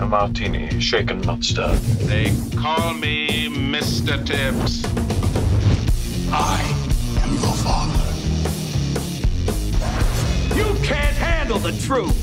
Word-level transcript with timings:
A 0.00 0.06
martini, 0.06 0.80
shaken, 0.80 1.20
not 1.22 1.42
stirred. 1.42 1.78
They 2.06 2.32
call 2.56 2.94
me 2.94 3.48
Mr. 3.48 4.24
Tibbs. 4.24 4.84
I 6.32 6.62
am 7.22 7.34
your 7.34 7.52
father. 7.64 8.04
You 10.54 10.74
can't 10.84 11.16
handle 11.16 11.58
the 11.58 11.72
truth. 11.84 12.16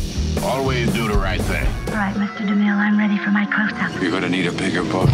Always 0.43 0.91
do 0.93 1.09
the 1.09 1.17
right 1.17 1.41
thing. 1.41 1.67
All 1.89 1.95
right, 1.95 2.15
Mr. 2.15 2.47
DeMille, 2.47 2.75
I'm 2.75 2.97
ready 2.97 3.17
for 3.17 3.31
my 3.31 3.45
close-up. 3.45 4.01
You're 4.01 4.11
gonna 4.11 4.29
need 4.29 4.47
a 4.47 4.53
bigger 4.53 4.83
boat. 4.83 5.09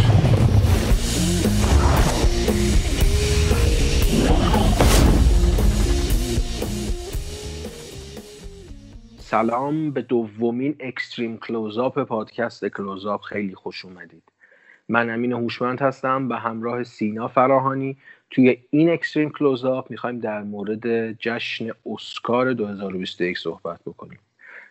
سلام 9.31 9.91
به 9.91 10.01
دومین 10.01 10.75
extreme 10.79 11.37
close-up 11.37 12.03
پادکست 12.03 12.65
close-up. 12.65 13.21
خیلی 13.21 13.55
خوش 13.55 13.85
اومدید. 13.85 14.23
من 14.89 15.09
امین 15.09 15.31
هوشمند 15.31 15.81
هستم 15.81 16.27
به 16.27 16.35
همراه 16.35 16.83
سینا 16.83 17.27
فراهانی 17.27 17.97
توی 18.29 18.57
این 18.69 18.89
extreme 18.89 19.29
close-up 19.29 19.91
می‌خوایم 19.91 20.19
در 20.19 20.43
مورد 20.43 21.11
جشن 21.11 21.69
اسکار 21.85 22.53
2021 22.53 23.37
صحبت 23.37 23.79
بکنیم. 23.85 24.19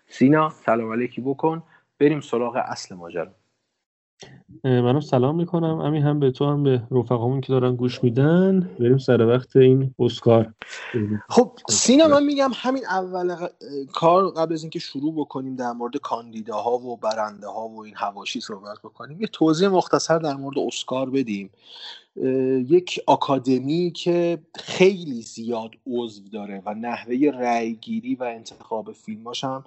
سینا 0.09 0.49
سلام 0.51 0.93
علیکی 0.93 1.21
بکن. 1.21 1.63
بریم 1.99 2.21
سراغ 2.21 2.57
اصل 2.57 2.95
ماجرا. 2.95 3.40
منم 4.65 5.01
سلام 5.01 5.37
می‌کنم. 5.37 5.81
همین 5.81 6.03
هم 6.03 6.21
به 6.21 6.31
تو 6.31 6.47
هم 6.47 6.63
به 6.63 6.83
رفقامون 6.91 7.41
که 7.41 7.53
دارن 7.53 7.77
گوش 7.77 8.05
میدن. 8.05 8.61
بریم 8.81 8.99
سر 8.99 9.27
وقت 9.27 9.57
این 9.57 9.95
اسکار. 9.99 10.55
خب 11.29 11.59
سینا 11.69 12.09
من 12.09 12.25
میگم 12.25 12.51
همین 12.55 12.87
اول 12.87 13.37
ق- 13.37 13.53
کار 13.93 14.31
قبل 14.31 14.53
از 14.53 14.63
اینکه 14.63 14.79
شروع 14.79 15.15
بکنیم 15.15 15.57
در 15.57 15.73
مورد 15.73 15.97
کاندیداها 15.97 16.79
و 16.79 16.97
برنده 16.97 17.47
ها 17.47 17.69
و 17.69 17.85
این 17.85 17.95
هواشی 17.97 18.41
صحبت 18.41 18.79
بکنیم 18.85 19.21
یه 19.21 19.27
توضیح 19.27 19.69
مختصر 19.69 20.19
در 20.19 20.35
مورد 20.35 20.59
اسکار 20.59 21.11
بدیم. 21.11 21.51
یک 22.69 23.01
آکادمی 23.07 23.93
که 23.97 24.39
خیلی 24.55 25.23
زیاد 25.23 25.71
عضو 25.87 26.29
داره 26.33 26.63
و 26.67 26.75
نحوه 26.75 27.31
رأیگیری 27.35 28.15
و 28.15 28.23
انتخاب 28.23 28.93
فیلماش 28.93 29.45
هم 29.45 29.65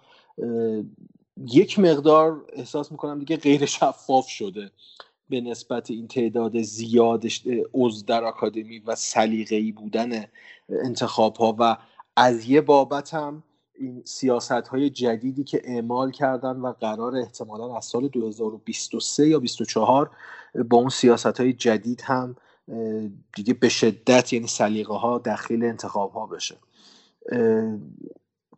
یک 1.38 1.80
مقدار 1.80 2.46
احساس 2.54 2.92
می‌کنم 2.92 3.20
دیگه 3.20 3.38
غیر 3.38 3.66
شفاف 3.76 4.28
شده 4.28 4.72
به 5.30 5.42
نسبت 5.42 5.92
این 5.92 6.08
تعداد 6.08 6.62
زیادش 6.62 7.44
عضو 7.74 8.06
در 8.06 8.24
آکادمی 8.24 8.80
و 8.80 8.96
سلیقه‌ای 8.96 9.72
بودن 9.72 10.26
انتخاب 10.70 11.38
ها 11.38 11.56
و 11.60 11.78
از 12.16 12.50
یه 12.50 12.62
بابت 12.62 13.14
هم 13.14 13.44
این 13.76 14.02
سیاست 14.06 14.52
های 14.52 14.90
جدیدی 14.90 15.44
که 15.44 15.62
اعمال 15.64 16.12
کردن 16.12 16.56
و 16.56 16.74
قرار 16.82 17.16
احتمالا 17.16 17.78
از 17.78 17.86
سال 17.86 18.08
2023 18.08 19.28
یا 19.28 19.40
24 19.40 20.12
با 20.70 20.78
اون 20.78 20.90
سیاست 20.90 21.40
های 21.40 21.54
جدید 21.54 22.02
هم 22.02 22.36
دیگه 23.36 23.54
به 23.54 23.70
شدت 23.70 24.34
یعنی 24.34 24.48
سلیقه 24.48 24.94
ها 24.94 25.18
داخل 25.18 25.64
انتخاب 25.64 26.12
ها 26.12 26.26
بشه 26.26 26.56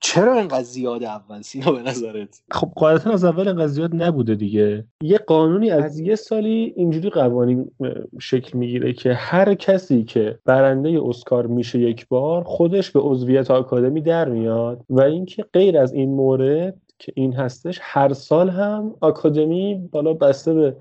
چرا 0.07 0.33
اینقدر 0.33 0.63
زیاد 0.63 1.03
اول 1.03 1.41
سینا 1.41 1.71
به 1.71 1.81
نظرت؟ 1.81 2.41
خب 2.51 2.71
قاعدتا 2.75 3.11
از 3.11 3.23
اول 3.23 3.47
اینقدر 3.47 3.67
زیاد 3.67 3.95
نبوده 4.03 4.35
دیگه. 4.35 4.85
یه 5.01 5.17
قانونی 5.17 5.71
از 5.71 5.99
یه 5.99 6.15
سالی 6.15 6.73
اینجوری 6.75 7.09
قوانین 7.09 7.71
شکل 8.19 8.57
می‌گیره 8.57 8.93
که 8.93 9.13
هر 9.13 9.53
کسی 9.53 10.03
که 10.03 10.39
برنده 10.45 10.99
اسکار 11.05 11.47
میشه 11.47 11.79
یک 11.79 12.07
بار 12.07 12.43
خودش 12.43 12.91
به 12.91 12.99
عضویت 12.99 13.51
آکادمی 13.51 14.01
در 14.01 14.29
میاد 14.29 14.81
و 14.89 15.01
اینکه 15.01 15.45
غیر 15.53 15.77
از 15.77 15.93
این 15.93 16.09
مورد 16.09 16.77
که 16.99 17.11
این 17.15 17.33
هستش 17.33 17.79
هر 17.81 18.13
سال 18.13 18.49
هم 18.49 18.95
آکادمی 19.01 19.89
بالا 19.91 20.13
بسته 20.13 20.53
به 20.53 20.75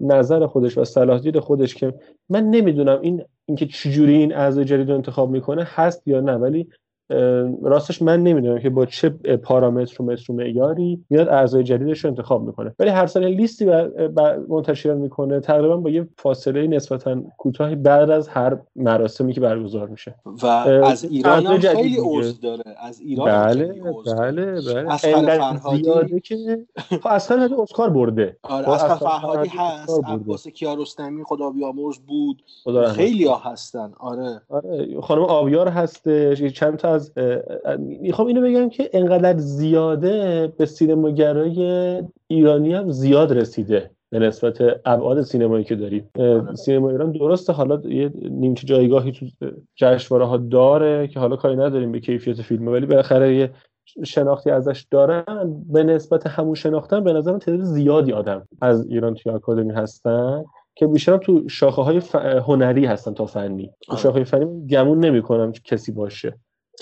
نظر 0.00 0.46
خودش 0.46 0.78
و 0.78 0.84
صلاحیت 0.84 1.38
خودش 1.38 1.74
که 1.74 1.94
من 2.28 2.44
نمی‌دونم 2.44 3.00
این 3.00 3.22
اینکه 3.46 3.66
چجوری 3.66 4.14
این 4.14 4.34
اعضای 4.34 4.64
جدید 4.64 4.88
رو 4.88 4.94
انتخاب 4.94 5.30
می‌کنه 5.30 5.66
هست 5.74 6.08
یا 6.08 6.20
نه. 6.20 6.32
ولی 6.32 6.68
راستش 7.62 8.02
من 8.02 8.22
نمی‌دونم 8.22 8.58
که 8.58 8.70
با 8.70 8.86
چه 8.86 9.08
پارامتر 9.42 10.02
و 10.02 10.04
متر 10.04 10.32
و 10.32 10.34
معیاری 10.34 11.04
میاد 11.10 11.28
اعضای 11.28 11.62
جدیدش 11.64 12.04
رو 12.04 12.10
انتخاب 12.10 12.42
می‌کنه. 12.42 12.74
ولی 12.78 12.90
هر 12.90 13.06
سال 13.06 13.24
لیستی 13.24 13.64
بر- 13.64 13.88
بر- 14.08 14.38
منتشر 14.48 14.94
می‌کنه. 14.94 15.40
تقریبا 15.40 15.76
با 15.76 15.90
یه 15.90 16.08
فاصله 16.18 16.66
نسبتا 16.66 17.22
کوتاهی 17.38 17.74
بعد 17.74 18.10
از 18.10 18.28
هر 18.28 18.58
مراسمی 18.76 19.32
که 19.32 19.40
برگزار 19.40 19.88
میشه. 19.88 20.14
و 20.42 20.46
از 20.46 21.04
ایران 21.04 21.46
هم 21.46 21.58
خیلی. 21.58 21.96
عضو 22.00 22.40
داره. 22.42 22.62
از 22.82 23.00
ایران 23.00 23.28
بله 23.28 23.66
خیلی. 23.72 23.80
بله 24.16 24.60
بله. 24.60 24.92
اصغر 24.92 25.14
انقدر 25.14 25.52
فرهادی- 25.56 26.20
که 26.20 26.66
خب 27.02 27.06
اصلا 27.06 27.48
اسکار 27.62 27.90
برده. 27.90 28.36
آره 28.42 28.64
خب، 28.64 28.70
اصلا 28.70 28.94
فرهادی 28.96 29.48
هست. 29.48 30.00
عباس 30.06 30.48
کیارستمی 30.48 31.24
خدا 31.24 31.50
بیامرز 31.50 31.98
بود. 31.98 32.42
خیلی 32.94 33.24
ها 33.26 33.36
هستن. 33.36 33.92
آره. 34.00 34.40
آره 34.48 35.00
خانم 35.00 35.22
آبیار 35.22 35.68
هستش 35.68 36.42
چند 36.42 36.76
تا 36.76 36.99
از 37.00 37.12
می‌خوام 37.78 38.28
اینو 38.28 38.40
بگم 38.40 38.68
که 38.68 38.90
انقدر 38.92 39.38
زیاده 39.38 40.46
به 40.56 40.66
سینماگرای 40.66 42.02
ایرانی 42.26 42.74
هم 42.74 42.90
زیاد 42.90 43.32
رسیده 43.32 43.90
به 44.10 44.18
نسبت 44.18 44.58
ابعاد 44.84 45.22
سینمایی 45.22 45.64
که 45.64 45.74
داریم. 45.74 46.10
اه، 46.14 46.54
سینما 46.54 46.90
ایران 46.90 47.12
درسته 47.12 47.52
حالا 47.52 47.80
یه 47.84 48.12
نیمچه 48.30 48.66
جایگاهی 48.66 49.12
تو 49.12 49.26
جشنواره 49.76 50.26
ها 50.26 50.36
داره 50.36 51.08
که 51.08 51.20
حالا 51.20 51.36
کاری 51.36 51.56
نداریم 51.56 51.92
به 51.92 52.00
کیفیت 52.00 52.42
فیلم 52.42 52.68
ولی 52.68 52.86
بالاخره 52.86 53.36
یه 53.36 53.50
شناختی 54.04 54.50
ازش 54.50 54.86
دارن. 54.90 55.64
به 55.72 55.82
نسبت 55.82 56.26
همون 56.26 56.54
شناختن 56.54 57.04
به 57.04 57.12
نظرم 57.12 57.38
تعداد 57.38 57.60
زیادی 57.60 58.12
آدم 58.12 58.48
از 58.60 58.86
ایران 58.86 59.14
توی 59.14 59.32
آکادمی 59.32 59.72
هستن 59.72 60.44
که 60.74 60.86
بیشتر 60.86 61.16
تو 61.16 61.48
شاخه 61.48 61.82
های 61.82 62.00
ف... 62.00 62.14
هنری 62.14 62.86
هستن 62.86 63.14
تا 63.14 63.26
فنی. 63.26 63.70
آره. 63.88 64.00
شاخه 64.00 64.24
فنی 64.24 64.66
گمون 64.66 65.04
نمی‌کنم 65.04 65.52
کسی 65.52 65.92
باشه. 65.92 66.34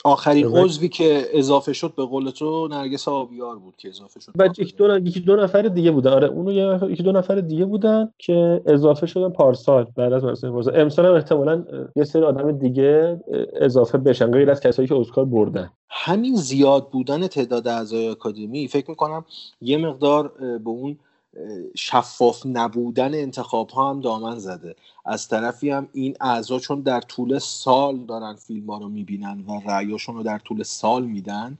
آخرین. 0.04 0.46
عضوی 0.46 0.88
که 0.88 1.28
اضافه 1.32 1.72
شد 1.72 1.94
به 1.96 2.04
قول 2.04 2.30
تو 2.30 2.68
نرگس 2.68 3.08
آبیار 3.08 3.58
بود 3.58 3.76
که 3.76 3.88
اضافه 3.88 4.20
شد 4.20 4.32
و 4.38 4.46
یکی 4.46 4.74
دو, 4.76 4.98
یکی 4.98 5.20
دو 5.20 5.36
نفر 5.36 5.62
دیگه 5.62 5.90
بودن. 5.90 6.12
آره 6.12 6.28
اونو 6.28 6.52
یکی 6.90 7.02
دو 7.02 7.12
نفر 7.12 7.34
دیگه 7.34 7.64
بودن 7.64 8.12
که 8.18 8.60
اضافه 8.66 9.06
شدن 9.06 9.28
پارسال 9.28 9.86
بعد 9.96 10.12
از 10.12 10.24
مراسم 10.24 10.50
پارسال. 10.50 10.80
امسال 10.80 11.06
هم 11.06 11.12
احتمالاً 11.12 11.64
یه 11.96 12.04
سری 12.04 12.22
آدم 12.22 12.52
دیگه 12.52 13.20
اضافه 13.60 13.98
بشن. 13.98 14.30
غیر 14.30 14.50
از 14.50 14.60
کسایی 14.60 14.88
که 14.88 14.94
اسکار 14.94 15.24
بردن. 15.24 15.70
همین 15.90 16.36
زیاد 16.36 16.88
بودن 16.90 17.26
تعداد 17.26 17.68
اعضای 17.68 18.08
آکادمی 18.08 18.68
فکر 18.68 18.90
می‌کنم 18.90 19.24
یه 19.60 19.76
مقدار 19.76 20.32
به 20.38 20.70
اون 20.70 20.98
شفاف 21.76 22.46
نبودن 22.46 23.14
انتخاب 23.14 23.70
ها 23.70 23.90
هم 23.90 24.00
دامن 24.00 24.38
زده. 24.38 24.76
از 25.04 25.28
طرفی 25.28 25.70
هم 25.70 25.88
این 25.92 26.16
اعضا 26.20 26.58
چون 26.58 26.80
در 26.80 27.00
طول 27.00 27.38
سال 27.38 27.98
دارن 27.98 28.34
فیلم 28.34 28.70
ها 28.70 28.78
رو 28.78 28.88
می‌بینن 28.88 29.44
و 29.48 29.60
رأیاشون 29.66 30.16
رو 30.16 30.22
در 30.22 30.38
طول 30.38 30.62
سال 30.62 31.04
میدن 31.04 31.58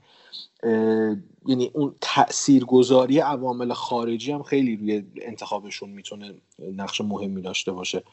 یعنی 1.45 1.71
اون 1.73 1.95
تاثیرگذاری 2.01 3.19
عوامل 3.19 3.73
خارجی 3.73 4.31
هم 4.31 4.43
خیلی 4.43 4.75
روی 4.75 5.03
انتخابشون 5.21 5.89
می‌تونه 5.89 6.33
نقش 6.75 7.01
مهمی 7.01 7.41
داشته 7.41 7.71
باشه. 7.71 8.03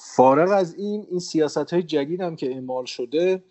فارغ 0.00 0.50
از 0.52 0.74
این 0.74 1.06
این 1.10 1.20
سیاست 1.20 1.72
های 1.72 1.82
جدید 1.82 2.20
هم 2.20 2.36
که 2.36 2.50
اعمال 2.50 2.84
شده 2.84 3.42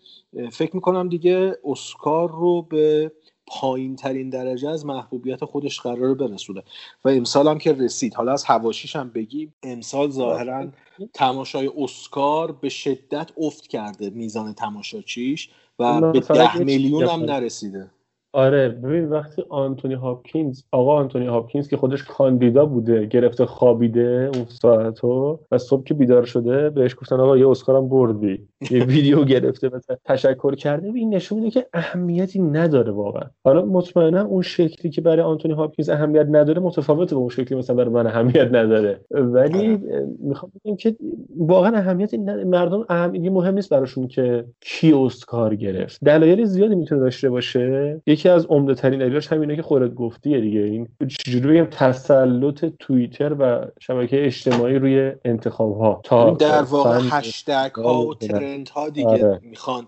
فکر 0.52 0.76
می‌کنم 0.76 1.08
دیگه 1.08 1.58
اسکار 1.64 2.30
رو 2.30 2.62
به 2.62 3.12
پایین 3.46 3.96
ترین 3.96 4.30
درجه 4.30 4.70
از 4.70 4.86
محبوبیت 4.86 5.44
خودش 5.44 5.80
قرار 5.80 6.14
برسونه. 6.14 6.62
و 7.04 7.08
امسال 7.08 7.48
هم 7.48 7.58
که 7.58 7.72
رسید. 7.72 8.14
حالا 8.14 8.32
از 8.32 8.44
هواشیش 8.44 8.96
هم 8.96 9.10
بگیم. 9.10 9.54
امسال 9.62 10.10
ظاهرا 10.10 10.66
تماشای 11.14 11.70
اسکار 11.78 12.52
به 12.52 12.68
شدت 12.68 13.30
افت 13.36 13.66
کرده 13.66 14.10
میزان 14.10 14.52
تماشاچیش 14.52 15.50
و 15.78 16.12
به 16.12 16.20
ده 16.20 16.58
میلیون 16.58 17.08
هم. 17.08 17.20
نرسیده. 17.20 17.90
آره 18.34 18.68
ببین 18.68 19.08
وقتی 19.08 19.42
آنتونی 19.48 19.94
هاپکینز 19.94 20.62
آقا 20.72 20.96
آنتونی 20.96 21.26
هاپکینز 21.26 21.68
که 21.68 21.76
خودش 21.76 22.04
کاندیدا 22.04 22.66
بوده 22.66 23.06
گرفته 23.06 23.46
خوابیده 23.46 24.30
اون 24.34 24.44
ساعتو 24.48 25.38
و 25.50 25.58
صبح 25.58 25.84
که 25.84 25.94
بیدار 25.94 26.24
شده 26.24 26.70
بهش 26.70 26.94
گفتن 26.98 27.20
آقا 27.20 27.36
یه 27.36 27.48
اسکارم 27.48 27.88
بردی. 27.88 28.48
یه 28.70 28.84
ویدیو 28.92 29.24
گرفته 29.24 29.68
و 29.68 29.78
تشکر 30.04 30.54
کرده. 30.54 30.88
این 30.94 31.14
نشون 31.14 31.38
میده 31.38 31.50
که 31.50 31.66
اهمیتی 31.74 32.38
نداره 32.42 32.92
واقعا. 32.92 33.22
حالا 33.44 33.64
مطمئنا 33.64 34.22
اون 34.24 34.42
شکلی 34.42 34.90
که 34.90 35.00
برای 35.00 35.22
آنتونی 35.22 35.54
هاپکینز 35.54 35.88
اهمیت 35.88 36.26
نداره 36.30 36.60
متفاوته 36.62 37.14
با 37.14 37.20
اون 37.20 37.30
شکلی 37.30 37.58
مثلا 37.58 37.76
برای 37.76 37.90
من 37.90 38.06
اهمیت 38.06 38.48
نداره. 38.52 39.00
ولی 39.10 39.78
می‌خوام 40.18 40.52
بگم 40.64 40.76
که 40.76 40.96
واقعا 41.38 41.76
اهمیتی 41.76 42.18
نداره 42.18 42.44
مردم 42.44 42.84
اهمیتی 42.88 43.28
مهم 43.28 43.54
نیست 43.54 43.70
براشون 43.70 44.08
که 44.08 44.44
کی 44.60 44.92
اسکار 44.92 45.54
گرفت. 45.54 46.04
دلایل 46.04 46.44
زیادی 46.44 46.74
می‌تونه 46.74 47.00
داشته 47.00 47.30
باشه. 47.30 48.00
یکی 48.22 48.28
از 48.28 48.46
عمده 48.46 48.74
ترین 48.74 48.98
دلایلش 48.98 49.32
همینه 49.32 49.56
که 49.56 49.62
خودت 49.62 49.94
گفتیه 49.94 50.40
دیگه 50.40 50.60
این 50.60 50.88
چجوری 51.08 51.48
بگم 51.48 51.64
تسلط 51.70 52.64
توییتر 52.78 53.36
و 53.38 53.66
شبکه 53.80 54.26
اجتماعی 54.26 54.78
روی 54.78 55.12
انتخاب 55.24 55.78
ها 55.78 56.00
تا 56.04 56.30
در 56.30 56.62
واقع 56.62 57.00
هشتگ 57.10 57.70
ها 57.74 58.02
و 58.02 58.08
آره. 58.08 58.28
ترند 58.28 58.68
ها 58.68 58.88
دیگه 58.88 59.08
آره. 59.08 59.40
می‌خوان 59.42 59.86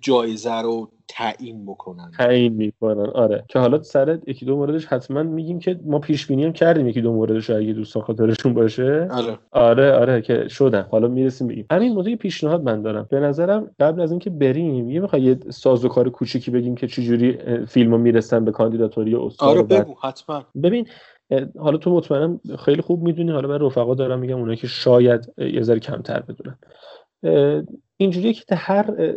جایزه 0.00 0.54
رو 0.54 0.90
تعیین 1.08 1.66
بکنن. 1.66 2.10
تعیین 2.18 2.52
می‌کنن. 2.52 3.06
آره. 3.06 3.44
که 3.48 3.58
حالا 3.58 3.82
سر 3.82 4.18
یکی 4.26 4.46
دو 4.46 4.56
موردش 4.56 4.86
حتما 4.86 5.22
میگیم 5.22 5.58
که 5.58 5.80
ما 5.84 5.98
پیش 5.98 6.26
بینی 6.26 6.44
هم 6.44 6.52
کردیم 6.52 6.88
یکی 6.88 7.00
دو 7.00 7.12
موردش 7.12 7.50
اگه 7.50 7.72
دوستان 7.72 8.02
خاطرشون 8.02 8.54
باشه. 8.54 9.08
آره. 9.10 9.38
آره 9.50 9.92
آره 9.92 10.22
که 10.22 10.48
شدن. 10.48 10.86
حالا 10.90 11.08
می‌رسیم 11.08 11.46
بگیم 11.46 11.66
همین 11.70 11.92
موضوع 11.92 12.16
پیشنهاد 12.16 12.62
من 12.62 12.82
دارم. 12.82 13.06
به 13.10 13.20
نظرم 13.20 13.70
قبل 13.80 14.00
از 14.00 14.10
اینکه 14.10 14.30
بریم 14.30 14.90
یه 14.90 15.00
می‌خوای 15.00 15.22
یه 15.22 15.38
سازوکار 15.50 16.10
کوچیکی 16.10 16.50
بگیم 16.50 16.74
که 16.74 16.86
چجوری 16.86 17.38
فیلمو 17.66 17.98
می‌رسن 17.98 18.44
به 18.44 18.50
کاندیداتوری 18.50 19.14
اسکار 19.14 19.48
آره 19.48 19.62
بگو 19.62 19.94
حتما. 20.02 20.44
ببین 20.62 20.86
حالا 21.58 21.76
تو 21.78 21.90
مطمئنم 21.90 22.40
خیلی 22.58 22.82
خوب 22.82 23.02
می‌دونی. 23.02 23.30
حالا 23.30 23.48
من 23.48 23.60
رفقا 23.60 23.94
دارم 23.94 24.18
میگم 24.18 24.38
اونایی 24.38 24.56
که 24.56 24.66
شاید 24.66 25.32
یه 25.38 25.62
ذره 25.62 25.80
کمتر 25.80 26.22
بدونن. 26.22 26.58
اینجوریه 27.96 28.32
که 28.32 28.54
هر 28.54 29.14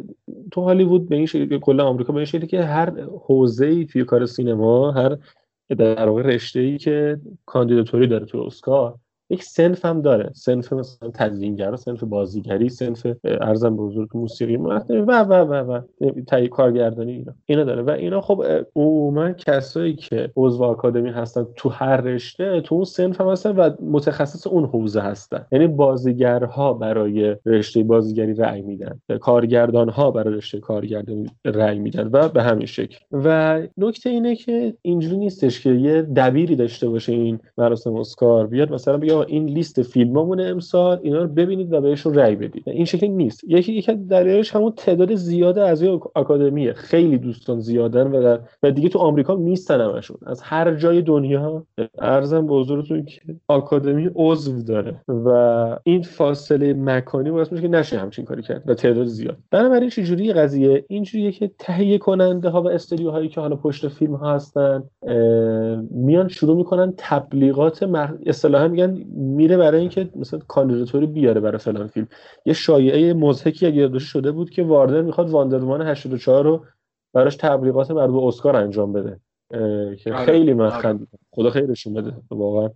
تو 0.51 0.61
هالیوود 0.61 1.09
به 1.09 1.15
این 1.15 1.25
شکل 1.25 1.59
کلا 1.59 1.85
آمریکا 1.85 2.13
به 2.13 2.17
این 2.17 2.25
شکلی 2.25 2.47
که 2.47 2.63
هر 2.63 3.01
حوزه‌ای 3.01 3.85
توی 3.85 4.03
کار 4.03 4.25
سینما 4.25 4.91
هر 4.91 5.17
در 5.69 6.09
واقع 6.09 6.21
رشته‌ای 6.21 6.77
که 6.77 7.19
کاندیداتوری 7.45 8.07
داره 8.07 8.25
توی 8.25 8.41
اسکار 8.41 8.95
یک 9.29 9.43
سنف 9.43 9.85
هم 9.85 10.01
داره. 10.01 10.31
سنف 10.33 10.73
مثلا 10.73 11.09
تدوینگر 11.13 11.75
سنف 11.75 12.03
بازیگری 12.03 12.69
سنف 12.69 13.07
ارزم 13.23 13.77
به 13.77 13.83
حضور 13.83 14.07
موسیقی 14.13 14.55
و 14.55 15.23
و 15.23 15.33
و 15.33 15.53
و 15.53 15.81
تهیه 16.27 16.47
کارگردانی 16.47 17.11
اینا. 17.11 17.33
اینا 17.45 17.63
داره. 17.63 17.81
و 17.81 17.89
اینا 17.89 18.21
خب 18.21 18.43
عموما 18.75 19.31
کسایی 19.31 19.95
که 19.95 20.31
عضو 20.35 20.63
آکادمی 20.63 21.09
هستن 21.09 21.47
تو 21.55 21.69
هر 21.69 21.97
رشته 22.01 22.61
تو 22.61 22.75
اون 22.75 22.83
سنف 22.83 23.21
هم 23.21 23.27
هستن 23.27 23.51
و 23.55 23.69
متخصص 23.81 24.47
اون 24.47 24.65
حوزه 24.65 25.01
هستن. 25.01 25.45
یعنی 25.51 25.67
بازیگرها 25.67 26.73
برای 26.73 27.35
رشته 27.45 27.83
بازیگری 27.83 28.33
رأی 28.33 28.61
میدن. 28.61 28.99
کارگردانها 29.21 30.11
برای 30.11 30.33
رشته 30.33 30.59
کارگردانی 30.59 31.25
رأی 31.45 31.79
میدن 31.79 32.09
و 32.13 32.29
به 32.29 32.43
همین 32.43 32.65
شکل. 32.65 32.97
و 33.11 33.59
نکته 33.77 34.09
اینه 34.09 34.35
که 34.35 34.73
اینجوری 34.81 35.17
نیستش 35.17 35.61
که 35.61 35.69
یه 35.69 36.01
دبیری 36.01 36.55
داشته 36.55 36.89
باشه 36.89 37.11
این 37.11 37.39
مراسم 37.57 37.95
اسکار 37.95 38.47
بیاد 38.47 38.73
مثلا 38.73 38.97
بگه 38.97 39.18
این 39.23 39.45
لیست 39.45 39.81
فیلمامونه 39.81 40.43
امسال 40.43 40.99
اینا 41.03 41.21
رو 41.21 41.27
ببینید 41.27 41.73
و 41.73 41.81
بهشون 41.81 42.13
رأی 42.13 42.35
بدید. 42.35 42.63
این 42.65 42.85
شکلی 42.85 43.09
نیست. 43.09 43.43
یکی 43.47 43.73
یکی 43.73 43.91
از 43.91 44.07
دلایلش 44.07 44.55
همون 44.55 44.73
تعداد 44.77 45.15
زیاد 45.15 45.57
اعضای 45.57 45.99
آکادمیه. 46.15 46.73
خیلی 46.73 47.17
دوستان 47.17 47.59
زیادن 47.59 48.07
و, 48.07 48.21
در- 48.21 48.39
و 48.63 48.71
دیگه 48.71 48.89
تو 48.89 48.99
آمریکا 48.99 49.35
نیستن 49.35 49.81
همشون. 49.81 50.17
از 50.25 50.41
هر 50.41 50.75
جای 50.75 51.01
دنیا 51.01 51.65
ارزم 51.99 52.47
به 52.47 52.53
حضورتون 52.53 53.05
که 53.05 53.21
آکادمی 53.47 54.09
عضو 54.15 54.61
داره 54.61 55.01
و 55.07 55.29
این 55.83 56.01
فاصله 56.01 56.73
مکانی 56.73 57.31
باعث 57.31 57.51
میشه 57.51 57.61
که 57.61 57.67
نشه 57.67 57.97
همچین 57.99 58.25
کاری 58.25 58.41
کرد 58.41 58.63
و 58.65 58.73
تعداد 58.73 59.05
زیاد. 59.05 59.37
بنابراین 59.51 59.89
چجوری 59.89 60.33
قضیه؟ 60.33 60.85
اینجوریه 60.87 61.31
که 61.31 61.51
تهیه 61.59 61.97
کننده 61.97 62.49
ها 62.49 62.61
و 62.61 62.67
استودیوهایی 62.67 63.29
که 63.29 63.41
حالا 63.41 63.55
پشت 63.55 63.87
فیلم 63.87 64.15
ها 64.15 64.33
هستن 64.33 64.83
میان 65.91 66.27
شروع 66.27 66.57
می‌کنن 66.57 66.93
تبلیغات 66.97 67.83
مخ... 67.83 68.11
اصطلاحا 68.25 68.67
میگن 68.67 69.05
میره 69.13 69.57
برای 69.57 69.79
اینکه 69.81 70.09
مثلا 70.15 70.39
کاندیداتوری 70.39 71.07
بیاره 71.07 71.41
برای 71.41 71.57
فلان 71.57 71.87
فیلم. 71.87 72.07
یه 72.45 72.53
شایعه 72.53 73.13
مضحکی 73.13 73.65
اگه 73.65 73.75
یاد 73.75 73.91
باشه 73.91 74.05
شده 74.05 74.31
بود 74.31 74.49
که 74.49 74.63
واردر 74.63 75.01
می‌خواد 75.01 75.29
واندرومان 75.29 75.81
84 75.81 76.43
رو 76.43 76.65
براش 77.13 77.35
تبلیغات 77.35 77.91
مربوط 77.91 78.21
به 78.21 78.27
اسکار 78.27 78.55
انجام 78.55 78.93
بده. 78.93 79.19
که 79.49 80.13
آره، 80.13 80.25
خیلی 80.25 80.53
من 80.53 80.65
آره. 80.65 80.81
خندیدم. 80.81 81.19
خدا 81.31 81.49
خیرشون 81.49 81.93
بده 81.93 82.11
واقعا. 82.31 82.69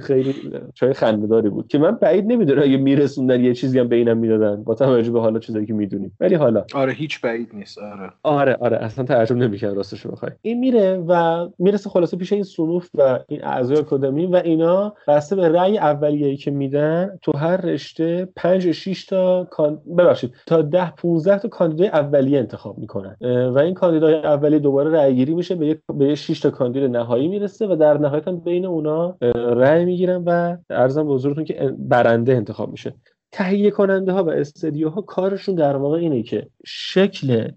خیلی 0.00 0.34
چای 0.74 0.92
خنده‌داری 0.92 1.48
بود. 1.48 1.68
که 1.68 1.78
من 1.78 1.90
بعید 1.90 2.26
نمی‌دونم 2.26 2.62
اگه 2.62 2.76
میرسوندن 2.76 3.44
یه 3.44 3.54
چیزی 3.54 3.78
هم 3.78 3.88
به 3.88 3.96
اینم 3.96 4.18
می‌دادن. 4.18 4.62
با 4.62 4.74
توجه 4.74 5.12
به 5.12 5.20
حالا 5.20 5.38
چیزایی 5.38 5.66
که 5.66 5.72
می‌دونیم. 5.72 6.16
ولی 6.20 6.34
حالا. 6.34 6.64
آره 6.74 6.92
هیچ 6.92 7.20
بعید 7.20 7.50
نیست. 7.54 7.78
آره. 7.78 8.10
آره 8.22 8.56
آره. 8.60 8.76
اصلا 8.76 9.04
ترجمه 9.04 9.46
نمی‌کنه 9.46 9.74
راستش 9.74 10.06
بخوای. 10.06 10.32
این 10.42 10.58
میره 10.58 10.96
و 11.08 11.46
می‌رسه 11.58 11.90
خلاصه 11.90 12.16
پیش 12.16 12.32
این 12.32 12.42
صنوف 12.42 12.88
و 12.94 13.18
این 13.28 13.44
اعضای 13.44 13.76
آکادمی 13.76 14.26
و 14.26 14.36
اینا 14.44 14.94
بسته 15.08 15.36
به 15.36 15.48
رأی 15.48 15.78
اولیه‌ای 15.78 16.36
که 16.36 16.50
میدن. 16.50 17.18
تو 17.22 17.36
هر 17.36 17.56
رشته 17.56 18.28
5 18.36 18.72
6 18.72 19.06
تا 19.06 19.44
کان... 19.50 19.78
ببخشید 19.98 20.34
تا 20.46 20.62
10 20.62 20.90
15 20.90 21.38
تا 21.38 21.48
کاندیدای 21.48 21.88
اولیه 21.88 22.38
انتخاب 22.38 22.78
می‌کنن. 22.78 23.16
و 23.54 23.58
این 23.58 23.74
کاندیدای 23.74 24.14
اولیه 24.14 24.58
دوباره 24.58 24.90
رأی 24.90 25.14
گیری 25.14 25.34
میشه 25.34 25.54
به 25.54 25.73
به 25.94 26.04
یک 26.04 26.14
6 26.14 26.40
تا 26.40 26.50
کاندید 26.50 26.84
نهایی 26.84 27.28
می‌رسه 27.28 27.66
و 27.66 27.76
در 27.76 27.98
نهایت 27.98 28.28
هم 28.28 28.36
بین 28.36 28.66
اونا 28.66 29.16
رأی 29.34 29.84
می‌گیرن 29.84 30.22
و 30.26 30.56
ارزم 30.70 31.06
به 31.06 31.12
حضورتون 31.12 31.44
که 31.44 31.74
برنده 31.78 32.34
انتخاب 32.34 32.70
میشه. 32.70 32.94
تهیه 33.32 33.70
کننده 33.70 34.12
ها 34.12 34.24
و 34.24 34.30
استدیوها 34.30 35.00
کارشون 35.00 35.54
در 35.54 35.76
واقع 35.76 35.98
اینه 35.98 36.22
که 36.22 36.46
شکل 36.64 37.48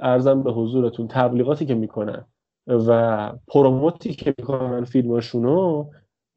ارزم 0.00 0.42
به 0.42 0.52
حضورتون 0.52 1.08
تبلیغاتی 1.08 1.66
که 1.66 1.74
می‌کنن 1.74 2.24
و 2.66 3.32
پروموتی 3.48 4.14
که 4.14 4.34
می‌کنن 4.38 4.84
فیلماشونو 4.84 5.84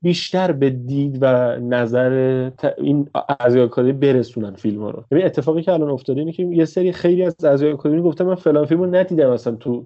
بیشتر 0.01 0.51
به 0.51 0.69
دید 0.69 1.17
و 1.21 1.55
نظر 1.59 2.51
این 2.77 3.09
آکادمی 3.39 3.91
برسونن 3.91 4.53
فیلم 4.53 4.81
ها 4.81 4.89
رو. 4.89 5.03
ببین 5.11 5.25
اتفاقی 5.25 5.61
که 5.61 5.73
الان 5.73 5.89
افتاده 5.89 6.19
اینه 6.19 6.31
که 6.31 6.43
یه 6.43 6.65
سری 6.65 6.91
خیلی 6.91 7.23
از 7.23 7.35
اعضای 7.43 7.71
آکادمی 7.71 8.01
گفتن 8.01 8.25
من 8.25 8.35
فلان 8.35 8.65
فیلم 8.65 8.81
رو 8.81 8.95
ندیدم 8.95 9.29
اصلا 9.29 9.55
تو 9.55 9.85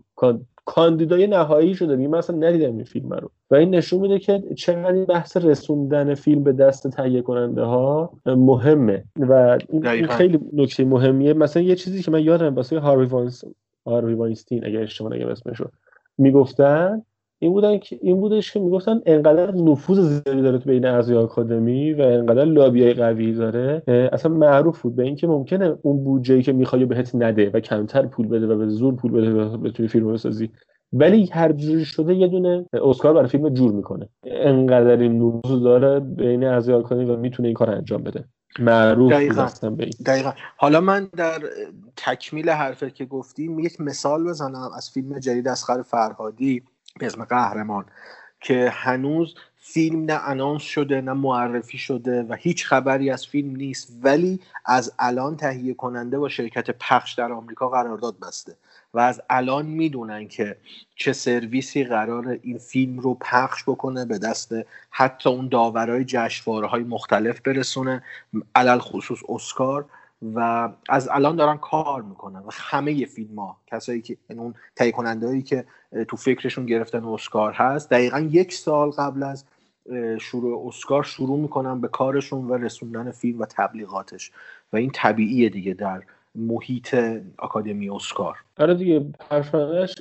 کاندیدای 0.65 1.27
نهایی 1.27 1.75
شده. 1.75 1.95
میگه 1.95 2.09
من 2.09 2.17
اصلا 2.17 2.35
ندیدم 2.35 2.75
این 2.75 2.83
فیلم 2.83 3.09
رو. 3.09 3.31
و 3.51 3.55
این 3.55 3.75
نشون 3.75 3.99
میده 3.99 4.19
که 4.19 4.43
چقدر 4.57 4.93
این 4.93 5.05
بحث 5.05 5.37
رسوندن 5.37 6.13
فیلم 6.13 6.43
به 6.43 6.53
دست 6.53 6.87
تهیه 6.87 7.21
کننده 7.21 7.61
ها 7.61 8.13
مهمه. 8.25 9.03
و 9.19 9.57
این-. 9.69 10.07
خیلی 10.07 10.39
نکته 10.53 10.85
مهمیه. 10.85 11.33
مثلا 11.33 11.63
یه 11.63 11.75
چیزی 11.75 12.03
که 12.03 12.11
من 12.11 12.23
یادم 12.23 12.55
واسه 12.55 12.79
هاروی 12.79 13.05
وانس 13.05 13.43
هاروی 13.85 14.13
واینستین 14.13 14.65
اگه 14.65 14.79
اشتباه 14.79 15.13
نگم 15.13 15.27
اسمشو 15.27 15.69
می‌گفتن 16.17 17.01
این 17.43 17.53
بودن 17.53 17.77
که 17.77 17.99
این 18.01 18.19
بودش 18.19 18.53
که 18.53 18.59
می‌گفتن 18.59 19.01
انقدر 19.05 19.51
نفوذ 19.55 19.99
زیادی 19.99 20.41
داره 20.41 20.57
تو 20.57 20.69
بین 20.69 20.85
اعضای 20.85 21.17
آکادمی 21.17 21.93
و 21.93 22.01
انقدر 22.01 22.45
لابیای 22.45 22.93
قوی 22.93 23.33
داره. 23.33 23.83
اصلا 23.87 24.33
معروف 24.33 24.81
بود. 24.81 24.95
به 24.95 25.03
اینکه 25.03 25.27
ممکنه 25.27 25.77
اون 25.81 26.03
بودجه‌ای 26.03 26.41
که 26.41 26.53
می‌خوای 26.53 26.85
بهت 26.85 27.15
نده 27.15 27.49
و 27.53 27.59
کمتر 27.59 28.05
پول 28.05 28.27
بده 28.27 28.47
و 28.47 28.57
به 28.57 28.67
زور 28.67 28.95
پول 28.95 29.11
بده 29.11 29.33
و 29.33 29.57
بتونی 29.57 29.89
فیلم 29.89 30.13
بسازی. 30.13 30.49
ولی 30.93 31.25
هر 31.25 31.51
جوری 31.51 31.85
شده 31.85 32.15
یه 32.15 32.27
دونه 32.27 32.65
اسکار 32.73 33.13
برای 33.13 33.27
فیلم 33.27 33.49
جور 33.49 33.71
می‌کنه. 33.71 34.09
انقدر 34.25 34.97
این 34.97 35.21
نفوذ 35.21 35.63
داره 35.63 35.99
بین 35.99 36.43
اعضای 36.43 36.75
آکادمی 36.75 37.05
و 37.05 37.17
می‌تونه 37.17 37.47
این 37.47 37.55
کار 37.55 37.69
انجام 37.69 38.03
بده. 38.03 38.23
معروف 38.59 39.11
دقیقاً. 39.11 39.47
به 39.61 39.83
این. 39.83 39.93
دقیقا. 40.05 40.31
حالا 40.57 40.81
من 40.81 41.07
در 41.17 41.39
تکمیل 41.95 42.49
حرفت 42.49 42.95
که 42.95 43.05
گفتیم 43.05 43.59
یک 43.59 43.81
مثال 43.81 44.23
بزنم 44.23 44.69
از 44.77 44.89
فیلم 44.89 45.19
جدید 45.19 45.47
اسخر 45.47 45.81
فرهادی. 45.81 46.63
به 46.99 47.05
اسم 47.05 47.25
قهرمان 47.25 47.85
که 48.41 48.69
هنوز 48.73 49.35
فیلم 49.59 50.05
نه 50.05 50.29
انانس 50.29 50.61
شده 50.61 51.01
نه 51.01 51.13
معرفی 51.13 51.77
شده 51.77 52.23
و 52.23 52.33
هیچ 52.33 52.65
خبری 52.65 53.09
از 53.09 53.27
فیلم 53.27 53.55
نیست. 53.55 53.93
ولی 54.03 54.39
از 54.65 54.93
الان 54.99 55.37
تهیه 55.37 55.73
کننده 55.73 56.19
با 56.19 56.29
شرکت 56.29 56.71
پخش 56.71 57.13
در 57.13 57.31
آمریکا 57.31 57.69
قرارداد 57.69 58.19
بسته 58.19 58.55
و 58.93 58.99
از 58.99 59.21
الان 59.29 59.65
می‌دونن 59.65 60.27
که 60.27 60.57
چه 60.95 61.13
سرویسی 61.13 61.83
قرار 61.83 62.39
این 62.41 62.57
فیلم 62.57 62.99
رو 62.99 63.13
پخش 63.13 63.63
بکنه 63.63 64.05
به 64.05 64.17
دست 64.17 64.51
حتی 64.89 65.29
اون 65.29 65.47
داورای 65.47 66.05
جشنواره 66.05 66.67
های 66.67 66.83
مختلف 66.83 67.41
برسونه 67.41 68.03
علل 68.55 68.79
خصوص 68.79 69.19
اسکار. 69.29 69.85
و 70.35 70.69
از 70.89 71.09
الان 71.11 71.35
دارن 71.35 71.57
کار 71.57 72.01
می‌کنن 72.01 72.39
و 72.39 72.49
همه 72.51 73.05
فیلم 73.05 73.39
ها. 73.39 73.57
کسایی 73.67 74.01
که 74.01 74.17
این 74.29 74.39
اون 74.39 74.53
تهیه 74.75 74.91
کننده 74.91 75.27
هایی 75.27 75.41
که 75.41 75.65
تو 76.07 76.17
فکرشون 76.17 76.65
گرفتن 76.65 77.05
اسکار 77.05 77.53
هست 77.53 77.89
دقیقا 77.89 78.19
یک 78.19 78.53
سال 78.53 78.89
قبل 78.89 79.23
از 79.23 79.45
شروع 80.19 80.67
اسکار 80.67 81.03
شروع 81.03 81.39
می‌کنن 81.39 81.81
به 81.81 81.87
کارشون 81.87 82.47
و 82.47 82.53
رسوندن 82.53 83.11
فیلم 83.11 83.39
و 83.39 83.45
تبلیغاتش. 83.49 84.31
و 84.73 84.77
این 84.77 84.91
طبیعیه 84.93 85.49
دیگه 85.49 85.73
در 85.73 86.03
محیط 86.35 86.95
آکادمی 87.37 87.89
اسکار. 87.89 88.37
آره 88.59 88.73
دیگه 88.73 89.05
پرشانش 89.29 89.95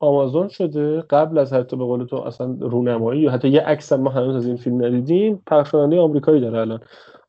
آمازون 0.00 0.48
شده. 0.48 1.00
قبل 1.00 1.38
از 1.38 1.52
حتی 1.52 1.76
به 1.76 1.84
قول 1.84 2.04
تو 2.04 2.16
اصلا 2.16 2.56
رونمایی 2.60 3.20
یا 3.20 3.30
حتی 3.30 3.48
یه 3.48 3.60
عکس 3.60 3.92
ما 3.92 4.10
هنوز 4.10 4.36
از 4.36 4.46
این 4.46 4.56
فیلم 4.56 4.84
ندیدیم. 4.84 5.42
پخشنده 5.46 6.00
آمریکایی 6.00 6.40
داره 6.40 6.58
الان. 6.58 6.80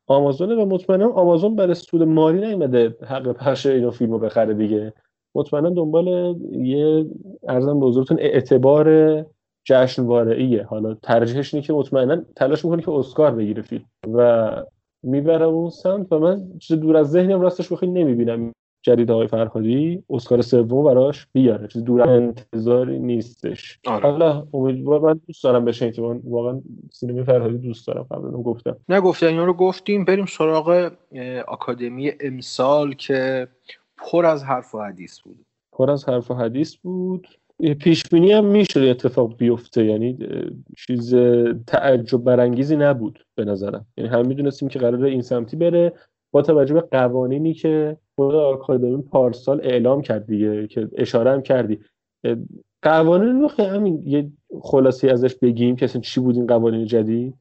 آمازونه 0.07 0.55
و 0.55 0.65
مطمئنم 0.65 1.11
آمازون 1.11 1.55
برای 1.55 1.73
سود 1.73 2.03
مالی 2.03 2.47
نیومده 2.47 2.97
حق 3.07 3.31
پخش 3.31 3.65
اینو 3.65 3.91
فیلمو 3.91 4.19
بخره 4.19 4.53
دیگه. 4.53 4.93
مطمئنا 5.35 5.69
دنبال 5.69 6.07
یه 6.51 7.05
ارزم 7.47 7.79
به 7.79 7.85
حضورتون 7.85 8.19
اعتبار 8.19 9.25
جشنواره 9.65 10.35
ایه. 10.35 10.63
حالا 10.63 10.93
ترجیحش 10.93 11.53
اینه 11.53 11.67
که 11.67 11.73
مطمئنا 11.73 12.21
تلاش 12.35 12.65
می‌کنه 12.65 12.81
که 12.81 12.91
اسکار 12.91 13.31
بگیره 13.31 13.61
فیلم. 13.61 13.85
و 14.13 14.51
می‌بره 15.03 15.45
اون 15.45 15.69
سمت 15.69 16.11
و 16.11 16.19
من 16.19 16.41
چیز 16.59 16.79
دور 16.79 16.97
از 16.97 17.11
ذهنم 17.11 17.41
راستش 17.41 17.71
بخوای 17.71 17.91
نمی‌بینم. 17.91 18.51
جدید 18.83 19.11
آقای 19.11 19.27
فرهادی 19.27 20.03
اسکار 20.09 20.41
سوم 20.41 20.83
براش 20.83 21.27
بیاره. 21.33 21.67
چیز 21.67 21.83
دور 21.83 22.09
انتظاری 22.09 22.99
نیستش. 22.99 23.79
آره. 23.87 24.11
حالا 24.11 24.47
امیدوار 24.53 24.99
من 24.99 25.21
دوست 25.27 25.43
دارم 25.43 25.65
بشه 25.65 25.91
که 25.91 26.01
من 26.01 26.21
واقعا 26.23 26.61
سینما 26.91 27.23
فرهادی 27.23 27.57
دوست 27.57 27.87
دارم. 27.87 28.03
قبلا 28.03 28.29
هم 28.29 28.41
گفتم. 28.41 28.77
نگفته 28.89 29.25
اینا 29.27 29.45
رو 29.45 29.53
گفتیم. 29.53 30.05
بریم 30.05 30.25
سراغ 30.25 30.91
آکادمی 31.47 32.11
امسال 32.19 32.93
که 32.93 33.47
پر 33.97 34.25
از 34.25 34.43
حرف 34.43 34.75
و 34.75 34.81
حدیث 34.81 35.19
بود. 35.19 35.45
پر 35.71 35.91
از 35.91 36.09
حرف 36.09 36.31
و 36.31 36.33
حدیث 36.33 36.75
بود. 36.75 37.27
پیش 37.79 38.03
بینی 38.11 38.31
هم 38.31 38.45
می‌شد 38.45 38.79
اتفاق 38.79 39.37
بیفته. 39.37 39.85
یعنی 39.85 40.17
چیز 40.77 41.15
تعجب 41.67 42.17
برانگیزی 42.17 42.75
نبود 42.75 43.25
به 43.35 43.45
نظرم. 43.45 43.85
یعنی 43.97 44.09
هم 44.09 44.27
می‌دونستیم 44.27 44.69
که 44.69 44.79
قراره 44.79 45.09
این 45.09 45.21
سمتی 45.21 45.57
بره. 45.57 45.93
با 46.33 46.41
توجه 46.41 46.73
به 46.73 46.81
قوانینی 46.81 47.53
که 47.53 47.97
خود 48.15 48.35
آکادمی 48.35 49.01
پارسال 49.01 49.61
اعلام 49.63 50.01
کرد 50.01 50.25
دیگه 50.27 50.67
که 50.67 50.89
اشاره 50.97 51.31
هم 51.31 51.41
کردی. 51.41 51.79
قوانین 52.81 53.41
رو 53.41 53.47
خیلی 53.47 53.67
همین 53.67 54.03
یه 54.05 54.31
خلاصی 54.61 55.09
ازش 55.09 55.35
بگیم 55.35 55.75
که 55.75 55.85
اصلا 55.85 56.01
چی 56.01 56.19
بود 56.19 56.35
این 56.35 56.47
قوانین 56.47 56.85
جدید؟ 56.85 57.35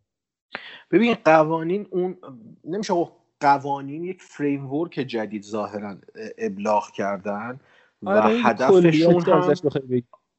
ببین 0.90 1.14
قوانین 1.24 1.86
اون 1.90 2.16
نمیشه 2.64 2.94
قوانین 3.40 4.04
یک 4.04 4.22
فریم 4.22 4.88
جدید 4.88 5.42
ظاهرا 5.42 5.96
ابلاغ 6.38 6.90
کردن 6.90 7.60
و 8.02 8.10
آره 8.10 8.34
هدفشون 8.34 9.22
هم. 9.22 9.54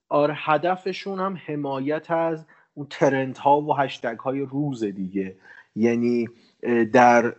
آره 0.10 0.34
هدفشون 0.38 1.20
هم 1.20 1.38
حمایت 1.46 2.12
از 2.12 2.46
اون 2.74 2.88
ترنت 2.90 3.38
ها 3.38 3.62
و 3.62 3.78
هشتگ 3.78 4.20
های 4.20 4.40
روز 4.40 4.84
دیگه. 4.84 5.36
یعنی 5.76 6.28
در 6.94 7.36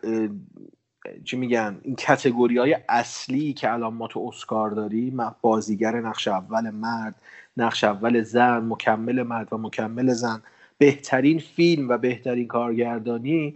چی 1.25 1.37
میگن 1.37 1.81
این 1.83 1.97
کتگوری 1.97 2.59
های 2.59 2.77
اصلی 2.89 3.53
که 3.53 3.73
الان 3.73 3.95
ما 3.95 4.07
تو 4.07 4.31
اسکار 4.33 4.71
داریم 4.71 5.17
بازیگر 5.41 6.01
نقش 6.01 6.29
اول 6.29 6.71
مرد 6.71 7.15
نقش 7.57 7.85
اول 7.85 8.23
زن 8.23 8.59
مکمل 8.59 9.23
مرد 9.23 9.53
و 9.53 9.59
مکمل 9.59 10.13
زن. 10.13 10.43
بهترین 10.79 11.39
فیلم 11.39 11.89
و 11.89 11.99
بهترین 11.99 12.47
کارگردانی 12.47 13.55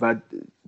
و 0.00 0.16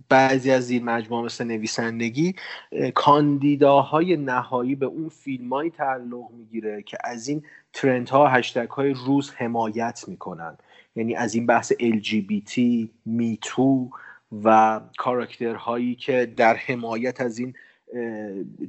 بعضی 0.08 0.50
از 0.50 0.70
این 0.70 0.84
مجموعه 0.84 1.25
مثل 1.25 1.44
نویسندگی 1.44 2.34
اه، 2.72 2.90
کاندیداهای 2.90 4.16
نهایی 4.16 4.75
به 4.75 4.87
اون 4.87 5.08
فیلمایی 5.08 5.70
تعلق 5.70 6.30
می‌گیره 6.38 6.82
که 6.82 6.98
از 7.04 7.28
این 7.28 7.42
ترند 7.72 8.08
ها 8.08 8.28
هشتگ 8.28 8.70
های 8.70 8.94
روز 9.06 9.30
حمایت 9.30 10.04
می‌کنن. 10.08 10.58
یعنی 10.96 11.14
از 11.14 11.34
این 11.34 11.46
بحث 11.46 11.72
LGBT 11.72 12.60
میتو 13.06 13.90
و 14.32 14.80
کاراکترهایی 14.99 15.94
که 15.94 16.32
در 16.37 16.54
حمایت 16.54 17.20
از 17.20 17.38
این 17.38 17.54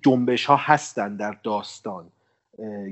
جنبش 0.02 0.46
ها 0.46 0.56
هستن 0.56 1.16
در 1.16 1.38
داستان. 1.44 2.12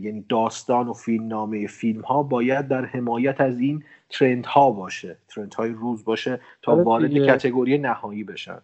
یعنی 0.02 0.26
داستان 0.30 0.88
و 0.88 0.94
فیلم 0.94 1.28
نامه 1.28 1.68
فیلم 1.68 2.02
ها 2.02 2.24
باید 2.24 2.68
در 2.68 2.86
حمایت 2.86 3.42
از 3.42 3.60
این 3.60 3.84
ترند 4.10 4.46
ها 4.46 4.72
باشه. 4.72 5.18
ترند 5.28 5.54
های 5.54 5.70
روز 5.70 6.06
باشه 6.06 6.40
تا 6.62 6.72
آره 6.72 6.84
وارد. 6.84 7.14
کتگوری 7.14 7.78
نهایی 7.78 8.24
بشن. 8.24 8.62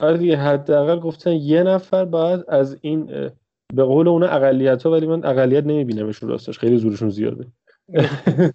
آره 0.00 0.18
دیگه 0.18 0.36
حداقل 0.36 1.00
گفتن 1.00 1.32
یه 1.32 1.62
نفر 1.62 2.04
باید 2.04 2.44
از 2.48 2.78
این 2.80 3.30
به 3.74 3.84
قول 3.84 4.08
اونا 4.08 4.26
اقلیت 4.26 4.82
ها 4.82 4.92
ولی 4.92 5.06
من 5.06 5.24
اقلیت 5.24 5.64
نمیبینمشون 5.64 6.28
راستش. 6.28 6.58
خیلی 6.58 6.76
زورشون 6.76 7.10
زیاده. 7.10 7.46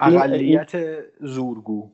اقلیت 0.00 0.72
زورگو. 1.20 1.90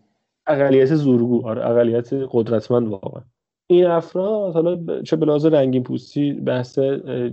اقلیت 0.49 0.95
زورگو. 0.95 1.47
آره 1.47 1.67
اقلیت 1.71 2.11
قدرتمند 2.31 2.89
واقعا. 2.89 3.23
این 3.71 3.87
افراد 3.87 4.53
حالا 4.55 5.03
چه 5.03 5.17
به 5.17 5.27
لحاظ 5.27 5.47
رنگین 5.47 5.83
پوستی 5.83 6.33
بحث 6.33 6.79
اه، 6.79 7.31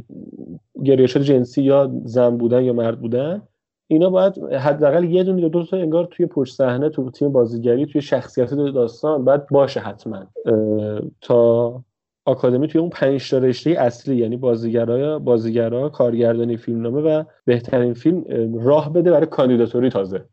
گرایشات 0.84 1.24
جنسی 1.24 1.64
یا 1.64 1.92
زن 2.04 2.38
بودن 2.38 2.64
یا 2.64 2.74
مرد 2.74 3.00
بودن 3.02 3.42
اینا 3.88 4.10
باید 4.10 4.38
حداقل 4.54 5.04
یه 5.04 5.24
دونه 5.24 5.42
یا 5.42 5.48
دو 5.48 5.64
تا 5.64 5.78
انگار 5.78 6.06
توی 6.12 6.26
پشت 6.26 6.56
صحنه 6.56 6.90
تو 6.90 7.12
تیم 7.12 7.32
بازیگری 7.32 7.86
توی 7.86 8.02
شخصیت 8.02 8.54
داستان 8.54 9.26
باید 9.26 9.48
باشه 9.48 9.80
حتما. 9.80 10.28
تا 11.22 11.84
آکادمی 12.26 12.68
توی 12.68 12.82
اون 12.82 12.90
پنج 12.90 13.30
تا 13.30 13.38
رشته 13.38 13.70
اصلی 13.70 14.16
یعنی 14.16 14.38
بازیگرا 14.38 15.20
بازیگرا 15.20 15.90
کارگردانی 15.90 16.58
فیلمنامه 16.58 17.02
و 17.02 17.24
بهترین 17.46 17.94
فیلم 17.94 18.24
اه، 18.30 18.64
راه 18.64 18.94
بده 18.94 19.12
برای 19.12 19.26
کاندیداتوری 19.26 19.90
تازه. 19.90 20.26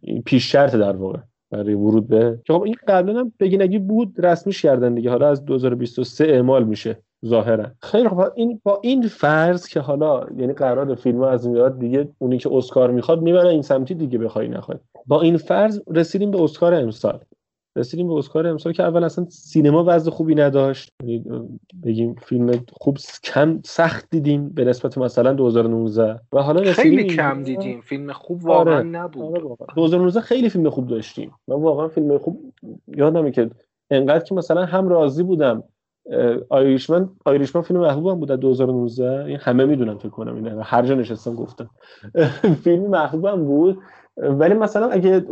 این 0.00 0.22
پیش 0.22 0.52
شرط 0.52 0.76
در 0.76 0.96
واقع. 0.96 1.18
برای 1.50 1.74
ورود 1.74 2.08
به 2.08 2.38
که 2.44 2.52
خب 2.52 2.62
این 2.62 2.76
قبلا 2.88 3.20
هم 3.20 3.32
بگی 3.40 3.56
نگی 3.56 3.78
بود 3.78 4.14
رسمیش 4.18 4.62
کردن 4.62 4.94
دیگه. 4.94 5.10
حالا 5.10 5.28
از 5.28 5.44
2023 5.44 6.24
اعمال 6.24 6.64
میشه 6.64 6.98
ظاهرا. 7.26 7.66
خیلی 7.82 8.08
خب 8.08 8.20
این 8.34 8.60
با 8.64 8.80
این 8.82 9.02
فرض 9.02 9.66
که 9.66 9.80
حالا 9.80 10.26
یعنی 10.36 10.52
قرار 10.52 10.94
فیلم 10.94 11.22
از 11.22 11.46
این 11.46 11.54
بعد 11.54 11.78
دیگه 11.78 12.08
اونی 12.18 12.38
که 12.38 12.50
اسکار 12.52 12.90
می‌خواد 12.90 13.22
می‌بره 13.22 13.48
این 13.48 13.62
سمتی 13.62 13.94
دیگه 13.94 14.18
بخوای 14.18 14.48
نخوای. 14.48 14.78
با 15.06 15.20
این 15.20 15.36
فرض 15.36 15.80
رسیدیم 15.94 16.30
به 16.30 16.42
اسکار 16.42 16.74
امسال. 16.74 17.18
رسیدیم 17.78 18.08
به 18.08 18.14
اسکار 18.14 18.46
امسال 18.46 18.72
که 18.72 18.82
اول 18.82 19.04
اصلا 19.04 19.26
سینما 19.28 19.84
وضع 19.86 20.10
خوبی 20.10 20.34
نداشت. 20.34 20.92
یعنی 21.02 21.24
بگیم 21.84 22.14
فیلم 22.14 22.50
خوب 22.72 22.98
کم 23.24 23.60
سخت 23.64 24.06
دیدیم 24.10 24.48
به 24.48 24.64
نسبت 24.64 24.98
مثلا 24.98 25.32
2019 25.32 26.20
و 26.32 26.42
حالا 26.42 26.72
خیلی 26.72 27.04
کم 27.04 27.42
دیدیم. 27.42 27.80
فیلم 27.80 28.12
خوب 28.12 28.44
واقعا 28.44 28.74
آره. 28.74 28.82
نبود. 28.82 29.22
آره 29.22 29.42
واقعا. 29.42 29.66
2019 29.76 30.20
خیلی 30.20 30.48
فیلم 30.48 30.70
خوب 30.70 30.86
داشتیم. 30.86 31.30
من 31.48 31.56
واقعا 31.56 31.88
فیلم 31.88 32.18
خوب 32.18 32.52
یادمه 32.86 33.30
که 33.30 33.50
انقدر 33.90 34.24
که 34.24 34.34
مثلا 34.34 34.64
هم 34.64 34.88
راضی 34.88 35.22
بودم. 35.22 35.62
آیریشمن 36.48 37.08
آیریشمن 37.24 37.62
فیلم 37.62 37.80
محبوبم 37.80 38.20
بود 38.20 38.28
در 38.28 38.36
2019 38.36 39.24
این 39.24 39.38
همه 39.40 39.64
می‌دونم 39.64 39.98
فکر 39.98 40.08
کنم 40.08 40.34
اینه 40.34 40.62
هر 40.62 40.82
جا 40.82 40.94
نشستم 40.94 41.34
گفتم. 41.34 41.70
فیلم 42.64 42.86
محبوبم 42.86 43.44
بود. 43.44 43.78
ولی 44.16 44.54
مثلا 44.54 44.88
اگه 44.88 45.24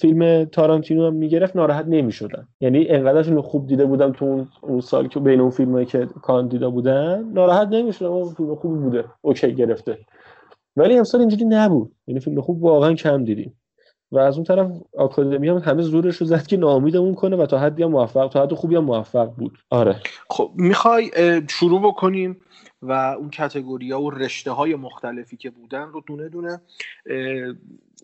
فیلم 0.00 0.44
تارانتینو 0.44 1.06
هم 1.06 1.14
می‌گرفت 1.14 1.56
ناراحت 1.56 1.86
نمی‌شدم 1.86 2.48
یعنی 2.60 2.88
انقدر 2.88 3.22
فیلم 3.22 3.42
خوب 3.42 3.66
دیده 3.66 3.86
بودم 3.86 4.12
تو 4.12 4.46
اون, 4.60 4.80
سال 4.80 5.08
که 5.08 5.20
بین 5.20 5.40
اون 5.40 5.50
فیلمایی 5.50 5.86
که 5.86 6.06
کاندیدا 6.06 6.70
بودن 6.70 7.24
ناراحت 7.32 7.68
نمی‌شدم. 7.68 8.12
اون 8.12 8.34
فیلم 8.34 8.54
خوبی 8.54 8.78
بوده. 8.78 9.04
اوکی 9.20 9.54
گرفته. 9.54 9.98
ولی 10.76 10.98
امسال 10.98 11.20
اینجوری 11.20 11.44
نبود. 11.44 11.92
یعنی 12.06 12.20
فیلم 12.20 12.40
خوب 12.40 12.62
واقعا 12.62 12.94
کم 12.94 13.24
دیدیم. 13.24 13.60
و 14.12 14.18
از 14.18 14.36
اون 14.36 14.44
طرف 14.44 14.70
آکادمی 14.98 15.48
هم 15.48 15.56
همه 15.56 15.82
زورش 15.82 16.16
رو 16.16 16.26
زد 16.26 16.46
که 16.46 16.56
ناامیدمون 16.56 17.14
کنه 17.14 17.36
و 17.36 17.46
تا 17.46 17.58
حدی 17.58 17.82
هم 17.82 17.90
موفق 17.90 18.28
تا 18.28 18.42
حد 18.42 18.54
خوبی 18.54 18.76
هم 18.76 18.84
موفق 18.84 19.30
بود. 19.30 19.58
آره. 19.70 19.96
خب 20.30 20.50
می‌خوای 20.54 21.10
شروع 21.50 21.82
بکنیم 21.82 22.40
و 22.82 22.92
اون 22.92 23.30
کتگوری 23.30 23.92
ها 23.92 24.02
و 24.02 24.10
رشته 24.10 24.50
های 24.50 24.74
مختلفی 24.74 25.36
که 25.36 25.50
بودن 25.50 25.88
رو 25.88 26.02
دونه 26.06 26.28
دونه 26.28 26.60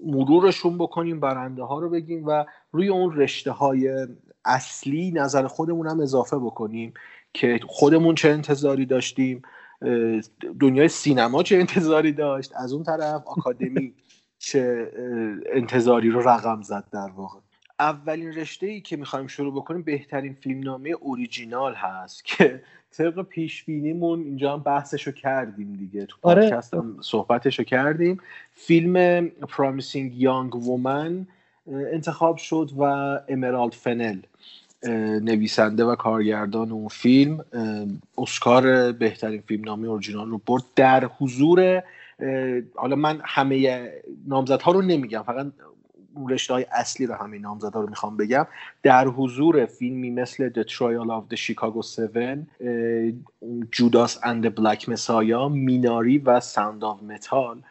مرورشون 0.07 0.79
بکنیم 0.79 1.21
برنده 1.21 1.63
ها 1.63 1.79
رو 1.79 1.91
بگیم 1.91 2.27
و 2.27 2.45
روی 2.73 2.89
اون 2.89 3.17
رشته 3.17 3.51
های 3.51 4.07
اصلی 4.45 5.11
نظر 5.11 5.47
خودمون 5.47 5.87
هم 5.87 6.01
اضافه 6.01 6.39
بکنیم 6.39 6.95
که 7.35 7.61
خودمون 7.67 8.15
چه 8.15 8.29
انتظاری 8.29 8.87
داشتیم 8.87 9.43
دنیای 10.61 10.89
سینما 10.89 11.43
چه 11.43 11.57
انتظاری 11.57 12.13
داشت 12.13 12.53
از 12.57 12.73
اون 12.73 12.83
طرف 12.83 13.23
آکادمی 13.27 13.95
چه 14.39 14.93
انتظاری 15.53 16.11
رو 16.11 16.29
رقم 16.29 16.63
زد 16.63 16.85
در 16.93 17.11
واقع. 17.17 17.41
اولین 17.79 18.33
رشته 18.33 18.67
ای 18.67 18.81
که 18.81 18.97
می‌خوایم 18.97 19.27
شروع 19.27 19.55
بکنیم 19.55 19.83
بهترین 19.83 20.35
فیلمنامه 20.35 20.91
اوریجینال 20.91 21.75
هست 21.75 22.25
که 22.25 22.63
طبق 22.93 23.23
پیش 23.23 23.65
بینیمون 23.65 24.21
اینجا 24.21 24.53
هم 24.53 24.61
بحثشو 24.63 25.13
کردیم 25.13 25.77
دیگه. 25.77 26.07
تو 26.07 26.17
آره. 26.23 26.51
پادکست 26.51 26.75
هم 26.75 26.97
صحبتشو 27.01 27.63
کردیم. 27.63 28.19
فیلم 28.55 29.29
Young 29.29 30.51
Woman 30.53 31.27
اه، 31.67 31.93
انتخاب 31.93 32.37
شد 32.37 32.71
و 32.79 32.83
امرالد 33.29 33.73
فنل 33.73 34.19
نویسنده 35.23 35.85
و 35.85 35.95
کارگردان 35.95 36.73
اون 36.73 36.89
فیلم 36.89 37.45
اسکار 38.19 38.93
بهترین 38.93 39.41
فیلمنامه 39.41 39.89
اورجینال 39.89 40.31
رو 40.31 40.41
برد. 40.47 40.63
در 40.77 41.05
حضور 41.05 41.83
حالا 42.75 42.97
من 42.97 43.21
همه 43.25 43.89
نامزدها 44.27 44.73
رو 44.73 44.83
نمیگم 44.83 45.23
فقط 45.23 45.47
رشته 46.29 46.55
های 46.55 46.67
اصلی 46.73 47.07
رو 47.07 47.15
همه 47.15 47.39
نامزدها 47.39 47.81
رو 47.81 47.89
می‌خوام 47.89 48.17
بگم. 48.17 48.47
در 48.83 49.07
حضور 49.07 49.67
فیلمی 49.67 50.11
مثل 50.11 50.51
The 50.51 50.67
Trial 50.67 51.09
of 51.09 51.35
the 51.35 51.41
Chicago 51.41 51.99
7 51.99 52.47
Judas 53.73 54.19
and 54.23 54.55
Black 54.55 54.89
Messiah 54.89 55.49
میناری 55.49 56.19
و 56.19 56.41
Sound 56.41 56.85
of 56.85 57.03
Metal 57.03 57.63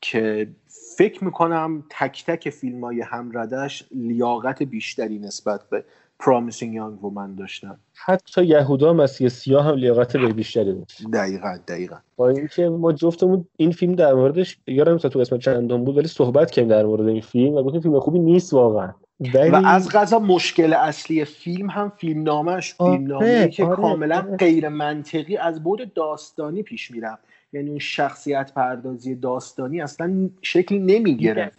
که 0.00 0.48
فکر 0.96 1.24
می‌کنم 1.24 1.84
تک 1.90 2.24
تک 2.26 2.50
فیلم 2.50 2.84
های 2.84 3.00
همردش 3.00 3.84
لیاقت 3.90 4.62
بیشتری 4.62 5.18
نسبت 5.18 5.68
به 5.70 5.84
Promising 6.22 6.72
Young 6.78 7.04
Woman 7.04 7.38
داشتن 7.38 7.78
حتی 7.94 8.44
یهودا 8.44 8.92
مسیح 8.92 9.28
سیاه 9.28 9.64
هم 9.64 9.74
لیاقت 9.74 10.16
به 10.16 10.32
بیشتری 10.32 10.74
داشت 10.74 11.10
دقیقا 11.12 11.58
دقیقا. 11.68 11.96
با 12.16 12.28
اینکه 12.28 12.68
ما 12.68 12.92
جفتمون 12.92 13.44
این 13.56 13.72
فیلم 13.72 13.94
در 13.94 14.14
موردش 14.14 14.58
یادم 14.66 14.98
تو 14.98 15.18
قسمت 15.18 15.40
چندم 15.40 15.84
بود 15.84 15.96
ولی 15.96 16.08
صحبت 16.08 16.50
کردیم 16.50 16.70
در 16.70 16.84
مورد 16.84 17.08
این 17.08 17.20
فیلم 17.20 17.54
و 17.54 17.62
گفتیم 17.62 17.80
فیلم 17.80 18.00
خوبی 18.00 18.18
نیست 18.18 18.54
واقعا. 18.54 18.94
ولی 19.34 19.50
و 19.50 19.62
از 19.64 19.88
غذا 19.88 20.18
مشکل 20.18 20.72
اصلی 20.72 21.24
فیلم 21.24 21.70
هم 21.70 21.92
فیلم 21.96 22.22
نامش 22.22 22.74
آره، 22.78 22.96
فیلم 22.96 23.06
نامه 23.06 23.48
که 23.48 23.64
آره، 23.64 23.76
کاملا 23.76 24.16
آره. 24.18 24.36
غیر 24.36 24.68
منطقی 24.68 25.36
از 25.36 25.62
بود 25.62 25.94
داستانی 25.94 26.62
پیش 26.62 26.90
می‌رفت. 26.90 27.22
یعنی 27.52 27.70
اون 27.70 27.78
شخصیت 27.78 28.52
پردازی 28.54 29.14
داستانی 29.14 29.80
اصلا 29.80 30.30
شکلی 30.42 30.78
نمی‌گرفت. 30.78 31.58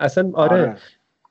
اصلا 0.00 0.30
آره. 0.34 0.76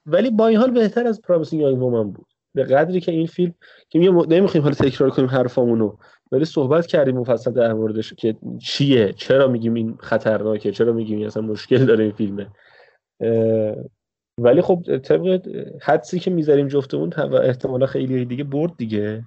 ولی 0.06 0.30
با 0.30 0.48
این 0.48 0.58
حال 0.58 0.72
بهتر 0.72 1.08
از 1.08 1.22
پرامسینگ 1.22 1.62
یانگ 1.62 1.82
وومن 1.82 2.12
بود. 2.12 2.26
به 2.56 2.64
قدری 2.64 3.00
که 3.00 3.12
این 3.12 3.28
فیلم 3.28 3.54
که 3.90 4.00
میگم 4.00 4.34
نمی‌خوایم 4.34 4.64
حالا 4.64 4.76
تکرار 4.76 5.10
کنیم 5.10 5.30
حرفامونو 5.30 5.96
ولی 6.32 6.46
صحبت 6.46 6.86
کردیم 6.86 7.18
مفصل 7.18 7.52
در 7.52 7.74
موردش 7.74 8.14
که 8.14 8.36
چیه؟ 8.62 9.14
چرا 9.14 9.48
میگیم 9.48 9.74
این 9.74 9.98
خطرناکه؟ 10.00 10.72
چرا 10.72 10.94
میگیم 10.94 11.18
این 11.18 11.28
اصلا 11.28 11.44
مشکل 11.44 11.86
داره 11.86 12.04
این 12.04 12.14
فیلمه؟ 12.14 12.48
ولی 14.42 14.62
خب 14.62 14.98
طبق 14.98 15.42
حدسی 15.82 16.20
که 16.20 16.32
می‌ذاریم 16.32 16.68
جفتمون 16.68 17.10
و 17.10 17.36
احتمالا 17.36 17.86
خیلی 17.86 18.26
دیگه 18.26 18.44
برد 18.44 18.72
دیگه. 18.78 19.26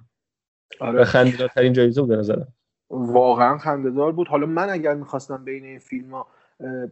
آره. 0.79 1.01
و 1.01 1.03
خنده‌دارترین 1.03 1.73
جایزه 1.73 2.01
بود 2.01 2.13
نظرم. 2.13 2.47
واقعا 2.89 3.57
خندهدار 3.57 4.11
بود. 4.11 4.27
حالا 4.27 4.45
من 4.45 4.69
اگر 4.69 4.93
می‌خواستم 4.93 5.45
بین 5.45 5.65
این 5.65 5.79
فیلم 5.79 6.11
ها 6.11 6.27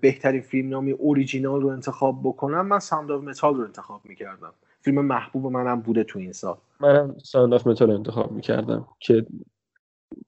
بهترین 0.01 0.41
فیلم 0.41 0.69
نامی 0.69 0.91
اوریجینال 0.91 1.61
رو 1.61 1.67
انتخاب 1.67 2.19
بکنم 2.23 2.67
من 2.67 2.79
Sound 2.79 3.11
of 3.11 3.23
Metal 3.23 3.55
رو 3.55 3.63
انتخاب 3.63 4.01
می‌کردم. 4.03 4.53
فیلم 4.81 5.05
محبوب 5.05 5.45
منم 5.45 5.81
بوده 5.81 6.03
تو 6.03 6.19
این 6.19 6.31
سال. 6.31 6.57
منم 6.79 7.15
Sound 7.23 7.53
of 7.53 7.67
Metal 7.67 7.91
انتخاب 7.91 8.31
می‌کردم 8.31 8.87
که 8.99 9.25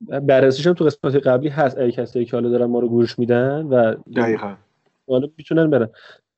بررسیش 0.02 0.68
هم 0.68 0.74
تو 0.74 0.86
قسمت 0.86 1.16
قبلی 1.16 1.50
هست. 1.50 1.78
ای 1.78 1.92
کسی 1.92 2.26
که 2.26 2.38
حالا 2.38 2.50
دارن 2.50 2.66
ما 2.66 2.80
رو 2.80 2.90
گوش 2.90 3.20
میدن 3.20 3.66
و 3.66 3.96
دقیقا. 4.16 4.56
حالا 5.08 5.28
می‌تونن 5.38 5.70
برن. 5.70 5.90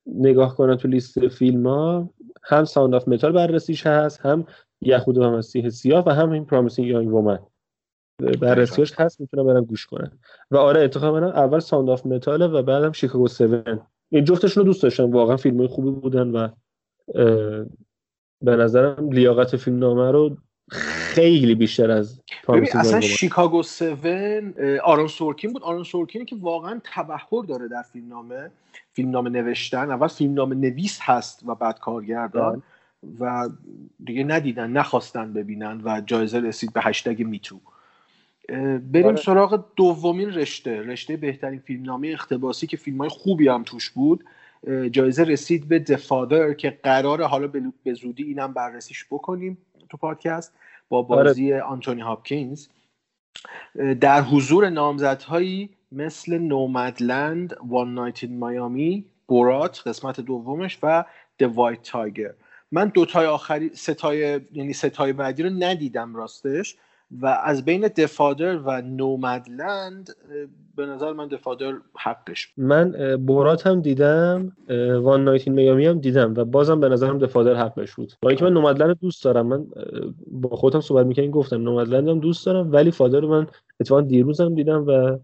نگاه 0.07 0.55
کنن 0.55 0.75
تو 0.75 0.87
لیست 0.87 1.27
فیلم 1.27 1.67
ها 1.67 2.09
هم 2.43 2.65
Sound 2.65 2.95
of 2.95 3.07
Metal 3.07 3.31
بررسیش 3.31 3.87
هست 3.87 4.19
هم 4.19 4.45
یهود 4.81 5.17
و 5.17 5.31
مسیح 5.31 5.69
سیاه 5.69 6.03
و 6.07 6.09
هم 6.09 6.31
این 6.31 6.45
Promising 6.45 6.87
Young 6.87 7.13
Woman 7.13 7.39
بررسیش 8.41 8.93
هست 8.99 9.21
می‌تونن 9.21 9.43
برن 9.43 9.63
گوش 9.63 9.85
کنن. 9.85 10.11
و 10.51 10.57
آره 10.57 10.81
انتخاب 10.81 11.15
منم 11.15 11.27
اول 11.27 11.59
Sound 11.59 11.89
of 11.89 12.05
Metal 12.05 12.53
و 12.53 12.61
بعدم 12.63 12.91
شیکاگو 12.91 13.25
7 13.25 13.41
این 14.09 14.23
جفتشون 14.23 14.61
رو 14.61 14.65
دوست 14.65 14.83
داشتم. 14.83 15.11
واقعا 15.11 15.37
فیلم 15.37 15.57
های 15.57 15.67
خوبی 15.67 15.91
بودن 15.91 16.29
و 16.29 16.47
به 18.41 18.55
نظرم 18.55 19.11
لیاقت 19.11 19.57
فیلم 19.57 19.79
نامه 19.79 20.11
رو 20.11 20.37
خیلی 20.71 21.55
بیشتر 21.55 21.91
از 21.91 22.21
ببین 22.47 22.69
اصلا 22.73 23.01
شیکاگو 23.01 23.59
7 23.59 24.05
آرون 24.83 25.07
سورکین 25.07 25.53
بود. 25.53 25.63
آرون 25.63 25.83
سورکینی 25.83 26.25
که 26.25 26.35
واقعا 26.41 26.81
تبحر 26.83 27.43
داره 27.47 27.67
در 27.67 27.81
فیلمنامه. 27.81 28.51
فیلمنامه 28.93 29.29
نوشتن. 29.29 29.91
اول 29.91 30.07
فیلمنامه 30.07 30.55
نویس 30.55 30.99
هست 31.01 31.43
و 31.45 31.55
بعد 31.55 31.79
کارگردان 31.79 32.63
و 33.19 33.49
دیگه 34.05 34.23
ندیدن 34.23 34.71
نخواستن 34.71 35.33
ببینن 35.33 35.81
و 35.83 36.01
جایزه 36.01 36.39
رسید 36.39 36.73
به 36.73 36.81
هشتگ 36.81 37.23
میتو 37.23 37.59
بریم 38.91 39.05
آره. 39.05 39.15
سراغ 39.15 39.65
دومین 39.75 40.29
رشته. 40.29 40.81
رشته 40.81 41.17
بهترین 41.17 41.59
فیلمنامه 41.59 42.07
اختباسی 42.07 42.67
که 42.67 42.77
فیلم 42.77 42.97
های 42.97 43.09
خوبی 43.09 43.47
هم 43.47 43.63
توش 43.63 43.89
بود. 43.89 44.23
جایزه 44.91 45.23
رسید 45.23 45.67
به 45.67 45.79
دفادر 45.79 46.53
که 46.53 46.79
قرار 46.83 47.23
حالا 47.23 47.47
به 47.83 47.93
زودی 47.93 48.23
اینم 48.23 48.53
بررسیش 48.53 49.05
بکنیم 49.11 49.57
تو 49.89 49.97
پادکست 49.97 50.53
با 50.89 51.01
بازی 51.01 51.53
آره. 51.53 51.61
آنتونی 51.61 52.01
هاپکینز. 52.01 52.67
در 54.01 54.21
حضور 54.21 54.69
نامزدهایی 54.69 55.69
مثل 55.91 56.37
نومدلند 56.37 57.55
وان 57.67 57.93
نایت 57.93 58.23
این 58.23 58.45
میامی 58.45 59.05
بورات 59.27 59.87
قسمت 59.87 60.19
دومش 60.19 60.79
و 60.83 61.05
د 61.39 61.43
وایت 61.43 61.81
تایگر 61.81 62.33
من 62.71 62.87
دوتای 62.87 63.25
آخری 63.25 63.71
ستای 63.73 64.41
یعنی 64.51 64.73
ستای 64.73 65.13
بعدی 65.13 65.43
رو 65.43 65.49
ندیدم 65.49 66.15
راستش. 66.15 66.75
و 67.11 67.39
از 67.43 67.65
بین 67.65 67.87
دفادر 67.87 68.57
و 68.57 68.81
نومدلند 68.81 70.09
به 70.75 70.85
نظر 70.85 71.13
من 71.13 71.27
دفادر 71.27 71.73
حقش. 71.97 72.53
من 72.57 73.17
بورات 73.25 73.67
هم 73.67 73.81
دیدم 73.81 74.51
وان 75.01 75.23
نایت 75.23 75.47
این 75.47 75.55
میامی 75.55 75.85
هم 75.85 75.99
دیدم 75.99 76.33
و 76.37 76.45
بازم 76.45 76.79
به 76.79 76.89
نظرم 76.89 77.19
دفادر 77.19 77.55
حقش 77.55 77.95
بود. 77.95 78.13
با 78.21 78.29
اینکه 78.29 78.45
من 78.45 78.53
نومدلند 78.53 78.99
دوست 78.99 79.23
دارم 79.23 79.47
من 79.47 79.65
با 80.27 80.55
خودم 80.55 80.81
صحبت 80.81 81.05
می‌کنم 81.05 81.31
گفتم 81.31 81.61
نومدلند 81.61 82.07
هم 82.07 82.19
دوست 82.19 82.45
دارم 82.45 82.71
ولی 82.71 82.91
فادر 82.91 83.19
رو 83.19 83.27
من 83.27 83.47
اتفاقا 83.79 84.01
دیروزم 84.01 84.55
دیدم 84.55 84.85
و 84.87 85.17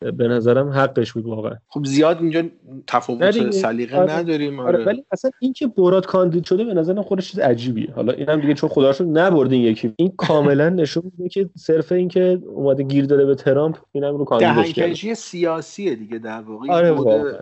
به 0.00 0.28
نظرم 0.28 0.68
حقش 0.68 1.12
بود 1.12 1.26
واقعا. 1.26 1.54
خب 1.68 1.84
زیاد 1.84 2.20
اینجا 2.20 2.42
تفاوت 2.86 3.50
سلیقه 3.50 3.96
آره. 3.96 4.18
نداریم 4.18 4.60
آره. 4.60 4.76
آره. 4.76 4.84
ولی 4.84 5.04
اصلا 5.12 5.30
اینکه 5.38 5.66
براد 5.66 6.06
کاندید 6.06 6.44
شده 6.44 6.64
به 6.64 6.74
نظرم 6.74 7.02
خودش 7.02 7.30
چیز 7.30 7.40
عجیبیه. 7.40 7.92
حالا 7.94 8.12
اینم 8.12 8.40
دیگه 8.40 8.54
چون 8.54 8.70
خدا 8.70 8.90
رو 8.90 9.06
نبردین 9.12 9.60
یکی. 9.60 9.92
این 9.96 10.12
کاملا 10.16 10.68
نشون 10.68 11.02
میده 11.04 11.28
که 11.28 11.50
صرف 11.56 11.92
اینکه 11.92 12.40
اومده 12.46 12.82
گیر 12.82 13.04
داده 13.04 13.24
به 13.24 13.34
ترامپ 13.34 13.76
اینم 13.92 14.16
رو 14.16 14.24
کاندیدش 14.24 14.72
کرده. 14.72 15.14
سیاسیه 15.14 15.94
دیگه 15.94 16.18
در 16.18 16.40
واقع. 16.40 16.70
آره 16.70 16.90
واقعا. 16.90 17.32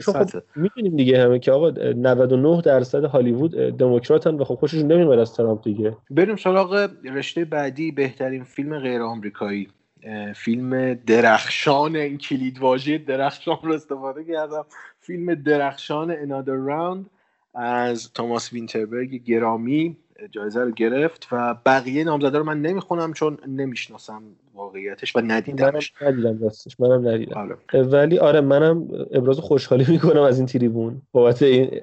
خب 0.00 0.42
می‌دونیم 0.56 0.96
دیگه 0.96 1.24
همه 1.24 1.38
که 1.38 1.52
آقا 1.52 1.70
99 1.70 2.60
درصد 2.60 3.04
هالیوود 3.04 3.50
دموکراتن 3.54 4.34
و 4.34 4.44
خب 4.44 4.54
خوششون 4.54 4.92
نمیاد 4.92 5.18
از 5.18 5.34
ترامپ 5.34 5.64
دیگه. 5.64 5.96
بریم 6.10 6.36
سراغ 6.36 6.90
رشته 7.04 7.44
بعدی 7.44 7.92
بهترین 7.92 8.44
فیلم 8.44 8.78
غیر 8.78 9.02
آمریکایی 9.02 9.68
فیلم 10.34 10.94
درخشان 10.94 11.96
این 11.96 12.18
کلید 12.18 12.58
واژه 12.58 12.98
درخشان 12.98 13.58
رو 13.62 13.72
استفاده 13.72 14.24
کردم. 14.24 14.66
فیلم 15.00 15.34
درخشان 15.34 16.14
Another 16.14 16.70
Round 16.70 17.10
از 17.54 18.12
توماس 18.12 18.52
وینتربرگ 18.52 19.24
گرامی 19.24 19.96
جایزه 20.30 20.60
رو 20.60 20.70
گرفت 20.70 21.28
و 21.32 21.56
بقیه 21.66 22.04
نامزده 22.04 22.38
رو 22.38 22.44
من 22.44 22.62
نمی‌خونم 22.62 23.12
چون 23.12 23.38
نمی‌شناسم 23.48 24.22
واقعیتش 24.54 25.16
و 25.16 25.20
ندیدمش. 25.20 25.92
منم 26.00 26.12
ندیدم 26.12 26.42
راستش 26.42 26.80
منم 26.80 27.08
ندیدم. 27.08 27.58
آره. 27.72 27.82
ولی 27.82 28.18
آره 28.18 28.40
منم 28.40 28.88
ابراز 29.12 29.38
خوشحالی 29.38 29.84
می‌کنم 29.88 30.22
از 30.22 30.38
این 30.38 30.46
تریبون 30.46 31.02
بابت 31.12 31.42
این 31.42 31.80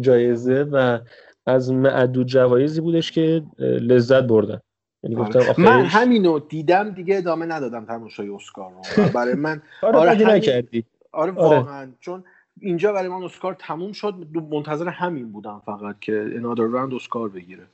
جایزه 0.00 0.62
و 0.62 0.98
از 1.46 1.72
معدود 1.72 2.26
جوایزی 2.26 2.80
بودش 2.80 3.12
که 3.12 3.42
لذت 3.58 4.22
بردم. 4.22 4.62
یعنی 5.04 5.16
آره. 5.16 5.60
من 5.60 5.84
همینو 5.84 6.38
دیدم 6.38 6.90
دیگه 6.90 7.16
ادامه 7.16 7.46
ندادم 7.46 7.84
تماشای 7.84 8.28
اسکار 8.28 8.72
رو. 8.72 9.08
برای 9.14 9.34
من 9.34 9.62
آره, 9.82 9.98
آره, 9.98 10.34
نکردی. 10.34 10.84
آره, 11.12 11.32
آره. 11.32 11.58
واقعا. 11.58 11.92
چون 12.00 12.24
اینجا 12.60 12.92
برای 12.92 13.08
من 13.08 13.22
اسکار 13.22 13.56
تموم 13.58 13.92
شد. 13.92 14.14
منتظر 14.50 14.88
همین 14.88 15.32
بودم 15.32 15.62
فقط 15.66 16.00
که 16.00 16.30
انادر 16.34 16.62
راند 16.62 16.94
اسکار 16.94 17.28
بگیره. 17.28 17.66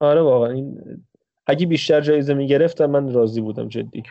آره 0.00 0.20
واقعا. 0.20 0.50
این 0.50 0.78
اگه 1.46 1.66
بیشتر 1.66 2.00
جایزه 2.00 2.34
می‌گرفتم 2.34 2.86
من 2.86 3.12
راضی 3.12 3.40
بودم 3.40 3.68
جدی. 3.68 4.02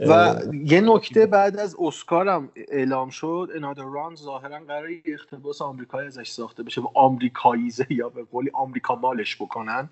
و 0.00 0.36
یه 0.64 0.80
نکته 0.80 1.26
بعد 1.26 1.56
از 1.56 1.76
اسکارم 1.80 2.48
اعلام 2.68 3.10
شد 3.10 3.48
انادر 3.54 3.82
ران 3.82 4.14
ظاهرا 4.14 4.58
قرار 4.68 4.90
یه 4.90 5.02
اختباس 5.06 5.62
آمریکایی 5.62 6.06
ازش 6.06 6.28
ساخته 6.28 6.62
بشه 6.62 6.80
و 6.80 6.86
آمریکاییزه 6.94 7.86
یا 7.90 8.08
به 8.08 8.24
قولی 8.24 8.50
آمریکا 8.54 8.94
مالش 8.94 9.36
بکنن. 9.36 9.88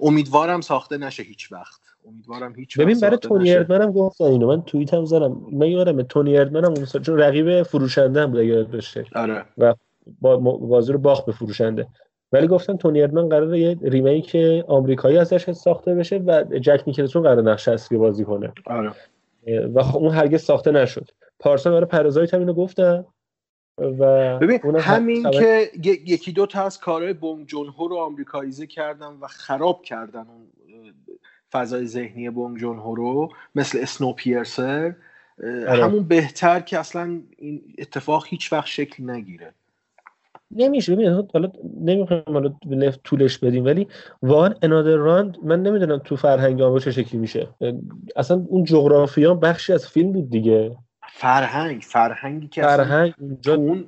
امیدوارم 0.00 0.60
ساخته 0.60 0.98
نشه 0.98 1.22
هیچ 1.22 1.52
وقت. 1.52 1.80
امیدوارم 2.08 2.54
هیچ 2.56 2.78
ببین 2.78 3.00
برای 3.00 3.16
تونی 3.16 3.54
اردمن 3.54 3.82
هم 3.82 3.92
گفتن 3.92 4.24
اینو 4.24 4.46
من 4.46 4.62
توییت 4.62 4.94
هم 4.94 5.04
زدم. 5.04 5.40
من 5.52 5.66
یادم 5.66 6.02
تونی 6.02 6.38
اردمن 6.38 6.64
هم 6.64 6.74
چون 6.84 7.18
رقیب 7.18 7.62
فروشنده 7.62 8.22
هم 8.22 8.30
بود 8.30 8.40
یاد 8.40 8.70
باشه 8.70 9.04
آره. 9.14 9.44
و 9.58 9.74
با 10.20 10.36
بازی 10.36 10.92
رو 10.92 10.98
باخت 10.98 11.26
به 11.26 11.32
فروشنده. 11.32 11.86
ولی 12.32 12.46
گفتن 12.46 12.76
تونی 12.76 13.02
اردمن 13.02 13.28
قراره 13.28 13.60
یه 13.60 13.78
ریمیک 13.82 14.36
آمریکایی 14.68 15.18
ازش 15.18 15.50
ساخته 15.50 15.94
بشه 15.94 16.16
و 16.16 16.44
جک 16.44 16.82
نیکلسون 16.86 17.22
قرار 17.22 17.42
نقش 17.42 17.68
اصلی 17.68 17.98
بازی 17.98 18.24
کنه. 18.24 18.52
آره. 18.66 18.92
و 19.74 19.82
خب 19.82 19.96
اون 19.96 20.14
هرگز 20.14 20.42
ساخته 20.42 20.70
نشد 20.70 21.10
پارسال 21.38 21.72
برای 21.72 21.86
پرزایت 21.86 22.34
هم 22.34 22.40
اینو 22.40 22.54
گفتن 22.54 23.04
و 23.78 24.38
ببین 24.38 24.76
همین 24.76 25.30
که 25.30 25.70
یکی 25.84 26.32
دو 26.32 26.46
تا 26.46 26.64
از 26.64 26.80
کارهای 26.80 27.12
بونگ 27.12 27.46
جون 27.46 27.68
هو 27.68 27.88
رو 27.88 27.96
آمریکاییزه 27.96 28.66
کردن 28.66 29.06
و 29.20 29.26
خراب 29.26 29.82
کردن 29.82 30.26
اون 30.28 30.46
فضای 31.52 31.86
ذهنی 31.86 32.30
بونگ 32.30 32.58
جون 32.58 32.78
هو 32.78 32.94
رو 32.94 33.28
مثل 33.54 33.78
اسنو 33.82 34.12
پیرسر 34.12 34.94
آره. 35.42 35.84
همون 35.84 36.02
بهتر 36.02 36.60
که 36.60 36.78
اصلا 36.78 37.20
این 37.36 37.74
اتفاق 37.78 38.26
هیچ 38.28 38.52
وقت 38.52 38.66
شکل 38.66 39.10
نگیره 39.10 39.54
نمیشه 40.50 40.94
ببین 40.94 41.24
حالا 41.34 41.52
نمی‌خوام 41.80 42.22
حالا 42.26 42.54
طولش 43.04 43.38
بدیم 43.38 43.64
ولی 43.64 43.86
واقعا 44.22 44.54
انادر 44.62 44.96
راند 44.96 45.38
من 45.42 45.62
نمی‌دونم 45.62 45.98
تو 45.98 46.16
فرهنگ 46.16 46.60
آمو 46.62 46.78
چه 46.78 46.90
شکلی 46.90 47.20
میشه. 47.20 47.48
اصلا 48.16 48.46
اون 48.48 48.64
جغرافیا 48.64 49.34
بخشی 49.34 49.72
از 49.72 49.88
فیلم 49.88 50.12
بود 50.12 50.30
دیگه. 50.30 50.76
فرهنگ 51.12 51.82
فرهنگی 51.82 52.48
که 52.48 52.62
فرهنگ 52.62 53.14
اونجا 53.18 53.54
اون 53.54 53.86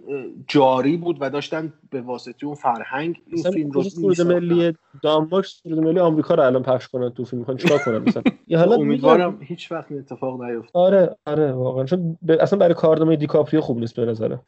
جاری 0.48 0.96
بود 0.96 1.16
و 1.20 1.31
داشتن 1.31 1.72
به 1.90 2.00
واسطه 2.00 2.46
اون 2.46 2.54
فرهنگ 2.54 3.22
این 3.26 3.42
فیلم 3.42 3.70
رو 3.70 3.83
سرود 3.83 4.20
ملی 4.20 4.74
دانمارک 5.02 5.46
سرود 5.46 5.78
ملی 5.78 6.00
آمریکا 6.00 6.35
رو 6.35 6.42
الان 6.42 6.62
پخش 6.62 6.88
کنن 6.88 7.11
تو 7.11 7.24
فیلم 7.24 7.40
می‌خوان 7.40 7.57
چیکار 7.57 7.78
کنن 7.78 7.98
مثلا؟ 7.98 8.22
حالا 8.59 8.76
امیدوارم 8.76 9.38
هیچ 9.40 9.72
وقت 9.72 9.92
اتفاق 9.92 10.42
نیفته. 10.42 10.78
آره 10.78 11.16
آره 11.26 11.52
واقعا. 11.52 11.85
چون 11.85 12.18
ب... 12.22 12.31
اصلا 12.40 12.59
برای 12.59 12.74
کارنامه 12.74 13.16
دیکاپریو 13.16 13.61
خوب 13.61 13.78
نیست 13.78 13.96
به 13.96 14.04
نظرم. 14.04 14.42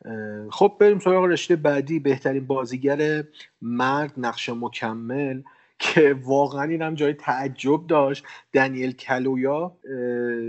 خب 0.51 0.77
بریم 0.81 0.99
سراغ 0.99 1.25
رشته 1.25 1.57
بعدی 1.57 1.99
بهترین 1.99 2.47
بازیگر 2.47 3.25
مرد 3.63 4.13
نقش 4.17 4.49
مکمل. 4.49 5.43
که 5.81 6.17
واقعا 6.25 6.63
این 6.63 6.83
هم 6.83 6.95
جای 6.95 7.15
تعجب 7.15 7.87
داشت. 7.87 8.25
دنیل 8.53 8.93
کلویا 8.93 9.73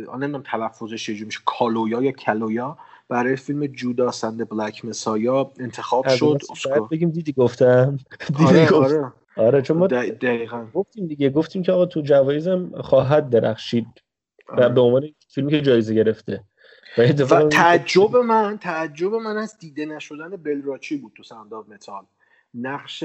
آن 0.08 0.24
نمی‌دونم 0.24 0.44
تلفظش 0.46 1.06
چجوری 1.06 1.26
میشه 1.26 1.40
کالویا 1.46 2.02
یا 2.02 2.12
کلویا 2.12 2.78
برای 3.10 3.36
فیلم 3.36 3.68
Judas 3.68 4.12
and 4.12 4.50
Black 4.50 4.86
Messiah 4.86 5.52
انتخاب 5.60 6.08
شد. 6.08 6.40
بگیم 6.92 7.10
دیدی 7.10 7.34
گفتم. 7.34 7.98
دیدی 8.38 8.46
آره, 8.46 8.72
آره. 8.72 9.14
آره 9.38 9.62
چون 9.62 9.78
ما 9.78 9.88
دقیقا. 9.88 10.66
گفتیم 10.74 11.08
دیگه 11.08 11.30
گفتیم 11.30 11.64
که 11.64 11.72
آقا 11.72 11.86
تو 11.86 12.02
جوایزم 12.02 12.82
خواهد 12.82 13.30
درخشید 13.30 13.88
و 14.58 14.70
به 14.70 14.82
عنوان 14.82 15.10
فیلمی 15.30 15.52
که 15.52 15.62
جایزه 15.62 15.94
گرفته. 15.94 16.44
و, 16.98 17.02
و 17.02 17.50
تعجب 17.50 18.16
من 18.16 18.58
تعجب 18.58 19.14
من 19.14 19.38
از 19.38 19.58
دیده 19.58 19.86
نشدن 19.86 20.30
پل 20.30 20.52
راچی 20.52 20.98
بود 20.98 21.12
تو 21.16 21.36
of 21.56 21.70
Metal 21.70 22.04
نقش 22.54 23.04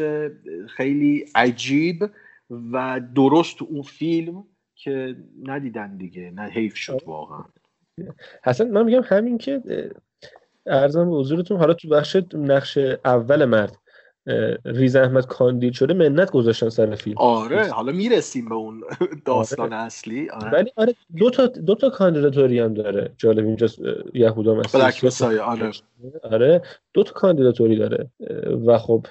خیلی 0.69 1.25
عجیب 1.35 2.11
و 2.51 3.01
درست 3.15 3.63
اون 3.63 3.83
فیلم 3.83 4.45
که 4.75 5.17
ندیدن 5.43 5.97
دیگه 5.97 6.31
نه 6.31 6.43
حیف 6.43 6.77
شد 6.77 7.03
واقعا. 7.07 7.45
حسن 8.45 8.71
من 8.71 8.85
میگم 8.85 9.03
همین 9.05 9.39
که 9.39 9.63
ارزم 10.67 11.11
به 11.11 11.17
حضورتون 11.17 11.59
حالا 11.59 11.75
تو 11.75 11.89
بخش 11.89 12.17
نقش 12.35 12.79
اول 13.05 13.45
مرد 13.45 13.77
ریز 14.65 14.97
احمد 14.97 15.27
کاندید 15.27 15.73
شده 15.73 15.95
منت 15.95 16.31
گذاشتن 16.31 16.69
سر 16.69 16.95
فیلم. 16.95 17.19
آره 17.19 17.71
حالا 17.71 17.93
می‌رسیم 17.93 18.49
به 18.49 18.55
اون 18.55 18.85
داستان 19.25 19.73
اصلی. 19.73 20.31
آره. 20.31 20.51
ولی 20.51 20.73
آره 20.77 20.95
دو 21.17 21.31
تا 21.31 21.47
دو 21.47 21.75
تا 21.75 21.91
کاندیداتوری 21.91 22.59
هم 22.59 22.75
داره. 22.75 23.11
جالب 23.19 23.45
اینجا 23.45 23.67
یهودا 24.15 24.55
مثلا 24.55 24.91
آره. 25.45 25.71
آره 26.23 26.63
دو 26.95 27.03
تا 27.03 27.13
کاندیداتوری 27.13 27.77
داره. 27.77 28.11
و 28.67 28.79
خب 28.79 29.07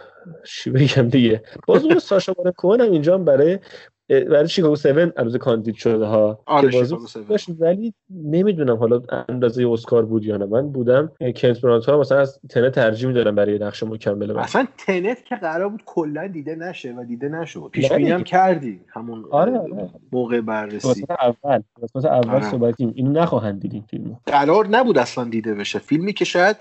چی 0.45 0.69
بگم 0.69 1.09
دیگه. 1.09 1.43
باز 1.67 1.83
اون 1.85 1.99
ساشا 1.99 2.33
بارن 2.33 2.51
کوهن 2.51 2.81
هم 2.81 2.91
اینجا 2.91 3.13
هم 3.13 3.25
برای 3.25 3.59
برای 4.09 4.49
شیکاگو 4.49 4.73
7 4.73 4.85
البته 4.85 5.37
کاندید 5.37 5.75
شده 5.75 6.05
ها 6.05 6.39
آره، 6.45 6.69
که 6.69 6.77
بازی 6.77 6.89
شیکاگو 6.89 7.05
7. 7.05 7.29
داشت 7.29 7.49
ولی 7.59 7.93
نمی‌دونم 8.09 8.77
حالا 8.77 9.01
اندازه 9.29 9.67
اسکار 9.69 10.05
بود 10.05 10.25
یا 10.25 10.37
نه 10.37 10.45
من 10.45 10.71
بودم 10.71 11.11
کنت 11.35 11.61
برانت 11.61 11.85
ها 11.85 11.99
مثلا 11.99 12.19
از 12.19 12.39
تنه 12.49 12.69
ترجیح 12.69 13.07
می‌دادم 13.07 13.35
برای 13.35 13.59
نقش 13.59 13.83
مکمل 13.83 14.33
من 14.33 14.39
اصلا 14.39 14.67
تنت 14.77 15.25
که 15.25 15.35
قرار 15.35 15.69
بود 15.69 15.81
کلا 15.85 16.27
دیده 16.27 16.55
نشه 16.55 16.93
و 16.93 17.03
دیده 17.03 17.29
نشد 17.29 17.69
پیش 17.71 17.91
بینی 17.91 18.11
هم. 18.11 18.23
کردی 18.23 18.81
همون 18.87 19.25
آره، 19.31 19.57
آره. 19.57 19.89
موقع 20.11 20.41
بررسی 20.41 21.05
اول 21.09 21.61
قسمت 21.83 22.05
اول 22.05 22.29
آره. 22.35 22.49
صحبت 22.49 22.75
کنیم. 22.75 22.91
اینو 22.95 23.11
نخواهند 23.11 23.59
دید 23.59 23.73
این 23.73 23.83
فیلمو 23.89 24.15
قرار 24.25 24.67
نبود 24.67 24.97
اصلا 24.97 25.23
دیده 25.23 25.53
بشه 25.53 25.79
فیلمی 25.79 26.13
که 26.13 26.25
شاید 26.25 26.57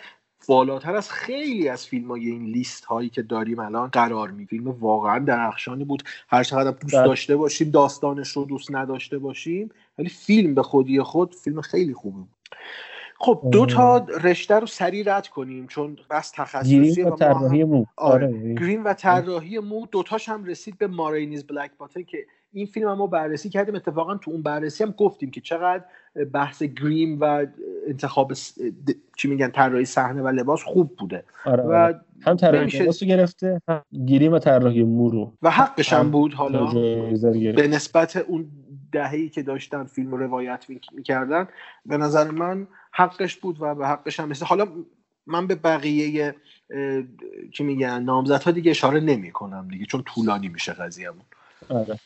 بالاتر 0.47 0.97
از 0.97 1.11
خیلی 1.11 1.69
از 1.69 1.87
فیلم 1.87 2.11
های 2.11 2.27
این 2.27 2.45
لیست 2.45 2.85
هایی 2.85 3.09
که 3.09 3.23
داریم 3.23 3.59
الان 3.59 3.89
قرار 3.89 4.31
می 4.31 4.47
فیلم 4.47 4.71
واقعا 4.71 5.19
درخشانی 5.19 5.85
بود. 5.85 6.03
هر 6.29 6.45
چقدر 6.45 6.71
دوست 6.71 6.95
بله. 6.95 7.07
داشته 7.07 7.37
باشیم 7.37 7.71
داستانش 7.71 8.29
رو 8.29 8.45
دوست 8.45 8.75
نداشته 8.75 9.19
باشیم 9.19 9.71
ولی 9.99 10.09
فیلم 10.09 10.55
به 10.55 10.63
خودی 10.63 11.03
خود 11.03 11.35
فیلم 11.35 11.61
خیلی 11.61 11.95
خوبی 11.95 12.19
بود. 12.19 12.29
خب 13.19 13.43
دو 13.53 13.67
تا 13.67 13.99
رشته 13.99 14.55
رو 14.55 14.67
سریع 14.67 15.17
رد 15.17 15.29
کنیم 15.29 15.67
چون 15.67 15.99
بس 16.11 16.33
تخصصی 16.35 17.03
و 17.03 17.11
طراحی 17.11 17.65
مو. 17.65 17.85
آره. 17.97 18.27
آره 18.27 18.55
گرین. 18.55 18.83
و 18.83 18.95
طراحی 18.95 19.59
مو. 19.59 19.87
دوتاش 19.87 20.29
هم 20.29 20.45
رسید 20.45 20.79
به 20.79 20.87
مارینیز 20.87 21.47
بلک 21.47 21.71
باتن 21.79 22.03
که 22.03 22.27
این 22.53 22.67
فیلم 22.67 22.89
هم 22.89 22.99
ما 22.99 23.07
بررسی 23.07 23.49
کردیم. 23.49 23.75
اتفاقا 23.75 24.17
تو 24.17 24.31
اون 24.31 24.43
بررسی 24.43 24.85
هم 24.85 24.91
گفتیم 24.91 25.31
که 25.31 25.41
چقدر 25.41 25.85
بحث 26.33 26.63
گریم 26.63 27.19
و 27.21 27.47
انتخاب 27.89 28.33
س- 28.33 28.59
د- 28.89 28.95
چی 29.17 29.29
میگن 29.29 29.49
طراحی 29.51 29.85
صحنه 29.85 30.23
و 30.23 30.29
لباس 30.29 30.63
خوب 30.63 30.97
بوده 30.97 31.25
آره, 31.47 31.63
و 31.63 31.73
آره. 31.73 32.01
هم 32.27 32.37
طراحی 32.37 32.61
نمیشه- 32.61 32.83
لباس 32.83 33.03
رو 33.03 33.09
گرفته 33.09 33.61
هم 33.69 33.83
گیریم 34.07 34.33
و 34.33 34.39
طراحی 34.39 34.83
مو 34.83 35.11
رو 35.11 35.33
و 35.43 35.51
حقش 35.51 35.93
هم 35.93 36.11
بود 36.11 36.35
حالا. 36.35 36.73
به 37.53 37.69
نسبت 37.69 38.17
اون 38.17 38.47
دهه‌ای 38.93 39.29
که 39.29 39.43
داشتن 39.43 39.85
فیلم 39.85 40.11
رو 40.11 40.17
روایت 40.17 40.65
می‌کردن 40.93 41.49
به 41.87 41.97
نظر 41.97 42.31
من 42.31 42.67
حقش 42.93 43.37
بود 43.37 43.57
و 43.61 43.75
به 43.75 43.87
حقش 43.87 44.21
هم 44.21 44.29
مثل 44.29 44.47
حالا 44.47 44.67
من 45.27 45.47
به 45.47 45.55
بقیه 45.55 46.35
چی 47.53 47.65
میگن 47.65 48.03
نامزدها 48.03 48.51
دیگه 48.51 48.71
اشاره 48.71 49.01
نمی 49.01 49.31
کنم 49.31 49.69
دیگه 49.71 49.87
چون 49.87 50.03
طولانی 50.03 50.49
میشه 50.49 50.73
قضیهمون 50.73 51.23
آره. 51.69 51.99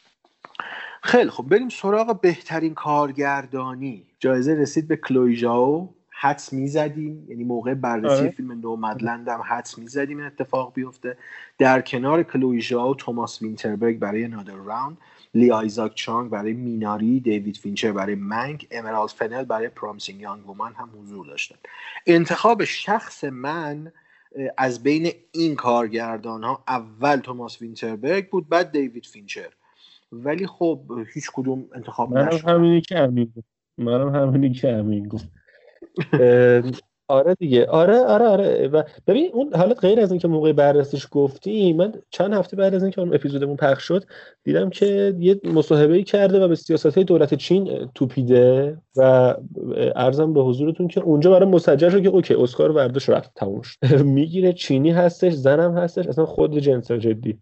خیلی 1.03 1.31
خب 1.31 1.43
بریم 1.43 1.69
سراغ 1.69 2.21
بهترین 2.21 2.75
کارگردانی. 2.75 4.07
جایزه 4.19 4.55
رسید 4.55 4.89
به 4.89 4.97
کلویی 4.97 5.55
ژائو 5.55 5.94
حدس 6.11 6.53
می‌زدیم. 6.53 7.27
یعنی 7.29 7.45
موقع 7.45 7.75
بررسی 7.75 8.21
آره. 8.21 8.31
فیلم 8.31 8.53
Nomadland 8.53 9.29
هم 9.29 9.41
حدس 9.41 9.79
می‌زدیم 9.79 10.19
این 10.19 10.27
اتفاق 10.27 10.75
بیفته. 10.75 11.17
در 11.59 11.81
کنار 11.81 12.23
کلویی 12.23 12.66
ژائو 12.66 12.94
توماس 12.95 13.43
وینتربرگ 13.43 13.99
برای 13.99 14.29
Another 14.29 14.55
Round 14.55 14.99
لی 15.35 15.51
آیزاک 15.51 15.95
چانگ 15.95 16.31
برای 16.31 16.53
میناری 16.53 17.21
دیوید 17.21 17.57
فینچر 17.57 17.93
برای 17.93 18.15
منک 18.14 18.66
امرالد 18.71 19.11
فنل 19.11 19.45
برای 19.45 19.69
Promising 19.68 20.21
Young 20.21 20.49
Woman 20.49 20.73
هم 20.75 20.91
حضور 21.01 21.27
داشتن. 21.27 21.57
انتخاب 22.07 22.65
شخص 22.65 23.25
من 23.25 23.93
از 24.57 24.83
بین 24.83 25.13
این 25.33 25.55
کارگردان 25.55 26.45
ها 26.45 26.65
اول 26.69 27.17
توماس 27.17 27.63
وینتربرگ 27.63 28.31
بود 28.31 28.49
بعد 28.49 28.73
دیوید 28.73 29.07
فینچر. 29.07 29.49
ولی 30.12 30.47
خب 30.47 30.81
هیچ 31.14 31.31
کدوم 31.35 31.68
انتخاب 31.75 32.12
منم 32.12 32.29
نشد. 32.29 32.49
همینی 32.49 32.81
که 32.81 32.99
امین 32.99 33.33
گفت. 33.37 33.47
منم 33.79 34.14
همینی 34.14 34.53
که 34.53 34.68
امین 34.68 35.09
گفت. 35.09 35.29
آره 37.09 37.35
دیگه. 37.35 37.66
آره 37.66 37.99
آره 37.99 38.27
آره. 38.27 38.68
و 38.68 38.83
ببین 39.07 39.31
اون 39.33 39.55
حالا 39.55 39.75
غیر 39.75 40.01
از 40.01 40.11
اینکه 40.11 40.29
موقع 40.29 40.53
بررسیش 40.53 41.07
گفتیم 41.11 41.77
من 41.77 41.92
چند 42.11 42.35
هفته 42.35 42.57
بعد 42.57 42.75
از 42.75 42.83
اینکه 42.83 43.01
اون 43.01 43.14
اپیزودمون 43.14 43.57
پخش 43.57 43.83
شد 43.83 44.05
دیدم 44.44 44.71
که 44.71 45.14
یه 45.18 45.40
مصاحبه 45.44 46.03
کرده 46.03 46.40
و 46.40 46.49
به 46.49 46.55
سیاست 46.55 46.87
های 46.94 47.05
دولت 47.05 47.35
چین 47.35 47.90
توپیده 47.94 48.77
و 48.97 49.35
ارزم 49.97 50.33
به 50.33 50.42
حضورتون 50.42 50.88
که 50.88 51.01
اونجا 51.01 51.31
برای 51.31 51.49
مسجل 51.49 51.90
شد 51.90 52.03
که 52.03 52.09
اوکی 52.09 52.35
اسکار 52.35 52.71
ورداش 52.71 53.09
رفت 53.09 53.31
تموم 53.35 53.62
شد. 53.62 53.79
می‌گیره 54.03 54.53
چینی 54.53 54.90
هستش 54.90 55.33
زنم 55.33 55.79
هستش 55.79 56.07
اصلا 56.07 56.27
خود 56.27 56.59
جنس 56.59 56.92
جدی. 56.92 57.38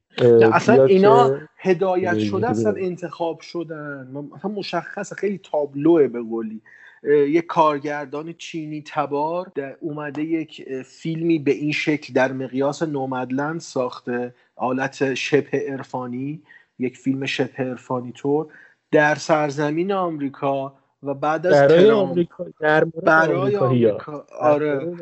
اصلا 0.53 0.85
اینا 0.85 1.39
هدایت 1.59 2.19
شده 2.19 2.51
اصلا. 2.51 2.75
انتخاب 2.79 3.41
شدن. 3.41 4.09
اصلا 4.37 4.51
مشخصه 4.51 5.17
خیلی 5.17 5.41
تابلوه 5.43 6.09
به 6.09 6.23
قولی. 6.23 6.61
یک 7.07 7.47
کارگردان 7.47 8.33
چینی 8.33 8.83
تبار 8.87 9.53
در 9.55 9.77
اومده 9.81 10.23
یک 10.23 10.83
فیلمی 10.83 11.39
به 11.39 11.51
این 11.51 11.73
شکل 11.73 12.13
در 12.13 12.33
مقیاس 12.33 12.83
نومدلند 12.83 13.61
ساخته 13.61 14.35
حالت 14.55 15.15
شبه 15.15 15.67
عرفانی 15.69 16.43
یک 16.79 16.97
فیلم 16.97 17.27
شبه 17.27 17.63
عرفانی 17.63 18.13
طور 18.13 18.47
در 18.91 19.15
سرزمین 19.15 19.93
آمریکا 19.93 20.75
و 21.03 21.15
بعد 21.15 21.47
از 21.47 21.53
برای 21.53 21.85
ترامپ 21.85 22.11
آمریکا 22.11 22.47
در 22.61 22.85
برای. 22.85 23.57
آمریکا 23.57 24.27
آره. 24.41 24.95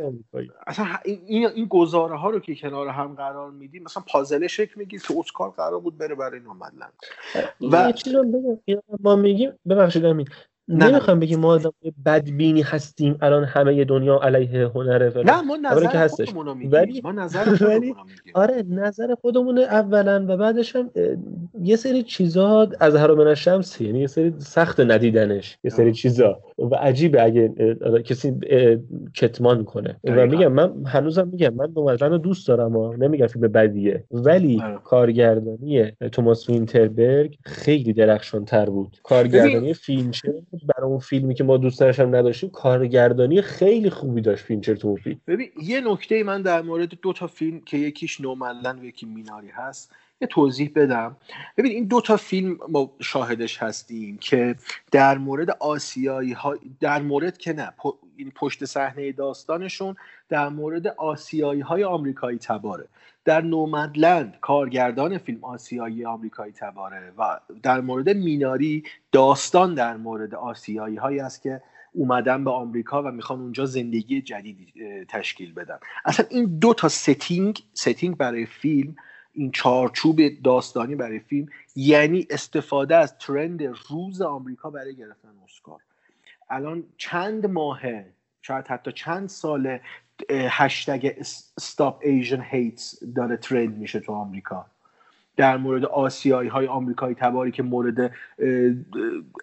اصلا 0.66 0.86
این 1.04 1.48
این, 1.54 1.66
گزاره 1.66 2.16
ها 2.16 2.30
رو 2.30 2.40
که 2.40 2.54
کنار 2.54 2.88
هم 2.88 3.14
قرار 3.14 3.50
میدیم 3.50 3.82
مثلا 3.82 4.02
پازل 4.06 4.46
شکل 4.46 4.72
میگیر 4.76 5.00
که 5.00 5.18
اسکار 5.18 5.50
قرار 5.50 5.80
بود 5.80 5.98
بره 5.98 6.14
برای 6.14 6.40
نومدلند 6.40 6.92
و 7.60 7.92
یه 8.06 8.58
اینا 8.64 8.82
ما 9.00 9.16
میگیم 9.16 9.52
ببخشید 9.68 10.04
امین 10.04 10.26
نه، 10.26 10.53
نمی‌خوام 10.68 11.20
بگیم 11.20 11.40
ما 11.40 11.48
آدم 11.48 11.72
بدبینی 12.06 12.62
هستیم 12.62 13.18
الان 13.22 13.44
همه 13.44 13.84
دنیا 13.84 14.18
علیه 14.22 14.66
هنره 14.74 15.10
فلان 15.10 15.26
نه 15.26 15.40
ما 15.42 15.54
اولا 15.54 15.80
که 15.80 15.86
نظر 15.88 16.04
هستش. 16.04 16.28
خودمون 16.28 16.56
میگیم. 16.56 16.72
ولی- 16.72 17.00
ما 17.04 17.12
نظر 17.12 17.44
ولی- 17.48 17.56
خودمون 17.56 17.78
میگیم. 17.84 18.32
آره 18.34 18.64
نظر 18.68 19.14
خودمونه 19.14 19.60
اولا 19.60 20.26
و 20.28 20.36
بعدش 20.36 20.76
هم 20.76 20.90
یه 21.62 21.76
سری 21.76 22.02
چیزا 22.02 22.68
از 22.80 22.96
هر 22.96 23.14
من 23.14 23.34
یعنی 23.80 24.00
یه 24.00 24.06
سری 24.06 24.34
سخت 24.38 24.80
ندیدنش 24.80 25.58
یه 25.64 25.70
سری. 25.70 25.92
چیزا. 25.92 26.40
و 26.58 26.74
عجیبه 26.74 27.22
اگه 27.22 27.54
آره، 27.84 28.02
کسی 28.02 28.34
کتمان 29.14 29.64
کنه. 29.64 30.00
و. 30.04 30.26
میگم 30.26 30.52
من 30.52 30.84
هنوزم 30.86 31.28
میگم 31.28 31.54
من 31.54 31.68
Nomadland 31.76 32.12
رو 32.12 32.18
دوست 32.18 32.48
دارم 32.48 32.76
ها 32.76 32.94
نمیگم 32.98 33.26
فیلم 33.26 33.48
بدیه. 33.48 34.04
ولی 34.10 34.60
آره. 34.62 34.78
کارگردانی 34.84 35.92
توماس 36.12 36.48
وینتربرگ 36.48 37.38
خیلی 37.44 37.92
درخشان 37.92 38.44
تر 38.44 38.70
بود. 38.70 38.96
کارگردانی 39.02 39.74
فینچر 39.74 40.32
برای 40.52 40.90
اون 40.90 40.98
فیلمی 40.98 41.34
که 41.34 41.44
ما 41.44 41.56
دوست 41.56 41.80
داشتم 41.80 42.16
نداشتیم. 42.16 42.50
کارگردانی 42.50 43.42
خیلی 43.42 43.90
خوبی 43.90 44.20
داشت 44.20 44.44
فینچر 44.44 44.74
تو 44.74 44.96
فیلم. 44.96 45.20
ببین 45.26 45.48
یه 45.62 45.80
نکته 45.80 46.22
من 46.22 46.42
در 46.42 46.62
مورد 46.62 46.92
دو 47.02 47.12
تا 47.12 47.26
فیلم 47.26 47.60
که 47.60 47.76
یکیش 47.76 48.20
Nomadland 48.20 48.80
و 48.80 48.84
یکی 48.84 49.06
میناری 49.06 49.48
هست. 49.48 49.92
یه 50.20 50.28
توضیح 50.28 50.72
بدم. 50.74 51.16
ببین 51.56 51.72
این 51.72 51.84
دو 51.84 52.00
تا 52.00 52.16
فیلم 52.16 52.58
ما 52.68 52.90
شاهدش 53.00 53.62
هستیم 53.62 54.18
که 54.18 54.56
در 54.92 55.18
مورد 55.18 55.50
آسیایی 55.50 56.32
ها 56.32 56.56
در 56.80 57.02
مورد 57.02 57.38
که 57.38 57.52
نه 57.52 57.72
این 58.16 58.30
پشت 58.30 58.64
صحنه 58.64 59.12
داستانشون 59.12 59.96
در 60.28 60.48
مورد 60.48 60.86
آسیایی 60.86 61.60
های 61.60 61.84
آمریکایی 61.84 62.38
تباره. 62.38 62.88
در 63.24 63.40
Nomadland 63.40 64.38
کارگردان 64.40 65.18
فیلم 65.18 65.44
آسیایی 65.44 66.04
آمریکایی 66.04 66.52
تباره 66.52 67.12
و 67.18 67.40
در 67.62 67.80
مورد 67.80 68.08
میناری 68.08 68.82
داستان 69.12 69.74
در 69.74 69.96
مورد 69.96 70.34
آسیایی 70.34 70.96
هایی 70.96 71.20
است 71.20 71.42
که 71.42 71.62
اومدن 71.92 72.44
به 72.44 72.50
آمریکا 72.50 73.02
و 73.02 73.06
می‌خوان 73.06 73.40
اونجا 73.40 73.66
زندگی 73.66 74.22
جدیدی 74.22 74.72
اه، 74.80 75.04
تشکیل 75.04 75.52
بدن. 75.54 75.78
اصلا 76.04 76.26
این 76.30 76.58
دو 76.58 76.74
تا 76.74 76.88
setting 76.88 77.62
setting 77.74 78.16
برای 78.16 78.46
فیلم 78.46 78.96
این 79.34 79.50
چارچوب 79.50 80.42
داستانی 80.44 80.94
برای 80.94 81.18
فیلم 81.18 81.48
یعنی 81.76 82.26
استفاده 82.30 82.96
از 82.96 83.18
ترند 83.18 83.62
روز 83.62 84.22
آمریکا 84.22 84.70
برای 84.70 84.96
گرفتن 84.96 85.28
اسکار. 85.44 85.80
الان 86.50 86.84
چند 86.96 87.46
ماهه 87.46 88.12
شاید 88.42 88.66
حتی 88.66 88.92
چند 88.92 89.28
ساله 89.28 89.80
هشتگ 90.30 91.14
استاپ 91.18 92.00
ایژن 92.04 92.42
هیتس 92.42 93.04
داره 93.04 93.36
ترند 93.36 93.78
میشه 93.78 94.00
تو 94.00 94.12
آمریکا. 94.12 94.66
در 95.36 95.56
مورد 95.56 95.84
آسیایی 95.84 96.48
های 96.48 96.66
آمریکایی 96.66 97.14
تباری 97.14 97.50
که 97.50 97.62
مورد 97.62 98.12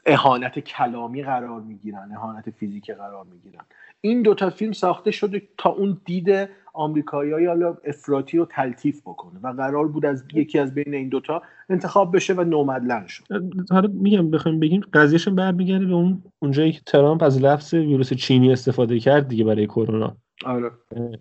اهانت 0.05 0.59
کلامی 0.59 1.23
قرار 1.23 1.61
می‌گیرن 1.61 2.09
اهانت 2.15 2.49
فیزیکی 2.49 2.93
قرار 2.93 3.25
می‌گیرن. 3.31 3.63
این 4.01 4.21
دوتا 4.21 4.49
فیلم 4.49 4.71
ساخته 4.71 5.11
شده 5.11 5.41
تا 5.57 5.69
اون 5.69 5.97
دید 6.05 6.49
آمریکایی 6.73 7.45
حالا 7.45 7.77
افراطی 7.85 8.37
رو 8.37 8.45
تلطیف 8.45 9.01
بکنه 9.01 9.39
و 9.43 9.47
قرار 9.47 9.87
بود 9.87 10.05
از 10.05 10.23
یکی 10.33 10.59
از 10.59 10.73
بین 10.73 10.93
این 10.93 11.09
دوتا 11.09 11.41
انتخاب 11.69 12.15
بشه 12.15 12.33
و 12.33 12.43
نومدلن 12.43 13.07
شد 13.07 13.23
حالا 13.69 13.89
میگم 13.93 14.31
بخوایم 14.31 14.59
بگیم 14.59 14.81
قضیهش 14.93 15.27
برمیگرده 15.27 15.85
به 15.85 15.93
اون 15.93 16.23
اونجایی 16.39 16.71
که 16.71 16.81
ترامپ 16.85 17.23
از 17.23 17.41
لفظ 17.41 17.73
ویروس 17.73 18.13
چینی 18.13 18.51
استفاده 18.51 18.99
کرد 18.99 19.27
دیگه 19.27 19.43
برای 19.43 19.67
کرونا. 19.67 20.17
آره. 20.45 20.71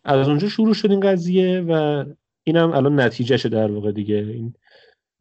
از 0.04 0.28
اونجا 0.28 0.48
شروع 0.48 0.74
شد 0.74 0.90
این 0.90 1.00
قضیه 1.00 1.61
و 1.68 2.04
اینم 2.44 2.70
الان 2.70 3.00
نتیجهشه 3.00 3.48
در 3.48 3.70
واقع 3.70 3.92
دیگه. 3.92 4.16
این 4.16 4.55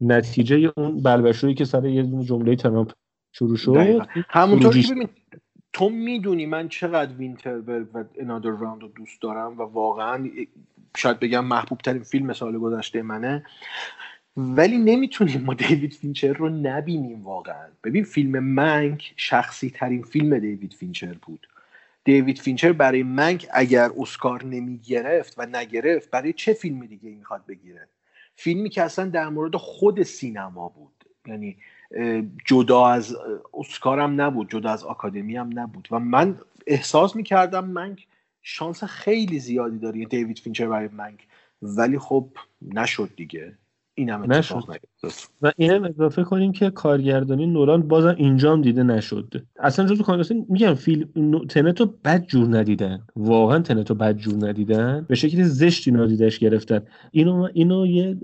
نتیجه 0.00 0.72
اون 0.76 1.02
بلبشویی 1.02 1.54
که 1.54 1.64
سر 1.64 1.86
یه 1.86 2.02
دونه 2.02 2.24
جمله 2.24 2.56
ترامپ 2.56 2.92
شروع 3.32 3.56
شد 3.56 4.06
همونطور 4.28 4.82
که 4.82 4.94
ببین 4.94 5.08
تو 5.72 5.88
می‌دونی 5.88 6.46
من 6.46 6.68
چقدر 6.68 7.14
وینتربرگ 7.14 7.86
و 7.94 8.04
انادر 8.18 8.50
راوند 8.50 8.82
رو 8.82 8.88
دوست 8.88 9.22
دارم 9.22 9.58
و 9.58 9.62
واقعا 9.62 10.28
شاید 10.96 11.20
بگم 11.20 11.44
محبوب 11.44 11.78
ترین 11.78 12.02
فیلم 12.02 12.32
سال 12.32 12.58
گذشته 12.58 13.02
منه 13.02 13.44
ولی 14.36 14.78
نمی‌تونیم 14.78 15.40
ما 15.40 15.54
دیوید 15.54 15.92
فینچر 15.92 16.32
رو 16.32 16.48
نبینیم 16.48 17.22
واقعا. 17.24 17.66
ببین 17.84 18.04
فیلم 18.04 18.38
منک 18.38 19.14
شخصی 19.16 19.70
ترین 19.70 20.02
فیلم 20.02 20.38
دیوید 20.38 20.72
فینچر 20.72 21.14
بود. 21.22 21.46
دیوید 22.04 22.38
فینچر 22.38 22.72
برای 22.72 23.02
منک 23.02 23.46
اگر 23.52 23.90
اسکار 23.98 24.44
نمی‌گرفت 24.44 25.34
و 25.38 25.46
نگرفت 25.46 26.10
برای 26.10 26.32
چه 26.32 26.52
فیلم 26.52 26.86
دیگه 26.86 27.10
می‌خواد 27.10 27.46
بگیره؟ 27.46 27.88
فیلمی 28.36 28.70
که 28.70 28.82
اصلا 28.82 29.08
در 29.08 29.28
مورد 29.28 29.56
خود 29.56 30.02
سینما 30.02 30.68
بود. 30.68 31.04
یعنی 31.26 31.56
جدا 32.46 32.86
از 32.86 33.16
اسکارم 33.54 34.20
نبود 34.20 34.50
جدا 34.50 34.70
از 34.70 34.84
آکادمی 34.84 35.36
هم 35.36 35.58
نبود. 35.58 35.88
و 35.90 35.98
من 35.98 36.38
احساس 36.66 37.16
می‌کردم 37.16 37.64
منک 37.64 38.06
شانس 38.42 38.84
خیلی 38.84 39.38
زیادی 39.38 39.78
داره 39.78 40.04
دیوید 40.04 40.38
فینچر 40.38 40.66
برای 40.68 40.88
منک. 40.88 41.26
ولی 41.62 41.98
خب 41.98 42.28
نشد 42.62 43.10
دیگه. 43.16 43.58
این 44.00 44.10
هم 44.10 44.22
اتفاق 44.22 44.70
و 45.42 45.52
اینم 45.56 45.84
اضافه 45.84 46.22
کنیم 46.22 46.52
که 46.52 46.70
کارگردانی 46.70 47.46
نولان 47.46 47.88
بازم 47.88 48.14
اینجا 48.18 48.52
هم 48.52 48.62
دیده 48.62 48.82
نشد. 48.82 49.42
اصلا 49.60 49.86
جزو 49.86 50.02
کارگردانی 50.02 50.46
میگم 50.48 50.74
فیلم 50.74 51.38
Tenet 51.48 51.80
و 51.80 51.86
بد 52.04 52.26
جور 52.26 52.58
ندیدن. 52.58 53.00
واقعا 53.16 53.58
Tenet 53.58 53.88
و 53.88 53.94
بد 53.94 54.16
جور 54.16 54.48
ندیدن. 54.48 55.06
به 55.08 55.14
شکل 55.14 55.42
زشتی 55.42 55.90
نادیدش 55.90 56.38
گرفتن. 56.38 56.80
اینو 57.10 57.48
اینو 57.54 57.86
یه 57.86 58.16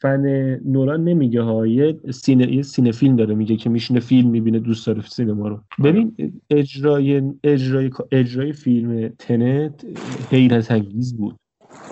فن 0.00 0.26
نولان 0.64 1.04
نمیگه 1.04 1.42
ها. 1.42 1.66
یه 1.66 2.00
سینه, 2.10 2.52
یه 2.52 2.62
سینه 2.62 2.92
فیل 2.92 3.16
داره 3.16 3.34
میگه 3.34 3.56
که 3.56 3.70
میشینه 3.70 4.00
فیلم 4.00 4.30
می‌بینه 4.30 4.58
دوست 4.58 4.86
داره 4.86 5.02
سینما 5.02 5.48
رو. 5.48 5.60
ببین 5.84 6.16
اجرای 6.50 7.22
اجرای 7.44 7.90
اجرای 8.12 8.52
فیلم 8.52 9.08
تنت 9.08 9.84
حیرت 10.30 10.70
انگیز 10.70 11.16
بود. 11.16 11.36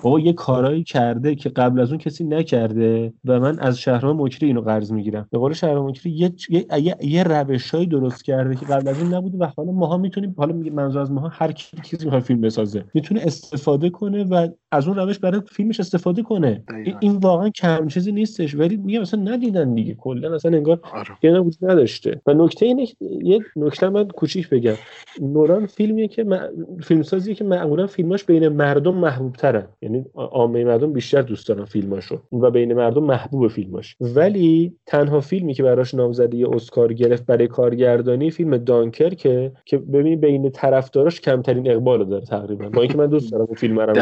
بابا 0.02 0.20
یه 0.20 0.32
کارایی 0.32 0.84
کرده 0.84 1.34
که 1.34 1.48
قبل 1.48 1.80
از 1.80 1.88
اون 1.90 1.98
کسی 1.98 2.24
نکرده 2.24 3.12
و 3.24 3.40
من 3.40 3.58
از 3.58 3.78
شهرام 3.78 4.22
مکری 4.22 4.46
اینو 4.46 4.60
قرض 4.60 4.92
می‌گیرم. 4.92 5.28
به 5.30 5.38
قول 5.38 5.52
شهرام 5.52 5.88
مکری 5.90 6.12
یه 6.12 6.32
یه, 6.50 6.96
یه, 7.02 7.22
روشهایی 7.22 7.86
درست 7.86 8.24
کرده 8.24 8.56
که 8.56 8.66
قبل 8.66 8.88
از 8.88 8.98
این 8.98 9.14
نبوده 9.14 9.38
و 9.38 9.48
حالا 9.56 9.72
ماها 9.72 9.96
می‌تونیم 9.96 10.34
حالا 10.38 10.54
منظور 10.54 11.02
از 11.02 11.10
ماها 11.10 11.28
هر 11.28 11.52
کی 11.52 11.76
کسی 11.76 12.04
می‌خواد 12.04 12.22
فیلم 12.22 12.40
بسازه. 12.40 12.84
می‌تونه 12.94 13.20
استفاده 13.20 13.90
کنه 13.90 14.24
و 14.24 14.48
از 14.72 14.88
اون 14.88 14.96
روش 14.96 15.18
برای 15.18 15.40
فیلمش 15.50 15.80
استفاده 15.80 16.22
کنه. 16.22 16.62
این 17.00 17.16
واقعا 17.16 17.48
کم 17.48 17.88
چیزی 17.88 18.12
نیستش 18.12 18.54
ولی 18.54 18.76
میگم 18.76 19.00
مثلا 19.00 19.20
ندیدن 19.20 19.74
دیگه. 19.74 19.94
کلا 19.94 20.34
اصلا 20.34 20.56
انگار 20.56 20.80
یه 21.22 21.38
وجود 21.38 21.70
نداشته. 21.70 22.20
و 22.26 22.34
نکته 22.34 22.66
اینه 22.66 22.86
یه 23.22 23.40
نکته 23.56 23.88
من 23.88 24.08
کوچیک 24.08 24.48
بگم. 24.48 24.74
نوران 25.20 25.66
فیلمیه 25.66 26.08
که 26.08 26.24
م... 26.24 26.38
فیلمسازیه 26.82 27.34
که 27.34 27.44
معمولا 27.44 27.86
فیلماش 27.86 28.24
بین 28.24 28.48
مردم 28.48 28.94
محبوب 28.94 29.32
ترن 29.32 29.64
یعنی 29.82 30.04
عامه 30.14 30.64
مردم 30.64 30.92
بیشتر 30.92 31.22
دوست 31.22 31.48
دارن 31.48 31.64
فیلماشو 31.64 32.20
و 32.32 32.50
بین 32.50 32.74
مردم 32.74 33.04
محبوب 33.04 33.48
فیلماش. 33.48 33.96
ولی 34.00 34.76
تنها 34.86 35.20
فیلمی 35.20 35.54
که 35.54 35.62
براش 35.62 35.94
نامزدی 35.94 36.44
اسکار 36.44 36.92
گرفت 36.92 37.26
برای 37.26 37.48
کارگردانی 37.48 38.30
فیلم 38.30 38.56
دانکر 38.56 39.10
که 39.10 39.52
که 39.64 39.78
ببین 39.78 40.20
بین 40.20 40.50
طرفداراش 40.50 41.20
کمترین 41.20 41.70
اقبال 41.70 42.04
داره 42.04 42.24
تقریبا. 42.24 42.68
با 42.68 42.82
اینکه 42.82 42.98
من 42.98 43.06
دوست 43.06 43.32
دارم 43.32 43.44
اون 43.44 43.54
فیلم 43.54 43.80
رو 43.80 43.94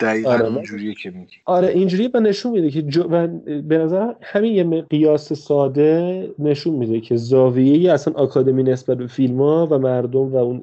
دقیقاً 0.00 0.30
آره. 0.32 0.46
اونجوریه 0.46 0.94
که 0.94 1.10
میگی. 1.10 1.36
آره 1.44 1.68
اینجوری 1.68 2.08
به 2.08 2.20
نشون 2.20 2.52
میده 2.52 2.70
که 2.70 2.82
جو... 2.82 3.02
و 3.02 3.26
به 3.62 3.78
نظر 3.78 4.12
همین 4.22 4.54
یه 4.54 4.82
قیاس 4.82 5.32
ساده 5.32 6.30
نشون 6.38 6.74
میده 6.74 7.00
که 7.00 7.16
زاویه 7.16 7.92
اصلا 7.92 8.14
آکادمی 8.14 8.62
نسبت 8.62 8.98
به 8.98 9.06
فیلم 9.06 9.42
ها 9.42 9.68
و 9.70 9.78
مردم 9.78 10.32
و 10.32 10.36
اون 10.36 10.62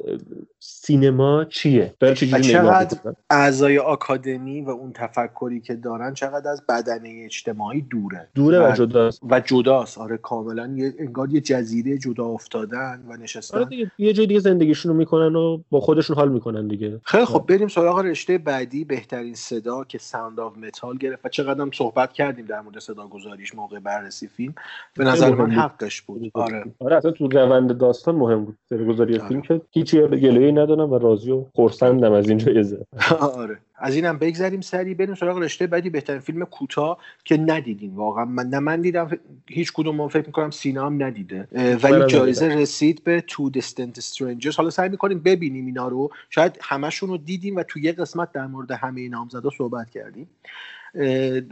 سینما 0.86 1.45
چیه؟ 1.45 1.93
داره 2.00 2.15
چقدر 2.15 2.98
اعضای 3.30 3.78
آکادمی 3.78 4.62
و 4.62 4.69
اون 4.69 4.91
تفکری 4.93 5.62
که 5.62 5.76
دارن 5.76 6.13
چقدر 6.13 6.52
از 6.52 6.63
بدنه 6.69 7.21
اجتماعی 7.26 7.82
دوره؟ 7.82 8.28
دوره 8.36 8.60
و, 8.60 8.71
و 8.71 8.76
جداست. 8.76 9.21
و 9.30 9.39
جداست. 9.39 9.98
آره 9.98 10.17
کاملا 10.17 10.74
یه 10.76 10.93
انگار 11.00 11.30
یه 11.30 11.41
جزیره 11.41 11.98
جدا 11.98 12.26
افتادن 12.26 13.04
و 13.10 13.17
نشستن. 13.17 13.58
آره 13.58 13.65
دیگه 13.65 13.91
یه 13.98 14.13
جای 14.13 14.28
دیگه 14.28 14.39
زندگیشون 14.39 14.91
رو 14.91 14.98
می‌کنن 14.98 15.36
و 15.36 15.60
با 15.69 15.80
خودشون 15.80 16.15
حال 16.15 16.32
می‌کنن 16.32 16.67
دیگه. 16.67 17.00
خیلی 17.04 17.26
خب 17.26 17.45
بریم 17.48 17.67
سراغ 17.67 18.00
رشته 18.00 18.38
بعدی 18.38 18.86
بهترین 18.86 19.34
صدا 19.34 19.84
که 19.84 19.98
Sound 19.97 20.39
of 20.39 20.58
Metal 20.58 20.97
گرفت 20.98 21.26
و 21.26 21.30
چقدر 21.30 21.62
هم 21.62 21.71
صحبت 21.74 22.13
کردیم 22.13 22.45
در 22.45 22.62
مورد 22.62 22.80
صدا 22.80 23.08
گذاریش 23.08 23.56
موقع 23.56 23.80
بررسی 23.80 24.28
فیلم. 24.28 24.54
به 24.98 25.04
نظر 25.04 25.36
من 25.36 25.52
حقش 25.52 26.02
بود. 26.02 26.32
آره. 26.34 26.63
آره 26.80 26.95
اصلا 26.95 27.12
تو 27.12 27.28
روند 27.28 27.78
داستان 27.78 28.15
مهم 28.15 28.45
بود 28.45 28.58
صدا 28.69 28.86
گذاری 28.86 29.17
آره. 29.17 29.28
فیلم 29.28 29.41
که 29.41 29.62
هیچ 29.71 29.95
گله‌ای 29.95 30.52
ندارم 30.75 30.91
و 30.91 30.97
راضی 30.97 31.31
و 31.31 31.45
خرسندم 31.55 32.11
از 32.11 32.29
این 32.29 32.38
جایزه 32.38 32.85
آره. 33.19 33.57
از 33.77 33.95
اینم 33.95 34.17
بگذریم 34.17 34.61
سری 34.61 34.93
بریم 34.93 35.15
سراغ 35.15 35.38
رشته 35.38 35.67
بعدی 35.67 35.89
بهترین 35.89 36.19
فیلم 36.19 36.45
کوتاه 36.45 36.97
که 37.25 37.38
ندیدین. 37.38 37.95
واقعا 37.95 38.25
من 38.25 38.47
نه 38.47 38.59
من 38.59 38.81
دیدم 38.81 39.09
هیچ 39.49 39.73
کدوم 39.73 39.95
من 39.95 40.07
فکر 40.07 40.25
می‌کنم 40.25 40.51
سینا 40.51 40.85
هم 40.85 41.03
ندیده. 41.03 41.47
ولی 41.83 42.05
جایزه 42.05 42.47
رسید 42.47 43.03
به 43.03 43.23
تو 43.27 43.49
دیستنت 43.49 43.97
استرنجرز 43.97 44.55
حالا 44.55 44.69
سعی 44.69 44.89
می‌کنیم 44.89 45.19
ببینیم 45.19 45.65
اینا 45.65 45.88
رو. 45.88 46.09
شاید 46.29 46.57
همشون 46.61 47.09
رو 47.09 47.17
دیدیم 47.17 47.55
و 47.55 47.63
تو 47.63 47.79
یه 47.79 47.91
قسمت 47.91 48.31
در 48.31 48.47
مورد 48.47 48.71
همه 48.71 49.09
نامزدا 49.09 49.49
صحبت 49.57 49.89
کردیم. 49.89 50.29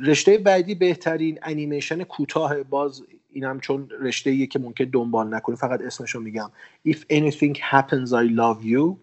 رشته 0.05 0.37
بعدی 0.37 0.75
بهترین 0.75 1.39
انیمیشن 1.41 2.03
کوتاه 2.03 2.63
باز 2.63 3.03
اینم 3.33 3.59
چون 3.59 3.89
رشته 4.01 4.29
ایه 4.29 4.47
که 4.47 4.59
ممکن 4.59 4.85
دنبال 4.85 5.33
نکنیم 5.33 5.55
فقط 5.55 5.81
اسمشو 5.81 6.19
میگم. 6.19 6.51
If 6.87 6.97
anything 6.97 7.55
happens 7.71 8.09
I 8.09 8.29
love 8.29 8.65
you. 8.65 8.97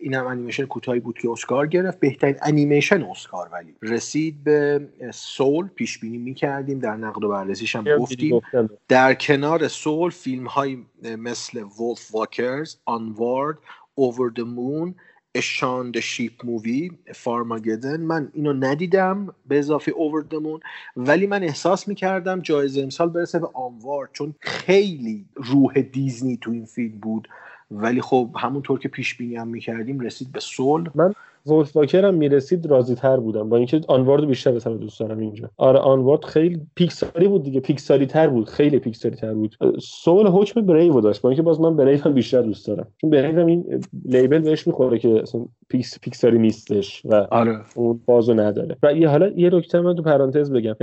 این 0.00 0.14
هم 0.14 0.26
انیمیشن 0.26 0.66
کوتاهی 0.66 1.00
بود 1.00 1.18
که 1.18 1.30
اسکار 1.30 1.66
گرفت. 1.66 2.00
بهترین 2.00 2.36
انیمیشن 2.42 3.02
اسکار 3.02 3.48
ولی. 3.52 3.74
رسید 3.82 4.44
به 4.44 4.88
Soul 5.14 5.68
پیش 5.68 5.98
بینی 5.98 6.18
می‌کردیم. 6.18 6.78
در 6.78 6.96
نقد 6.96 7.24
و 7.24 7.28
بررسیش 7.28 7.76
هم 7.76 7.98
گفتیم. 7.98 8.40
در 8.88 9.14
کنار 9.14 9.68
Soul 9.68 10.10
فیلم 10.10 10.46
های 10.46 10.78
مثل 11.18 11.62
Wolfwalkers 11.62 12.76
Onward 12.84 13.58
Over 13.94 14.30
the 14.30 14.40
Moon 14.40 14.94
A 15.34 15.43
Shaun 15.43 15.90
the 15.90 16.00
Sheep 16.00 16.44
Movie 16.44 16.90
Farmageddon 17.14 18.00
من 18.00 18.30
اینو 18.34 18.52
ندیدم 18.52 19.34
به 19.48 19.58
اضافه 19.58 19.92
Over 19.92 20.17
the 20.17 20.35
Moon 20.35 20.60
ولی 20.96 21.26
من 21.26 21.42
احساس 21.42 21.88
می‌کردم 21.88 22.40
جایزه 22.40 22.82
امسال 22.82 23.08
برسه 23.08 23.38
به 23.38 23.48
Onward 23.54 24.10
چون 24.12 24.34
خیلی 24.40 25.24
روح 25.36 25.80
دیزنی 25.80 26.36
تو 26.36 26.50
این 26.50 26.64
فیلم 26.64 26.98
بود. 26.98 27.28
ولی 27.70 28.00
خب 28.00 28.30
همونطور 28.38 28.78
که 28.78 28.88
پیش 28.88 29.16
بینی 29.16 29.36
هم 29.36 29.48
می‌کردیم 29.48 30.00
رسید 30.00 30.32
به 30.32 30.40
Soul 30.40 30.90
من 30.94 31.14
Wolfwalker 31.46 32.04
هم 32.04 32.14
می‌رسید 32.14 32.66
راضی 32.66 32.94
تر 32.94 33.16
بودم. 33.16 33.48
با 33.48 33.56
اینکه 33.56 33.80
Onward 33.88 34.26
بیشتر 34.26 34.52
بسر 34.52 34.70
دوست 34.70 35.00
دارم 35.00 35.18
اینجا. 35.18 35.50
آره 35.56 35.78
Onward 35.78 36.24
خیلی 36.24 36.60
پیکساری 36.74 37.28
بود 37.28 37.42
دیگه. 37.42 37.60
پیکساری 37.60 38.06
تر 38.06 38.28
بود. 38.28 38.48
خیلی 38.48 38.78
پیکساری 38.78 39.16
تر 39.16 39.34
بود. 39.34 39.56
Soul 39.80 40.26
حکم 40.26 40.60
Brave 40.60 41.00
داشت. 41.00 41.22
با 41.22 41.28
اینکه 41.28 41.42
باز 41.42 41.60
من 41.60 41.76
Brave 41.76 42.00
هم 42.00 42.12
بیشتر 42.12 42.42
دوست 42.42 42.66
دارم. 42.66 42.86
چون 43.00 43.10
Brave 43.10 43.40
هم 43.40 43.46
این 43.46 43.84
label 44.04 44.38
بهش 44.38 44.66
می‌خوره 44.66 44.98
که 44.98 45.22
اصلا 45.22 45.40
پیکس 45.68 46.00
پیکساری 46.00 46.38
نیستش 46.38 47.02
و 47.04 47.26
آره. 47.30 47.58
اون 47.74 48.00
بازو 48.06 48.34
نداره. 48.34 48.76
و 48.82 48.92
یه 48.92 49.08
حالا 49.08 49.28
یه 49.28 49.50
نکته 49.50 49.80
من 49.80 49.96
تو 49.96 50.02
پرانتز 50.02 50.52
بگم. 50.52 50.74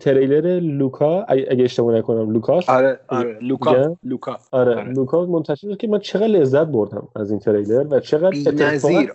تریلر 0.00 0.60
لوکا 0.60 1.22
اگه 1.22 1.64
اشتباه 1.64 1.94
نکنم 1.94 2.30
لوکاس. 2.30 2.70
آره 2.70 3.00
آره. 3.08 3.38
لوکا. 3.42 3.96
لوکا. 4.04 4.36
آره, 4.52 4.74
آره. 4.74 4.92
لوکا 4.92 5.26
منتشر 5.26 5.74
که 5.74 5.88
من 5.88 5.98
چقدر 5.98 6.26
لذت 6.26 6.66
بردم 6.66 7.08
از 7.16 7.30
این 7.30 7.40
تریلر 7.40 7.86
و 7.90 8.00
چقدر 8.00 8.36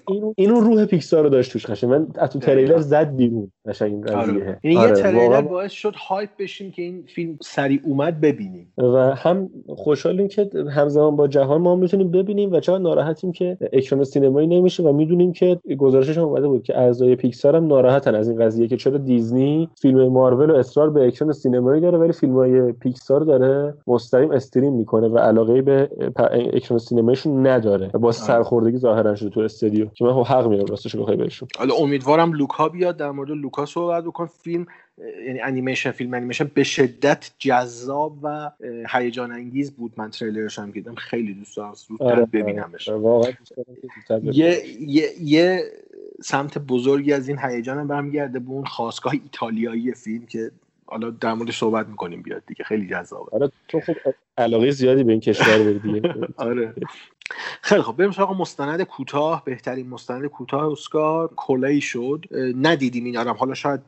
اینو 0.07 0.33
اینو 0.37 0.59
روح 0.59 0.82
پیکسار 0.85 1.23
رو 1.23 1.29
داشت 1.29 1.51
توش 1.51 1.65
قشنگ. 1.65 1.89
من 1.89 2.07
از 2.15 2.29
تو 2.29 2.39
تریلر 2.39 2.79
زد 2.79 3.15
بیرون. 3.15 3.51
قشنگ 3.67 3.93
این 3.93 4.09
آره. 4.09 4.33
قضیه. 4.33 4.59
یعنی 4.63 4.77
آره. 4.77 4.89
یه 4.89 5.03
تریلر 5.03 5.41
باعث 5.41 5.71
شد 5.71 5.93
hype 5.95 6.29
بشیم 6.39 6.71
که 6.71 6.81
این 6.81 7.03
فیلم 7.07 7.37
سریع 7.41 7.79
اومد 7.83 8.21
ببینیم. 8.21 8.73
و 8.77 9.15
هم 9.15 9.49
خوشحالیم 9.67 10.27
که 10.27 10.49
همزمان 10.75 11.15
با 11.15 11.27
جهان 11.27 11.61
ما 11.61 11.75
می‌تونیم 11.75 12.11
ببینیم 12.11 12.51
و 12.51 12.59
چرا 12.59 12.77
ناراحتیم 12.77 13.31
که 13.31 13.57
اکران 13.73 14.03
سینمایی 14.03 14.47
نمیشه 14.47 14.83
و 14.83 14.93
می‌دونیم 14.93 15.33
که 15.33 15.59
گزارشش 15.77 16.17
هم 16.17 16.23
اومده 16.23 16.47
بود 16.47 16.63
که 16.63 16.77
اعضای 16.77 17.15
پیکسار 17.15 17.55
هم 17.55 17.67
ناراحتن 17.67 18.15
از 18.15 18.29
این 18.29 18.39
قضیه 18.39 18.67
که 18.67 18.77
چرا 18.77 18.97
دیزنی 18.97 19.69
فیلم 19.81 20.07
مارول 20.07 20.49
و 20.49 20.55
اصرار 20.55 20.89
به 20.89 21.07
اکران 21.07 21.31
سینمایی 21.31 21.81
داره 21.81 21.97
ولی 21.97 22.11
فیلم 22.11 22.33
های 22.33 22.71
پیکسار 22.71 23.21
داره 23.21 23.73
مستقیم 23.87 24.31
stream 24.31 24.73
می‌کنه 24.73 25.07
و 25.07 25.17
علاقه 25.17 25.61
به 25.61 25.89
اکران 26.53 26.77
سینمایشون 26.77 27.47
نداره 27.47 27.87
یه 27.87 28.11
سرخوردگی 28.11 28.77
ظاهرا 28.77 29.15
شده 29.15 29.29
تو 29.29 29.39
استودیو 29.39 29.85
که 29.85 30.05
من 30.05 30.13
خب 30.13 30.21
حق 30.21 30.47
میدم. 30.47 30.72
راستش 30.73 30.95
بخوای 30.95 31.17
بهشون 31.17 31.47
حالا 31.57 31.75
امیدوارم 31.75 32.33
لوکا 32.33 32.69
بیاد 32.69 32.97
در 32.97 33.11
مورد 33.11 33.29
لوکا 33.29 33.65
صحبت 33.65 34.03
بکن. 34.03 34.25
فیلم 34.25 34.65
یعنی 35.27 35.39
انیمیشن 35.39 35.91
فیلم 35.91 36.13
انیمیشن 36.13 36.51
به 36.53 36.63
شدت 36.63 37.31
جذاب 37.39 38.17
و 38.23 38.51
هیجان 38.89 39.31
انگیز 39.31 39.71
بود. 39.71 39.93
من 39.97 40.09
تریلرش 40.09 40.59
هم 40.59 40.71
دیدم. 40.71 40.95
خیلی 40.95 41.33
دوست 41.33 41.57
دارم. 41.57 41.73
زودتر 41.73 42.05
آره 42.05 42.25
ببینمش. 42.25 42.89
آره. 42.89 43.37
یه،, 44.23 44.63
یه،, 44.79 45.09
یه 45.21 45.63
سمت 46.23 46.57
بزرگی 46.57 47.13
از 47.13 47.27
این 47.27 47.39
هیجان 47.39 47.87
برمیگرده 47.87 48.39
به 48.39 48.49
اون 48.49 48.65
خواستگاه 48.65 49.13
ایتالیایی 49.13 49.93
فیلم 49.93 50.25
که 50.25 50.51
حالا 50.85 51.09
در 51.09 51.33
مورد 51.33 51.51
صحبت 51.51 51.87
می‌کنیم 51.87 52.21
بیاد 52.21 52.43
دیگه. 52.47 52.63
خیلی 52.63 52.87
جذابه. 52.87 53.29
آره 53.31 53.51
تو 53.67 53.79
خب 53.79 53.93
علاقه 54.37 54.71
زیادی 54.71 55.03
به 55.03 55.11
این 55.11 55.21
کشور 55.21 55.57
بردی 55.57 56.01
آره. 56.37 56.73
خیلی 57.61 57.81
خب 57.81 57.97
بریم 57.97 58.11
سراغ 58.11 58.41
مستند 58.41 58.81
کوتاه. 58.81 59.43
بهترین 59.45 59.89
مستند 59.89 60.25
کوتاه 60.25 60.71
اسکار 60.71 61.29
کلی 61.35 61.81
شد. 61.81 62.25
ندیدیم 62.61 63.05
این 63.05 63.17
آرام 63.17 63.37
حالا 63.37 63.53
شاید 63.53 63.79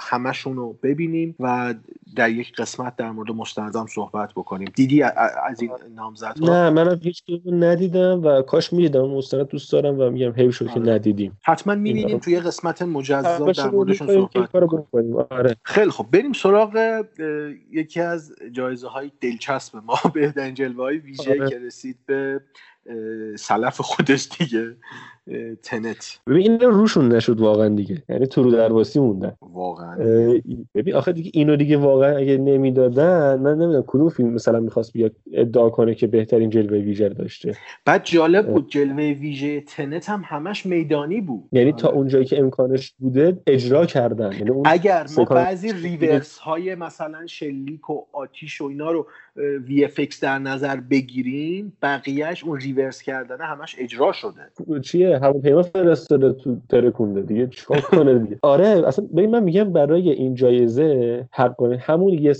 همشون 0.00 0.56
رو 0.56 0.78
ببینیم 0.82 1.34
و 1.40 1.74
در 2.16 2.30
یک 2.30 2.52
قسمت 2.52 2.96
در 2.96 3.10
مورد 3.10 3.30
مستندام 3.30 3.86
صحبت 3.86 4.32
بکنیم. 4.32 4.72
دیدی 4.74 5.02
از 5.02 5.62
این 5.62 5.70
نامزد 5.94 6.34
نه 6.40 6.70
من 6.70 7.00
هیچ 7.02 7.22
ندیدم 7.46 8.24
و 8.24 8.42
کاش 8.42 8.72
می‌دیدم. 8.72 9.06
مستند 9.06 9.48
دوست 9.48 9.72
دارم 9.72 10.00
و 10.00 10.10
میگم 10.10 10.32
حیف 10.32 10.54
شد 10.54 10.66
که 10.66 10.80
آره. 10.80 10.92
ندیدیم. 10.92 11.38
حتما 11.44 11.74
می‌بینیم 11.74 12.18
توی 12.18 12.40
قسمت 12.40 12.82
مجزا 12.82 13.52
در 13.52 13.70
موردشون 13.70 14.08
صحبت 14.08 14.50
کنیم 14.90 15.16
آره. 15.30 15.56
خیلی 15.62 15.90
خب 15.90 16.06
بریم 16.12 16.32
سراغ 16.32 17.02
یکی 17.70 18.00
از 18.00 18.32
جایزه 18.52 18.88
های 18.88 19.10
دلچسب 19.20 19.76
ما. 19.76 19.98
بهترین 20.14 20.54
جلوه 20.54 20.84
های 20.84 20.98
ویژه 20.98 21.30
آره. 21.30 21.50
که 21.50 21.58
رسید 21.58 21.96
به 22.06 22.40
سلف 23.36 23.80
خودش 23.80 24.28
دیگه. 24.38 24.76
تنت. 25.62 26.20
ببین 26.26 26.50
این 26.50 26.60
روشون 26.60 27.12
نشد 27.12 27.40
واقعا 27.40 27.68
دیگه. 27.68 28.02
یعنی 28.08 28.26
تو 28.26 28.42
رودرواسی 28.42 29.00
موندن. 29.00 29.32
واقعا. 29.52 29.96
ببین 30.74 30.94
آخه 30.94 31.12
دیگه 31.12 31.30
اینو 31.34 31.56
دیگه 31.56 31.76
واقعا 31.76 32.16
اگه 32.16 32.38
نمی‌دادن 32.38 33.40
من 33.40 33.54
نمی‌دونم 33.54 33.84
کدوم 33.86 34.08
فیلم 34.08 34.28
مثلا 34.28 34.60
می‌خواست 34.60 34.92
بیاد 34.92 35.12
ادعا 35.32 35.70
کنه 35.70 35.94
که 35.94 36.06
بهترین 36.06 36.50
جلوه 36.50 36.78
ویژه 36.78 37.08
داشته. 37.08 37.56
بعد 37.84 38.04
جالب 38.04 38.52
بود 38.52 38.70
جلوه 38.70 39.12
ویژه 39.12 39.60
Tenet 39.60 40.10
هم 40.10 40.22
همش 40.26 40.66
میدانی 40.66 41.20
بود. 41.20 41.48
یعنی 41.52 41.72
تا 41.72 41.88
آره. 41.88 41.96
اونجایی 41.96 42.24
که 42.24 42.38
امکانش 42.38 42.94
بوده 42.98 43.40
اجرا 43.46 43.86
کردن. 43.86 44.32
یعنی 44.32 44.50
اون 44.50 44.62
اگر 44.66 45.06
ما 45.16 45.24
بعضی 45.24 45.72
ریورس 45.72 46.38
های 46.38 46.74
مثلا 46.74 47.26
شلیک 47.26 47.90
و 47.90 48.04
آتیش 48.12 48.60
و 48.60 48.64
اینا 48.64 48.90
رو 48.90 49.06
VFX 49.36 50.00
در 50.22 50.38
نظر 50.38 50.76
بگیریم 50.76 51.76
بقیهش 51.82 52.44
اون 52.44 52.60
reverse 52.60 53.02
کردن 53.02 53.36
همش 53.40 53.76
اجرا 53.78 54.12
شده. 54.12 54.80
چیه؟ 54.82 55.18
هواپیما 55.18 55.62
فرستاده 55.62 56.32
تو 56.32 56.56
ترکونده 56.68 57.22
دیگه 57.22 57.46
چیکار 57.46 57.80
کنه 57.90 58.18
دیگه؟ 58.18 58.38
آره 58.42 58.66
اصلا 58.66 59.06
ببین 59.16 59.30
من 59.30 59.42
میگم 59.42 59.72
برای 59.72 60.10
این 60.10 60.34
جایزه 60.34 61.24
حق 61.32 61.76
همون 61.80 62.12
یه 62.12 62.32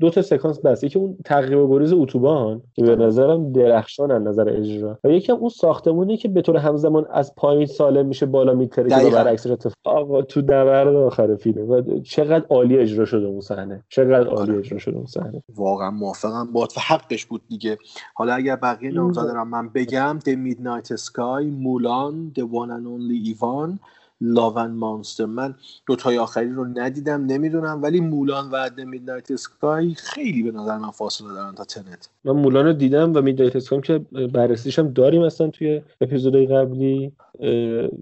دو 0.00 0.10
تا 0.10 0.22
سکانس 0.22 0.60
بس. 0.60 0.84
یکی 0.84 0.98
اون 0.98 1.16
تعقیب 1.24 1.68
گریز 1.68 1.92
اتوبان 1.92 2.62
که 2.74 2.82
به 2.82 2.96
نظرم 2.96 3.52
درخشان 3.52 4.10
از 4.10 4.22
نظر 4.22 4.48
اجرا. 4.48 4.98
و 5.04 5.10
یکی 5.10 5.32
هم 5.32 5.38
اون 5.38 5.48
ساختمونی 5.48 6.16
که 6.16 6.28
به 6.28 6.42
طور 6.42 6.56
همزمان 6.56 7.06
از 7.10 7.34
پایین 7.34 7.66
سالم 7.66 8.06
میشه 8.06 8.26
بالا 8.26 8.54
میتره 8.54 8.88
که 8.88 9.10
برعکسش 9.10 9.50
اتفاق 9.50 10.22
تو 10.22 10.40
نبرد 10.40 10.94
آخر 10.94 11.36
فیلم. 11.36 11.70
و 11.70 12.00
چقدر 12.00 12.46
عالی 12.50 12.78
اجرا 12.78 13.04
شده 13.04 13.26
اون 13.26 13.40
صحنه. 13.40 13.84
چقدر 13.88 14.26
عالی 14.28 14.50
آره. 14.50 14.58
اجرا 14.58 14.78
شده 14.78 14.96
اون 14.96 15.06
صحنه. 15.06 15.42
واقعا 15.54 15.90
موافقم 16.34 16.52
با 16.52 16.68
و 16.76 16.80
حقش 16.80 17.24
بود 17.24 17.42
دیگه. 17.48 17.78
حالا 18.14 18.34
اگر 18.34 18.56
بقیه 18.56 18.90
نامزد 18.90 19.36
من 19.36 19.68
بگم 19.68 20.18
The 20.20 20.32
Midnight 20.32 20.96
Sky 20.96 21.44
مولان 21.44 22.32
The 22.36 22.42
One 22.42 22.70
and 22.70 22.86
Only 22.86 23.26
ایوان 23.26 23.78
لاون 24.24 24.70
مانستر 24.70 25.26
من 25.26 25.54
دوتای 25.86 26.18
آخری 26.18 26.52
رو 26.52 26.64
ندیدم 26.64 27.26
نمی‌دونم 27.26 27.82
ولی 27.82 28.00
مولان 28.00 28.50
و 28.50 28.70
میدنایت 28.86 29.30
اسکای 29.30 29.94
خیلی 29.94 30.42
به 30.42 30.50
نظر 30.50 30.78
من 30.78 30.90
فاصله 30.90 31.28
دارن 31.28 31.54
تا 31.54 31.64
تنت. 31.64 32.08
من 32.24 32.32
مولان 32.32 32.66
رو 32.66 32.72
دیدم 32.72 33.12
و 33.16 33.20
میدنایت 33.20 33.56
اسکای 33.56 33.80
که 33.80 33.98
بررسیش 34.32 34.78
هم 34.78 34.92
داریم 34.92 35.22
اصلا 35.22 35.48
توی 35.48 35.82
اپیزودهای 36.00 36.46
قبلی 36.46 37.12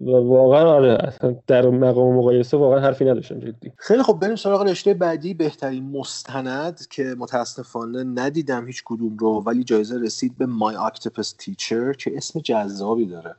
و 0.01 0.11
واقعا 0.11 0.71
آره 0.71 0.99
اصلا 1.01 1.37
در 1.47 1.69
مقام 1.69 2.17
مقایسه 2.17 2.57
واقعا 2.57 2.81
حرفی 2.81 3.05
نداشتم 3.05 3.39
جدی. 3.39 3.73
خیلی 3.77 4.03
خب 4.03 4.19
بریم 4.21 4.37
سراغ 4.37 4.63
رشته 4.63 4.95
بعدی 4.95 5.35
بهترین 5.35 5.91
مستند 5.91 6.87
که 6.91 7.15
متاسفانه 7.19 8.05
ندیدم 8.05 8.67
هیچ 8.67 8.83
کدوم 8.85 9.17
رو 9.17 9.43
ولی 9.47 9.65
جایزه 9.65 9.99
رسید 9.99 10.39
به 10.39 10.47
مای 10.47 10.77
اکتپس 10.77 11.35
تیچر 11.39 11.93
که 11.93 12.13
اسم 12.17 12.41
جذابی 12.41 13.07
داره. 13.07 13.35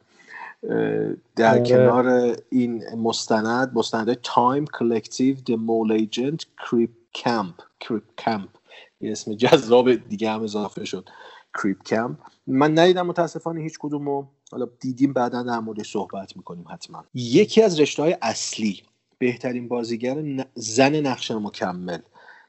در 1.36 1.52
آره. 1.52 1.64
کنار 1.64 2.36
این 2.50 2.84
مستند 2.98 3.72
مستند 3.74 4.14
تایم 4.14 4.66
کلکتیو 4.66 5.36
د 5.46 5.52
مول 5.52 5.92
ایجنت 5.92 6.46
کریپ 6.58 6.92
کمپ 7.14 7.56
کریپ 7.80 8.04
کمپ 8.18 8.50
یه 9.02 9.12
اسم 9.12 9.34
جذاب 9.34 9.96
دیگه 9.96 10.32
هم 10.32 10.44
اضافه 10.44 10.86
شد. 10.86 11.10
کریپ 11.64 11.84
کمپ 11.84 12.18
من 12.48 12.80
ندیدم 12.80 13.08
متاسفانه 13.08 13.62
هیچ 13.62 13.78
کدومو. 13.80 14.26
حالا 14.52 14.68
دیدیم 14.80 15.14
بعدا 15.14 15.44
در 15.44 15.60
موردش 15.60 15.92
صحبت 15.92 16.38
می‌کنیم 16.38 16.66
حتما. 16.70 17.04
یکی 17.14 17.62
از 17.62 17.80
رشته 17.80 18.04
های 18.04 18.18
اصلی 18.22 18.82
بهترین 19.18 19.68
بازیگر 19.68 20.46
زن 20.56 20.96
نقش 20.96 21.32
مکمل 21.32 22.00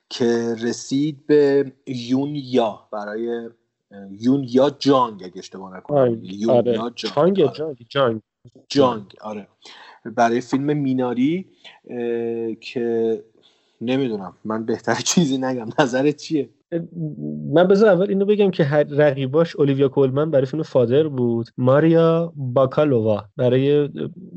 که 0.09 0.57
رسید 0.63 1.27
به 1.27 1.73
یون 1.87 2.35
یا 2.35 2.89
برای 2.93 3.51
یون 4.21 4.47
یا 4.49 4.71
جانگ 4.79 5.23
اگه 5.25 5.39
اشتباه 5.39 5.77
نکنم. 5.77 6.19
یون 6.23 6.51
آره. 6.51 6.73
یا 6.73 6.91
جانگ. 6.95 7.41
آره. 7.41 7.77
جانگ 7.89 8.21
جانگ. 8.69 9.05
آره. 9.21 9.49
برای 10.05 10.41
فیلم 10.41 10.73
میناری 10.73 11.47
که 12.61 13.25
نمی‌دونم 13.81 14.33
من 14.45 14.67
بهتر 14.67 14.95
چیزی 15.15 15.39
نگم. 15.39 15.69
نظرت 15.79 16.17
چیه؟ 16.17 16.49
من 17.53 17.65
بذار 17.69 17.89
اول 17.89 18.09
اینو 18.09 18.25
بگم 18.25 18.51
که 18.51 18.65
رقیباش 18.91 19.57
اولیویا 19.57 19.89
کولمن 19.89 20.31
برای 20.31 20.47
فیلم 20.47 20.63
فادر 20.63 21.09
بود. 21.09 21.51
ماریا 21.59 22.33
باکالووا 22.37 23.25
برای 23.37 23.89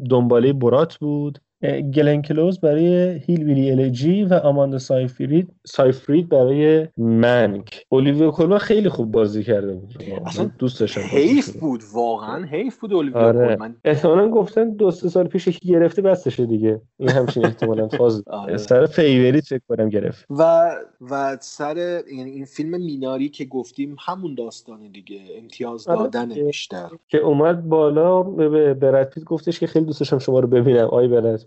دنباله 0.09 0.53
برات 0.53 0.95
بود. 0.97 1.39
گلن 1.63 2.21
کلوز 2.21 2.59
برای 2.59 3.19
هیل 3.25 3.43
ویلی 3.43 3.71
الجی 3.71 4.23
و 4.23 4.33
آماندا 4.33 4.77
سایفرید. 4.77 5.49
سایفرید 5.65 6.29
برای 6.29 6.87
منک. 6.97 7.85
اولیویا 7.89 8.31
کولمن 8.31 8.57
خیلی 8.57 8.89
خوب 8.89 9.11
بازی 9.11 9.43
کرده 9.43 9.73
بود. 9.73 10.03
اصلا 10.25 10.51
دوست 10.59 10.79
داشتم 10.79 11.01
حیف 11.01 11.57
بود 11.57 11.81
واقعا 11.93 12.45
حیف 12.45 12.77
بود 12.77 12.93
اولیویا 12.93 13.27
آره. 13.27 13.47
کولمن 13.47 13.75
احتمالاً 13.85 14.29
گفتن 14.29 14.69
دو 14.69 14.91
سه 14.91 15.09
سال 15.09 15.27
پیش 15.27 15.47
یکی 15.47 15.69
گرفته 15.69 16.01
بستشه 16.01 16.45
دیگه. 16.45 16.81
این 16.97 17.09
همچین 17.09 17.45
احتمالاً 17.45 17.87
فاز 17.87 18.23
آره. 18.27 18.57
سر 18.57 18.85
فیوریت 18.85 19.45
فکر 19.45 19.61
کنم 19.69 19.89
گرفت. 19.89 20.25
و 20.29 20.71
و 21.11 21.37
سر 21.41 21.77
یعنی 22.17 22.31
این 22.31 22.45
فیلم 22.45 22.81
میناری 22.81 23.29
که 23.29 23.45
گفتیم 23.45 23.95
همون 23.99 24.35
داستانه 24.35 24.89
دیگه. 24.89 25.19
امتیاز 25.41 25.87
آره. 25.87 25.99
دادن 25.99 26.29
بیشتر. 26.29 26.89
که 27.07 27.17
اومد 27.17 27.69
بالا 27.69 28.23
به 28.23 28.73
براد 28.73 29.09
پیت 29.09 29.23
گفتش 29.23 29.59
که 29.59 29.67
خیلی 29.67 29.85
دوست 29.85 29.99
داشتم 29.99 30.19
شما 30.19 30.39
رو 30.39 30.47
ببینم. 30.47 30.87
آی 30.87 31.07
براد. 31.07 31.45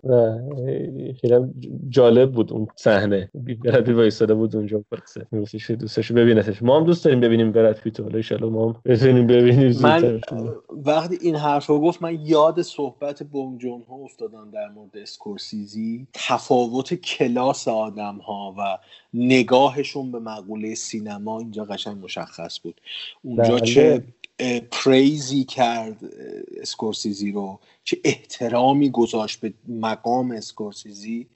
خیلی 1.21 1.35
جالب 1.89 2.31
بود 2.31 2.53
اون 2.53 2.67
صحنه. 2.75 3.29
برد 3.63 3.89
وایساده 3.89 4.33
بود 4.33 4.55
اونجا 4.55 4.83
پرسه. 4.91 5.27
میگفتش 5.31 5.71
دوستش 5.71 6.11
ببینتش. 6.11 6.63
ما 6.63 6.79
هم 6.79 6.85
دوست 6.85 7.05
داریم 7.05 7.19
ببینیم 7.19 7.51
برد 7.51 7.79
پیت. 7.79 7.99
حالا 7.99 8.21
ان 8.31 8.43
ما 8.43 8.69
هم 8.69 8.75
بتونیم 8.85 9.27
ببینیم 9.27 9.73
من 9.81 10.21
وقتی 10.69 11.17
این 11.21 11.35
حرفو 11.35 11.81
گفت 11.81 12.01
من 12.01 12.19
یاد 12.25 12.61
صحبت 12.61 13.23
بونگ 13.23 13.59
جون 13.59 13.81
هو 13.89 13.95
افتادم 13.95 14.51
در 14.53 14.69
مورد 14.69 14.97
اسکورسیزی. 14.97 16.07
تفاوت 16.13 16.93
کلاس 16.93 17.67
آدم 17.67 18.15
ها 18.15 18.55
و 18.57 18.77
نگاهشون 19.13 20.11
به 20.11 20.19
مقوله 20.19 20.75
سینما 20.75 21.39
اینجا 21.39 21.65
قشنگ 21.65 22.03
مشخص 22.03 22.59
بود. 22.59 22.81
اونجا 23.23 23.55
بله. 23.55 23.61
چه 23.61 24.03
praise 24.71 25.33
ی 25.33 25.43
کرد 25.43 25.97
اسکورسیزی 26.61 27.31
رو. 27.31 27.59
چه 27.83 27.97
احترامی 28.03 28.89
گذاشت 28.89 29.41
به 29.41 29.53
مقام 29.67 30.31
اسکورسیزی 30.31 31.27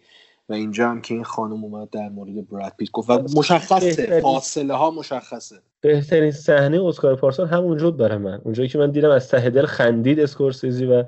و 0.49 0.53
اینجا 0.53 0.89
هم 0.89 1.01
که 1.01 1.13
این 1.13 1.23
خانم 1.23 1.63
اومد 1.63 1.89
در 1.89 2.09
مورد 2.09 2.49
براد 2.49 2.73
پیت 2.79 2.91
گفت. 2.91 3.09
و 3.09 3.23
مشخصه 3.37 4.19
فاصله 4.21 4.73
ها 4.73 4.91
مشخصه. 4.91 5.55
بهترین 5.81 6.31
صحنه 6.31 6.85
اسکار 6.85 7.15
پارسال 7.15 7.47
همونجا 7.47 7.91
برای 7.91 8.17
من. 8.17 8.41
اونجایی 8.43 8.69
که 8.69 8.77
من 8.77 8.91
دیدم 8.91 9.09
از 9.09 9.29
ته 9.29 9.49
دل 9.49 9.65
خندید 9.65 10.19
اسکورسیزی 10.19 10.85
و 10.85 11.03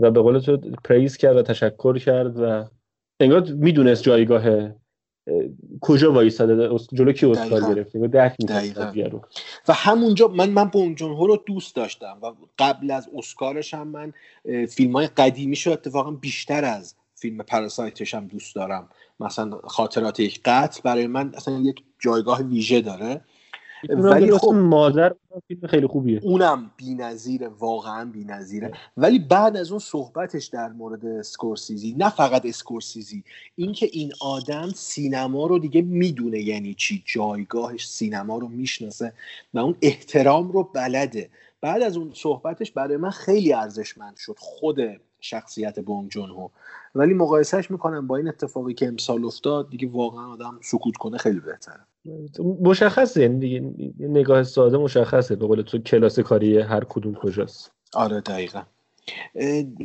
و 0.00 0.10
به 0.10 0.20
قول 0.20 0.38
تو 0.38 0.56
پریز 0.84 1.16
کرد 1.16 1.36
و 1.36 1.42
تشکر 1.42 1.98
کرد 1.98 2.40
و 2.40 2.64
انگار 3.20 3.40
می‌دونست 3.40 4.02
جایگاه 4.02 4.42
کجا 5.80 6.12
وایساده 6.12 6.78
جلو 6.92 7.12
کی 7.12 7.26
اسکار. 7.26 7.74
گرفتیم؟ 7.74 8.02
و 8.02 8.06
درک. 8.06 8.34
می‌کنه 8.38 9.08
رو 9.08 9.20
و 9.68 9.72
همونجا 9.72 10.28
من 10.28 10.50
من 10.50 10.64
بونگ 10.64 10.96
جون 10.96 11.12
هو 11.12 11.26
رو 11.26 11.36
دوست 11.46 11.76
داشتم 11.76 12.18
و 12.22 12.32
قبل 12.58 12.90
از 12.90 13.08
اسکارش 13.16 13.74
هم 13.74 13.88
من 13.88 14.12
فیلم 14.66 14.92
های 14.92 15.06
قدیمیش 15.06 15.66
رو 15.66 15.72
اتفاقا 15.72 16.10
بیشتر 16.10 16.64
از 16.64 16.94
فیلم 17.14 17.38
پراسایتش 17.38 18.14
هم 18.14 18.26
دوست 18.26 18.54
دارم. 18.54 18.88
مثلا 19.20 19.58
خاطرات 19.64 20.20
یک 20.20 20.40
قتل 20.44 20.80
برای 20.84 21.06
من 21.06 21.32
اصلا 21.34 21.58
یک 21.58 21.82
جایگاه 21.98 22.42
ویژه 22.42 22.80
داره. 22.80 23.20
ولی 23.88 24.30
خب 24.32 24.38
خب 24.38 24.52
مادر 24.52 25.14
فیلم 25.48 25.66
خیلی 25.66 25.86
خوبیه. 25.86 26.20
اونم 26.22 26.70
بی‌نظیره 26.76 27.48
واقعا 27.48 28.04
بی‌نظیره. 28.04 28.72
ولی 28.96 29.18
بعد 29.18 29.56
از 29.56 29.70
اون 29.70 29.78
صحبتش 29.78 30.46
در 30.46 30.68
مورد 30.68 31.06
اسکورسیزی 31.06 31.94
نه 31.98 32.10
فقط 32.10 32.46
اسکورسیزی 32.46 33.24
اینکه 33.56 33.88
این 33.92 34.12
آدم 34.20 34.68
سینما 34.74 35.46
رو 35.46 35.58
دیگه 35.58 35.82
می‌دونه 35.82 36.38
یعنی 36.38 36.74
چی. 36.74 37.02
جایگاهش 37.06 37.88
سینما 37.88 38.38
رو 38.38 38.48
می‌شناسه 38.48 39.12
و 39.54 39.58
اون 39.58 39.76
احترام 39.82 40.52
رو 40.52 40.62
بلده. 40.74 41.30
بعد 41.60 41.82
از 41.82 41.96
اون 41.96 42.10
صحبتش 42.14 42.72
برای 42.72 42.96
من 42.96 43.10
خیلی 43.10 43.52
ارزشمند 43.52 44.16
شد 44.16 44.36
خود 44.38 44.78
شخصیت 45.20 45.80
بونگ 45.80 46.10
جون 46.10 46.30
هو. 46.30 46.48
ولی 46.94 47.14
مقایسهش 47.14 47.70
می‌کنم 47.70 48.06
با 48.06 48.16
این 48.16 48.28
اتفاقی 48.28 48.74
که 48.74 48.86
امسال 48.86 49.24
افتاد 49.24 49.70
دیگه 49.70 49.88
واقعا 49.88 50.32
آدم 50.32 50.58
سکوت 50.62 50.96
کنه 50.96 51.18
خیلی 51.18 51.40
بهتره. 51.40 51.80
مشخصه 52.60 53.22
یعنی 53.22 53.38
دیگه 53.38 53.60
نگاه 54.00 54.42
ساده 54.42 54.78
مشخصه. 54.78 55.36
به 55.36 55.46
قول 55.46 55.62
تو 55.62 55.78
کلاس 55.78 56.18
کاری 56.20 56.58
هر 56.58 56.84
کدوم 56.84 57.14
کجاست. 57.14 57.72
آره 57.94 58.20
دقیقا. 58.20 58.62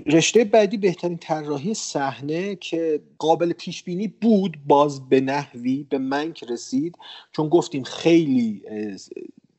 رشته 0.06 0.44
بعدی 0.44 0.78
بهترین 0.78 1.18
طراحی 1.18 1.74
صحنه 1.74 2.56
که 2.56 3.02
قابل 3.18 3.54
پیش 3.54 3.84
بینی 3.84 4.08
بود 4.08 4.58
باز 4.68 5.10
به 5.10 5.22
نحوی 5.22 5.88
به 5.90 5.98
منک 5.98 6.44
رسید. 6.50 6.96
چون 7.32 7.50
گفتیم 7.50 7.84
خیلی 7.84 8.64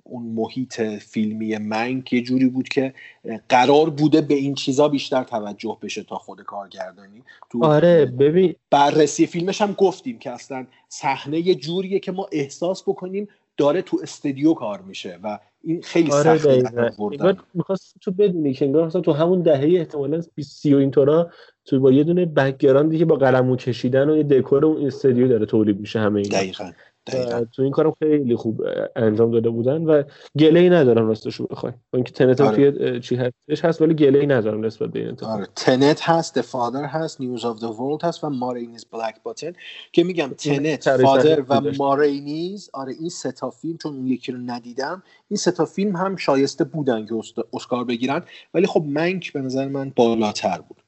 اون 0.08 0.22
محیط 0.22 0.80
فیلمی 0.80 1.58
منک 1.58 2.12
یه 2.12 2.22
جوری 2.22 2.48
بود 2.48 2.68
که 2.68 2.94
قرار 3.48 3.90
بوده 3.90 4.20
به 4.20 4.34
این 4.34 4.54
چیزا 4.54 4.88
بیشتر 4.88 5.24
توجه 5.24 5.78
بشه 5.82 6.02
تا 6.02 6.16
خود 6.16 6.42
کارگردانی. 6.42 7.22
تو 7.50 7.64
آره 7.64 8.06
ببین 8.06 8.54
بررسی 8.70 9.26
فیلمش 9.26 9.62
هم 9.62 9.72
گفتیم 9.72 10.18
که 10.18 10.30
اصلا 10.30 10.66
صحنه 10.88 11.38
یه 11.38 11.54
جوریه 11.54 11.98
که 11.98 12.12
ما 12.12 12.28
احساس 12.32 12.82
بکنیم 12.82 13.28
داره 13.56 13.82
تو 13.82 13.98
استودیو 14.02 14.54
کار 14.54 14.80
میشه 14.80 15.18
و 15.22 15.38
این 15.64 15.82
خیلی 15.82 16.12
آره 16.12 16.38
سخته 16.38 17.36
می‌خواست 17.54 17.94
تو 18.00 18.10
بدونی 18.10 18.54
که 18.54 18.64
انگار 18.64 18.86
مثلا 18.86 19.00
تو 19.00 19.12
همون 19.12 19.42
دهه 19.42 19.78
احتمالاً 19.78 20.22
20 20.34 20.62
سی 20.62 20.74
و 20.74 20.78
اینطورا 20.78 21.30
تو 21.64 21.80
با 21.80 21.92
یه 21.92 22.04
دونه 22.04 22.26
بکگراندی 22.26 22.98
که 22.98 23.04
با 23.04 23.16
قلمو 23.16 23.56
کشیدن 23.56 24.10
و 24.10 24.16
یه 24.16 24.22
دکور 24.22 24.66
اون 24.66 24.86
استودیو 24.86 25.28
داره 25.28 25.46
تولید 25.46 25.80
میشه 25.80 26.00
همه 26.00 26.20
اینا. 26.20 26.38
دقیقا. 26.38 26.70
تو 27.52 27.62
این 27.62 27.72
کارم 27.72 27.92
خیلی 27.98 28.36
خوب 28.36 28.62
انجام 28.96 29.30
داده 29.30 29.50
بودن 29.50 29.84
و 29.84 30.02
گله 30.38 30.60
ای 30.60 30.70
ندارم 30.70 31.08
راستشو 31.08 31.46
بخوای 31.46 31.72
با 31.72 31.96
اینکه 31.96 32.12
تنت 32.12 32.40
هم 32.40 32.46
آره. 32.46 32.70
توی 32.70 33.00
چی 33.00 33.16
هستش 33.16 33.64
هست 33.64 33.82
ولی 33.82 33.94
گله 33.94 34.18
ای 34.18 34.26
ندارم 34.26 34.64
نسبت 34.64 34.90
به 34.90 34.98
این 34.98 35.08
اتفاق. 35.08 35.30
آره. 35.30 35.46
تنت 35.56 36.00
هست 36.02 36.40
The 36.40 36.44
Father 36.44 36.86
هست 36.88 37.18
News 37.18 37.40
of 37.40 37.60
the 37.60 37.72
World 37.78 38.04
هست 38.04 38.24
و 38.24 38.28
مارینیز 38.28 38.84
بلک 38.84 39.22
باتن 39.22 39.52
که 39.92 40.04
میگم 40.04 40.28
تنت 40.44 40.96
فادر 40.96 41.44
و. 41.48 41.60
مارینیز 41.78 42.70
آره 42.72 42.92
این 43.00 43.08
سه 43.08 43.32
تا 43.32 43.50
فیلم 43.50 43.76
چون 43.76 43.94
اون 43.94 44.06
یکی 44.06 44.32
رو 44.32 44.38
ندیدم 44.38 45.02
این 45.28 45.36
سه 45.36 45.50
تا 45.50 45.64
فیلم 45.64 45.96
هم 45.96 46.16
شایسته 46.16 46.64
بودن 46.64 47.06
که 47.06 47.14
اسکار 47.52 47.84
بگیرن. 47.84 48.22
ولی 48.54 48.66
خب 48.66 48.84
منک 48.86 49.32
به 49.32 49.40
نظر 49.40 49.68
من 49.68 49.92
بالاتر 49.96 50.60
بود. 50.68 50.82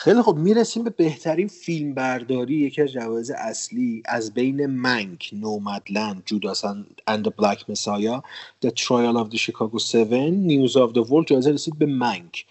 خیلی 0.00 0.22
خب 0.22 0.36
می‌رسیم 0.36 0.84
به 0.84 0.90
بهترین 0.90 1.48
فیلم 1.48 1.94
برداری 1.94 2.54
یکی 2.54 2.82
از 2.82 2.92
جوایز 2.92 3.30
اصلی 3.30 4.02
از 4.04 4.34
بین 4.34 4.66
منک 4.66 5.30
نومدلند 5.32 6.22
جوداس 6.26 6.64
and 7.06 7.28
Black 7.28 7.58
Messiah 7.58 8.20
The 8.66 8.70
Trial 8.70 9.16
of 9.16 9.30
the 9.30 9.38
Chicago 9.38 9.78
7 9.78 10.10
News 10.48 10.72
of 10.72 10.94
the 10.94 11.10
World 11.10 11.24
جایزه 11.26 11.50
رسید 11.50 11.78
به 11.78 11.86
منک 11.86 12.46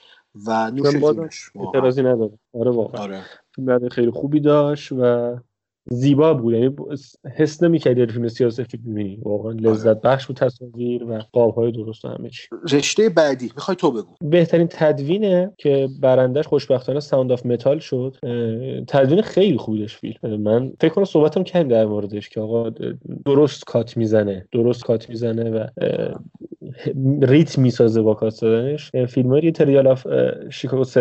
و 0.46 0.72
نوش. 0.72 1.52
اعتراضی 1.56 2.02
ندارم. 2.02 2.40
آره 2.54 2.72
واقعا. 2.72 3.02
آره. 3.02 3.22
فیلم 3.56 3.90
خیلی 3.90 4.12
خوبی 4.12 4.40
داشت 4.40 4.92
و 4.92 5.36
زیبا 5.92 6.34
بود. 6.34 6.54
یعنی 6.54 6.76
حس 7.36 7.64
نمی‌کردی 7.64 7.96
داری 7.96 8.12
فیلم 8.12 8.28
سیاسی 8.28 8.64
می‌بینی 8.84 9.20
واقعا 9.24 9.52
لذت 9.52 10.02
بخش 10.02 10.28
بود 10.28 10.36
تصاویر 10.36 11.04
و 11.04 11.20
قاب‌های 11.32 11.72
درست 11.72 12.06
و 12.06 12.08
همه 12.08 12.30
چی. 12.30 12.48
رشته 12.72 13.10
بعدی. 13.10 13.52
می‌خوای 13.56 13.78
تو 13.78 13.92
بگو. 13.92 14.16
بهترین 14.22 14.68
تدوینه 14.70 15.52
که 15.58 15.88
برندش 16.02 16.48
خوشبختانه 16.48 17.00
Sound 17.00 17.32
of 17.32 17.46
Metal 17.46 17.80
شد. 17.80 18.16
تدوین 18.88 19.22
خیلی 19.22 19.58
خوبی 19.58 19.80
داشت 19.80 19.98
فیلم. 19.98 20.42
من 20.42 20.72
فکر 20.82 20.94
کنم 20.94 21.06
صحبتم 21.06 21.44
کردیم 21.44 21.68
در 21.68 21.86
موردش 21.86 22.30
که 22.30 22.42
آقا 22.42 22.70
درست 23.26 23.66
کات 23.66 23.98
می‌زنه. 23.98 24.48
درست 24.52 24.84
کات 24.84 25.10
می‌زنه 25.10 25.50
و 25.50 25.68
اه، 25.82 26.20
ریتم 27.22 27.62
می‌سازه 27.62 28.02
با 28.02 28.14
کات 28.14 28.34
زدنش. 28.34 28.92
فیلم 29.08 29.30
های 29.30 29.52
Trial 29.52 29.88
of 29.88 30.08
Chicago 30.50 30.84
7 30.84 30.98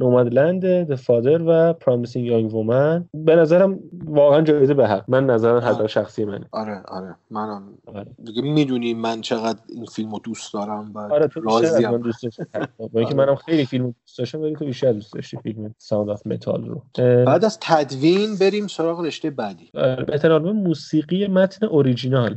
Nomadland 0.00 0.94
The 0.94 0.98
Father 0.98 1.40
و 1.46 1.74
Promising 1.80 2.30
Young 2.30 2.52
Woman. 2.52 3.02
به 3.14 3.36
نظرم 3.36 3.78
واقعا 4.04 4.25
جایزه 4.44 4.74
به 4.74 4.88
حق. 4.88 5.04
من 5.08 5.26
نظرم 5.26 5.56
آه. 5.56 5.64
حد 5.64 5.86
شخصی 5.86 6.24
منه. 6.24 6.46
آره 6.52 6.82
آره. 6.88 7.14
منم 7.30 7.62
آره. 7.86 8.06
دیگه 8.24 8.42
می‌دونی 8.42 8.94
من 8.94 9.20
چقدر 9.20 9.58
این 9.68 9.84
فیلم 9.84 10.12
رو 10.12 10.20
دوست 10.24 10.54
دارم 10.54 10.90
و 10.94 10.98
آره 10.98 11.28
تو 11.28 11.50
از 11.50 11.84
من 11.84 12.00
دوست 12.00 12.22
داشتی. 12.22 12.42
با 12.78 13.00
اینکه 13.00 13.14
آره. 13.14 13.26
منم 13.26 13.34
خیلی 13.34 13.64
فیلم 13.64 13.84
دوست 14.06 14.18
داشتم 14.18 14.40
ولی 14.40 14.56
تو 14.56 14.64
بیشتر 14.64 14.92
دوست 14.92 15.12
داشتی 15.12 15.36
فیلم 15.36 15.74
Sound 15.78 16.10
of 16.10 16.26
Metal 16.26 16.64
رو. 16.64 16.82
بعد 17.24 17.44
از 17.44 17.58
تدوین 17.60 18.36
بریم 18.40 18.66
سراغ 18.66 19.00
رشته 19.00 19.30
بعدی. 19.30 19.70
آره، 19.74 20.04
بهترین 20.04 20.34
آلبوم 20.34 20.56
موسیقی 20.56 21.26
متن 21.26 21.66
اوریجینال 21.66 22.36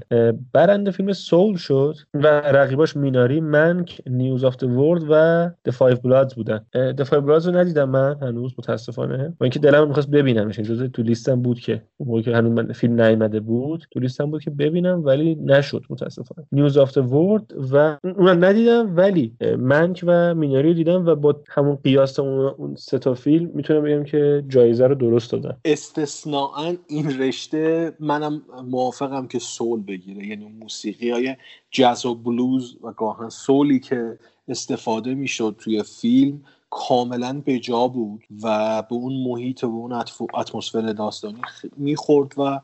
برنده 0.54 0.92
فیلم 0.92 1.14
Soul 1.14 1.56
شد 1.56 1.96
و 2.14 2.28
رقیباش 2.28 2.98
Minari 2.98 3.42
Mank 3.42 4.02
News 4.08 4.44
of 4.44 4.56
the 4.56 4.64
World 4.64 5.04
و 5.10 5.50
The 5.70 5.74
Five 5.74 5.96
Bloods 5.96 6.36
بودن. 6.36 6.66
The 6.76 7.04
Five 7.06 7.24
Bloods 7.24 7.46
رو 7.46 7.52
ندیدم 7.52 7.90
من 7.90 8.18
هنوز 8.22 8.54
متاسفانه. 8.58 9.18
با 9.18 9.44
اینکه 9.44 9.60
دلم 9.60 9.88
می‌خواست 9.88 10.10
ببینمش. 10.10 10.60
جزو 10.60 10.88
تو 10.88 11.02
لیستم 11.02 11.42
بود 11.42 11.60
که 11.60 11.79
اون 11.98 12.10
موقع 12.10 12.22
که 12.22 12.36
هنوز 12.36 12.52
من 12.52 12.74
فیلم 12.74 13.02
نیومده 13.02 13.40
بود 13.40 13.86
تو 13.92 14.00
لیستم 14.00 14.32
بود 14.32 14.44
که 14.44 14.50
ببینم 14.50 15.06
ولی 15.06 15.36
نشد 15.36 15.84
متاسفانه. 15.90 16.48
News 16.52 16.78
of 16.78 16.98
World 16.98 17.54
و 17.72 17.98
اونم 18.04 18.46
ندیدم 18.46 18.96
ولی 18.96 19.34
Mank 19.58 20.04
و 20.08 20.36
Minari 20.36 20.74
دیدم 20.74 21.06
و 21.06 21.16
با 21.16 21.36
همون 21.50 21.76
قیاس 21.76 22.20
اون, 22.20 22.54
اون 22.58 22.76
سه 22.76 23.00
تا 23.00 23.14
فیلم 23.14 23.52
می‌تونم 23.54 23.84
بگم 23.84 24.04
که 24.04 24.44
جایزه 24.48 24.88
رو 24.88 24.96
درست 24.96 25.32
دادن. 25.32 25.58
استثناا 25.66 26.50
این 26.88 27.20
رشته 27.20 27.94
منم 28.00 28.42
موافقم 28.68 29.28
که 29.28 29.40
سول 29.40 29.84
بگیره. 29.84 30.28
یعنی 30.28 30.46
موسیقی 30.62 31.12
های 31.12 31.36
جاز 31.72 32.06
و 32.06 32.16
بلوز 32.16 32.78
و 32.84 32.92
گاهن 32.92 33.30
سولی 33.30 33.80
که 33.80 34.18
استفاده 34.48 35.16
می‌شد 35.16 35.56
توی 35.58 35.84
فیلم 35.84 36.42
کاملا 36.70 37.42
به 37.46 37.60
جا 37.60 37.88
بود 37.88 38.24
و 38.44 38.82
به 38.82 38.96
اون 38.96 39.14
محیط 39.14 39.64
و 39.64 39.68
به 39.68 39.74
اون 39.74 39.94
اتمسفر 40.34 40.82
داستانی 40.82 41.42
می‌خورد 41.78 42.34
و 42.40 42.62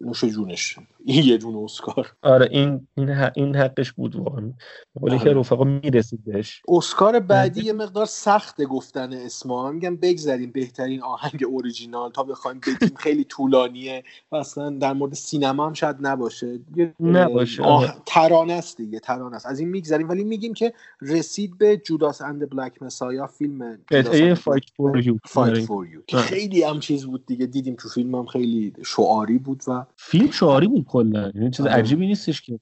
نوش 0.00 0.24
جونش. 0.24 0.78
این 1.08 1.24
یه 1.24 1.36
دونه 1.36 1.58
اسکار. 1.58 2.12
آره 2.22 2.48
این 2.50 2.88
این, 2.96 3.08
حق 3.10 3.32
این 3.36 3.56
حقش 3.56 3.92
بود 3.92 4.16
واقعا. 4.16 4.52
به 4.94 5.00
قول 5.00 5.12
یکی 5.12 5.28
آره. 5.28 5.40
رفقا 5.40 5.64
می‌رسید 5.64 6.24
بهش 6.24 6.62
اسکار 6.68 7.20
بعدی 7.20 7.60
یه 7.60 7.72
مقدار 7.72 8.06
سخت 8.06 8.62
گفتن 8.62 9.12
اسما 9.12 9.70
میگم 9.70 9.96
بگذاریم 9.96 10.50
بهترین 10.52 11.02
آهنگ 11.02 11.44
اوریجینال 11.46 12.10
تا 12.10 12.22
بخوایم 12.22 12.60
بگیم 12.60 12.96
خیلی 12.96 13.24
طولانیه. 13.24 14.04
و 14.32 14.36
اصلا 14.36 14.70
در 14.70 14.92
مورد 14.92 15.14
سینما 15.14 15.66
هم 15.66 15.72
شاید 15.72 15.96
نباشه. 16.00 16.60
نباشه، 17.00 17.62
آه... 17.62 17.78
آره. 17.78 17.94
ترانه 18.06 18.52
است 18.52 18.76
دیگه 18.76 19.00
ترانه 19.00 19.36
است. 19.36 19.46
از 19.46 19.60
این 19.60 19.68
میگذریم. 19.68 20.08
ولی 20.08 20.24
میگیم 20.24 20.54
که 20.54 20.72
رسید 21.00 21.58
به 21.58 21.76
Judas 21.76 22.22
and 22.22 22.50
Black 22.50 22.82
Messiah 22.82 23.26
فیلم 23.26 23.78
قطعه 23.90 24.34
فایت 24.34 24.64
فور 24.76 25.06
یو. 25.06 25.16
فایت 25.24 25.58
فور 25.58 25.88
یو. 25.88 26.00
که 26.06 26.16
آره. 26.16 26.26
خیلی 26.26 26.62
هم 26.62 26.80
چیز 26.80 27.06
بود 27.06 27.26
دیگه. 27.26 27.46
دیدیم 27.46 27.74
تو 27.74 27.88
فیلم 27.88 28.14
هم 28.14 28.26
خیلی 28.26 28.72
شعاری 28.86 29.38
بود 29.38 29.62
و 29.68 29.86
فیلم 29.96 30.30
شعاری 30.30 30.66
بود 30.66 30.86
کلا 30.98 31.32
یعنی 31.34 31.50
چیز 31.50 31.66
آره. 31.66 31.74
عجیبی 31.74 32.06
نیستش 32.06 32.42
که 32.42 32.58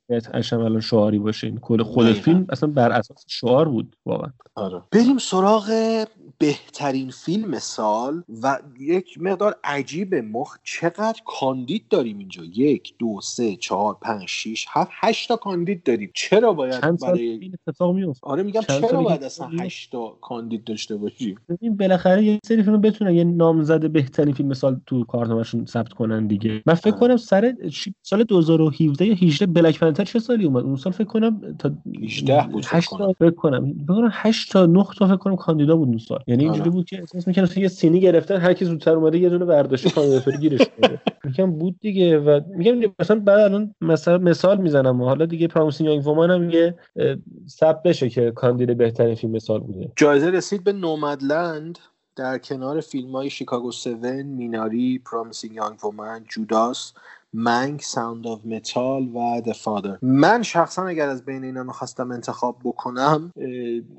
هم 0.52 0.60
الان 0.60 0.80
شعاری 0.80 1.18
باشه 1.18 1.46
این 1.46 1.58
کل 1.58 1.82
خود. 1.82 2.12
فیلم 2.12 2.46
اصلا 2.48 2.70
بر 2.70 2.92
اساس 2.92 3.24
شعار 3.28 3.68
بود 3.68 3.96
واقعا 4.06 4.30
آره. 4.54 4.82
بریم 4.90 5.18
سراغ 5.18 5.70
بهترین 6.38 7.10
فیلم 7.10 7.58
سال 7.58 8.22
و 8.42 8.58
یک 8.80 9.18
مقدار 9.20 9.56
عجیبه 9.64 10.22
ما 10.22 10.44
چقدر 10.64 11.20
کاندید 11.26 11.88
داریم 11.90 12.18
اینجا؟ 12.18 12.42
یک 12.44 12.94
دو 12.98 13.20
سه 13.22 13.56
چهار 13.56 13.96
پنج 14.02 14.24
شیش 14.28 14.66
هفت 14.68 14.90
هشت 14.94 15.28
تا 15.28 15.36
کاندید 15.36 15.82
داریم. 15.82 16.10
چرا 16.14 16.52
باید 16.52 16.80
چند 16.80 16.98
سال 16.98 17.10
برای 17.10 17.28
این 17.28 17.54
اتفاق 17.68 17.94
میفته 17.94 18.26
آره 18.26 18.42
میگم 18.42 18.60
چرا 18.60 19.02
باید 19.02 19.22
اصلا 19.22 19.48
میفته؟ 19.48 19.64
هشت 19.64 19.92
تا 19.92 20.18
کاندید 20.20 20.64
داشته 20.64 20.96
باشیم؟ 20.96 21.36
ببین 21.48 21.76
بالاخره 21.76 22.24
یه 22.24 22.38
سری 22.44 22.62
فیلم 22.62 22.80
بتونن 22.80 23.14
یه 23.14 23.24
نامزد 23.24 23.90
بهترین 23.90 24.34
فیلم 24.34 24.54
سال 24.54 24.80
تو 24.86 25.04
کارنامه‌شون 25.04 25.66
ثبت 25.66 25.92
کنن 25.92 26.26
دیگه. 26.26 26.62
من 26.66 26.74
فکر 26.74 26.90
آره. 26.90 27.00
کنم 27.00 27.16
سر 27.16 27.54
سال 28.02 28.24
2017 28.24 29.06
یا 29.06 29.14
18 29.14 29.46
Black 29.46 29.80
Panther 29.80 30.04
چه 30.04 30.18
سالی 30.18 30.44
اومد؟ 30.44 30.64
اون 30.64 30.76
سال 30.76 30.92
فکر 30.92 31.04
کنم 31.04 31.56
تا 31.58 31.72
18 32.02 32.46
بود 32.52 32.64
فکر 32.64 32.76
8 32.76 32.88
کنم. 32.88 32.98
تا 33.06 33.12
فکر 33.12 33.30
کنم. 33.30 33.72
فکر 33.72 33.86
کنم 33.86 34.10
8 34.12 34.52
تا 34.52 34.66
9 34.66 34.84
تا 34.98 35.06
فکر 35.06 35.16
کنم 35.16 35.36
کاندیدا 35.36 35.76
بود 35.76 35.88
اون 35.88 35.98
سال. 35.98 36.22
یعنی 36.26 36.44
اینجوری 36.44 36.70
بود 36.70 36.84
که 36.84 36.98
احساس 36.98 37.28
می‌کنم 37.28 37.48
یه 37.56 37.68
سینی 37.68 38.00
گرفتن 38.00 38.36
هر 38.36 38.52
کی 38.52 38.64
زودتر 38.64 38.94
اومده 38.94 39.18
یه 39.18 39.28
دونه 39.28 39.44
برداشته 39.44 39.90
کاندیداتوری 39.90 40.38
گیرش 40.38 40.60
کنه. 40.60 41.02
میگم 41.24 41.52
بود 41.52 41.76
دیگه 41.80 42.18
و 42.18 42.40
میگم 42.48 42.92
مثلا 42.98 43.20
بعد 43.20 43.40
الان 43.40 43.74
مثلا 43.80 44.18
مثال 44.18 44.60
می‌زنم 44.60 45.02
حالا 45.02 45.26
دیگه 45.26 45.48
Promising 45.48 45.90
Young 45.90 46.06
Woman 46.06 46.30
هم 46.30 46.50
یه 46.50 46.74
سب 47.46 47.80
بشه 47.84 48.08
که 48.08 48.30
کاندید 48.30 48.76
بهترین 48.76 49.14
فیلم 49.14 49.32
امسال 49.32 49.60
بوده. 49.60 49.92
جایزه 49.96 50.30
رسید 50.30 50.64
به 50.64 50.72
Nomadland 50.72 51.78
در 52.16 52.38
کنار 52.38 52.80
فیلم 52.80 53.12
های 53.12 53.30
Chicago 53.30 53.68
7 53.68 53.86
میناری 54.24 54.98
Promising 54.98 55.54
Young 55.54 55.84
Woman 55.84 56.24
Judas 56.28 56.92
منک 57.32 57.80
Sound 57.80 58.26
of 58.26 58.46
Metal 58.46 59.02
و 59.02 59.40
The 59.46 59.52
Father 59.52 59.98
من 60.02 60.42
شخصا 60.42 60.86
اگر 60.86 61.08
از 61.08 61.24
بین 61.24 61.44
اینا 61.44 61.62
می‌خواستم 61.62 62.10
انتخاب 62.10 62.56
بکنم 62.64 63.32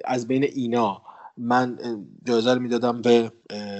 از 0.05 0.28
بین 0.28 0.43
اینا 0.43 1.01
من 1.38 1.79
جایزه 2.25 2.53
رو 2.53 2.61
می‌دادم 2.61 3.01
به 3.01 3.31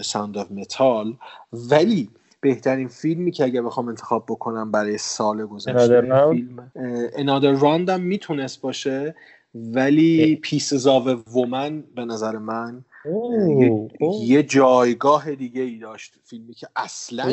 Sound 0.04 0.38
of 0.38 0.52
Metal 0.52 1.18
ولی 1.54 2.10
بهترین 2.42 2.88
فیلمی 2.88 3.32
که 3.32 3.44
اگر 3.44 3.62
بخوام 3.62 3.88
انتخاب 3.88 4.26
بکنم 4.30 4.72
برای 4.72 4.98
سال 4.98 5.46
گذشته 5.46 6.02
فیلم 6.32 6.72
Another 7.16 7.52
Round 7.52 7.88
هم 7.88 8.02
می‌تونست 8.02 8.62
باشه 8.62 9.16
ولی 9.56 10.36
Pieces 10.36 10.88
of 10.88 11.08
a 11.34 11.42
Woman 11.42 11.84
به 11.96 12.06
نظر 12.06 12.38
من 12.38 12.86
یه, 13.60 13.90
یه 14.22 14.44
جایگاه 14.44 15.36
دیگه 15.36 15.62
ای 15.62 15.78
داشت 15.78 16.16
فیلمی 16.24 16.54
که 16.54 16.68
اصلا 16.76 17.24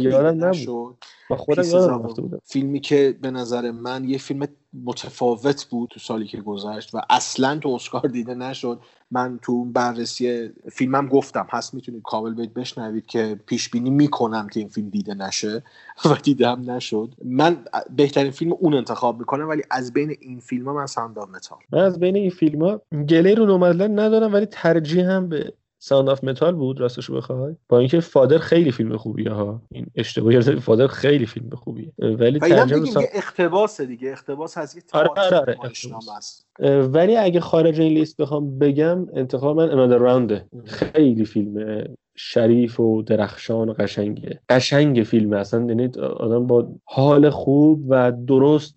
نشد 1.31 2.41
فیلمی 2.45 2.81
که 2.81 3.17
به 3.23 3.31
نظر 3.31 3.71
من 3.71 4.05
یه 4.05 4.19
فیلم 4.19 4.49
متفاوت 4.85 5.65
بود 5.65 5.91
تو 5.91 6.01
سالی 6.01 6.27
که 6.27 6.41
گذشت 6.41 6.95
و 6.95 7.01
اصلا 7.11 7.59
تو 7.59 7.69
اسکار 7.69 8.09
دیده 8.09 8.35
نشد. 8.35 8.81
من 9.11 9.39
تو 9.43 9.53
اون 9.53 9.73
بررسی 9.73 10.51
فیلمم 10.73 11.09
گفتم 11.09 11.47
هست 11.51 11.75
می‌تونید 11.75 12.03
کامل 12.03 12.35
برید 12.35 12.55
بشنوید 12.55 13.07
که 13.07 13.41
پیش 13.47 13.71
بینی 13.71 13.91
می‌کنم 13.91 14.49
که 14.49 14.61
این 14.61 14.69
فیلم 14.69 14.89
دیده 14.89 15.15
نشه 15.15 15.63
و 16.05 16.15
دیده 16.23 16.49
هم 16.49 16.71
نشد. 16.71 17.15
من 17.25 17.57
بهترین 17.97 18.31
فیلم 18.31 18.53
اون 18.53 18.75
انتخاب 18.75 19.19
می‌کنم 19.19 19.49
ولی 19.49 19.63
از 19.71 19.93
بین 19.93 20.17
این 20.21 20.41
فیلم 20.41 20.69
ها 20.69 20.75
من 20.75 20.87
Sound 20.87 21.19
of 21.19 21.30
Metal 21.30 21.59
من 21.73 21.79
از 21.79 22.01
بین 22.01 22.17
این 22.17 22.31
فیلم 22.31 22.63
ها 22.63 22.81
گله‌ای 23.09 23.35
رو 23.35 23.47
Nomadland 23.47 23.99
ندارم 23.99 24.33
ولی 24.33 24.47
ترجیحم 24.47 25.29
به 25.29 25.53
Sound 25.85 26.09
of 26.09 26.25
Metal 26.25 26.55
بود 26.55 26.81
راستش 26.81 27.11
بخوای؟ 27.11 27.55
با 27.69 27.79
اینکه 27.79 28.01
Father 28.01 28.39
خیلی 28.39 28.73
فیلم 28.73 28.97
خوبیه 28.97 29.31
ها. 29.31 29.63
این 29.71 29.87
اشتباهی 29.95 30.41
Father 30.41 30.87
خیلی 30.87 31.27
فیلم 31.27 31.51
خوبیه. 31.51 31.93
ولی 31.99 32.39
ترجمه 32.39 32.87
سان... 32.87 33.05
اقتباس 33.15 33.81
دیگه. 33.81 34.11
اقتباس 34.11 34.59
از 34.59 34.77
یه 34.77 34.83
آره 34.93 35.11
آره 35.17 35.37
آره 35.37 36.81
ولی 36.81 37.17
اگه 37.17 37.41
خارج 37.41 37.81
این 37.81 37.93
لیست 37.93 38.17
بخوام 38.17 38.59
بگم 38.59 39.07
انتخاب 39.15 39.57
من 39.57 39.71
Another 39.71 39.99
Round 39.99 40.39
ه 40.39 40.47
خیلی 40.65 41.25
فیلم 41.25 41.85
شریف 42.17 42.81
و 42.81 43.03
درخشان 43.03 43.69
و 43.69 43.73
قشنگه 43.73 44.41
قشنگ 44.49 45.03
فیلم 45.03 45.33
اصلا 45.33 45.65
یعنی 45.69 45.91
آدم 45.99 46.47
با 46.47 46.69
حال 46.85 47.31
خوب 47.31 47.85
و 47.89 48.13
درست 48.27 48.77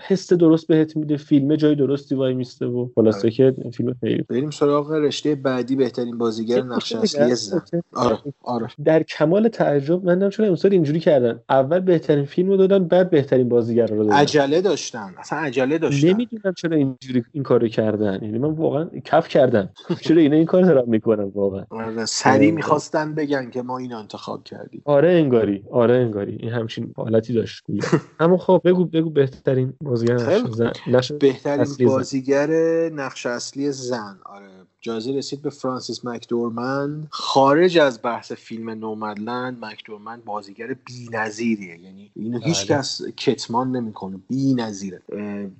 حس 0.00 0.32
درست 0.32 0.66
بهت 0.66 0.96
میده 0.96 1.16
فیلم 1.16 1.56
جای 1.56 1.74
درستی 1.74 2.14
وای 2.14 2.34
میسته 2.34 2.66
و 2.66 2.88
خلاصه 2.94 3.30
که 3.30 3.54
فیلم 3.74 3.94
خیلی 4.00 4.22
بریم 4.22 4.50
سراغ 4.50 4.90
رشته 4.90 5.34
بعدی 5.34 5.76
بهترین 5.76 6.18
بازیگر 6.18 6.62
نقش 6.62 6.92
اصلی 6.92 7.60
آره 7.92 8.18
آره. 8.42 8.68
در 8.84 9.02
کمال 9.02 9.48
تعجب 9.48 10.04
من 10.04 10.30
چون 10.30 10.46
امسال 10.46 10.72
اینجوری 10.72 11.00
کردن. 11.00 11.40
اول 11.48 11.80
بهترین 11.80 12.24
فیلم 12.24 12.48
رو 12.48 12.56
دادن 12.56 12.84
بعد 12.84 13.10
بهترین 13.10 13.48
بازیگر 13.48 13.86
رو 13.86 14.04
دادن. 14.04 14.16
عجله 14.16 14.60
داشتن. 14.60 15.14
اصلا 15.18 15.38
عجله 15.38 15.78
داشتن. 15.78 16.08
نمی‌دونم 16.08 16.54
چرا 16.56 16.76
اینجوری 16.76 17.24
این 17.32 17.42
کارو 17.42 17.68
کردن. 17.68 18.18
یعنی 18.22 18.38
من 18.38 18.50
واقعا 18.50 18.84
کف 19.04 19.28
کردم. 19.28 19.68
چرا 20.04 20.20
اینا 20.20 20.36
این 20.36 20.46
کارو 20.46 20.66
دارن 20.66 20.84
می‌کنن 20.86 21.24
واقعا. 21.34 21.64
آره 21.70 22.04
سری 22.04 22.50
می‌خواستن 22.50 23.14
بگن 23.14 23.50
که 23.50 23.62
ما 23.62 23.78
اینو 23.78 23.96
انتخاب 23.98 24.44
کردیم. 24.44 24.82
آره 24.84 25.12
انگاری 25.12 25.64
آره 25.70 25.96
انگاری. 25.96 26.38
این 26.40 26.52
همچین 26.52 26.92
حالتی 26.96 27.32
داشت 27.32 27.64
اما 28.20 28.36
خب 28.36 28.60
بگو 28.64 28.84
بگو 28.84 29.10
بهترین 29.10 29.72
بازیگر 29.84 30.42
نقش 30.86 31.12
بهترین 31.12 31.76
بازیگر 31.86 32.50
نقش 32.90 33.26
اصلی 33.26 33.72
زن. 33.72 34.20
آره. 34.24 34.63
جایزه 34.84 35.12
رسید 35.12 35.42
به 35.42 35.50
فرانسیس 35.50 36.04
مکدورمن. 36.04 37.06
خارج 37.10 37.78
از 37.78 38.00
بحث 38.02 38.32
فیلم 38.32 38.70
نومدلند 38.70 39.64
مکدورمن 39.64 40.22
بازیگر 40.24 40.76
بی‌نظیریه. 40.84 41.80
یعنی 41.80 42.10
اینو 42.16 42.38
هیچ 42.38 42.66
بله. 42.66 42.78
کس 42.78 43.02
کتمان 43.16 43.72
نمی‌کنه. 43.72 44.20
بی‌نظیره. 44.28 45.02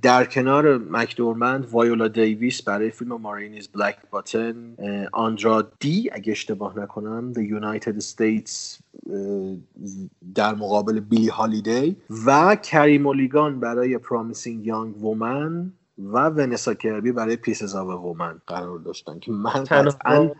در 0.03 0.25
کنار 0.25 0.79
مکدورمن 0.79 1.61
وایولا 1.61 2.09
دیویس 2.09 2.62
برای 2.62 2.91
فیلم 2.91 3.12
مارینیز 3.20 3.68
بلک 3.68 3.97
باتن 4.11 4.77
آندرا 5.12 5.68
دی 5.81 6.11
اگه 6.12 6.33
اشتباه 6.33 6.79
نکنم 6.79 7.33
The 7.33 7.41
United 7.61 8.05
States 8.05 8.83
در 10.35 10.55
مقابل 10.55 11.01
بیلی 11.01 11.29
هالیدی. 11.29 11.97
و 12.27 12.57
کری 12.57 12.99
مولیگان 12.99 13.61
برای 13.61 13.99
Promising 13.99 14.66
Young 14.66 15.05
Woman 15.05 15.72
و 15.99 16.28
ونسا 16.28 16.74
کربی 16.74 17.12
برای 17.12 17.36
Pieces 17.37 17.75
of 17.75 17.89
a 17.89 17.97
Woman 17.97 18.41
قرار 18.47 18.78
داشتن 18.78 19.18
که 19.18 19.32
من 19.32 19.51
قطعا 19.51 20.30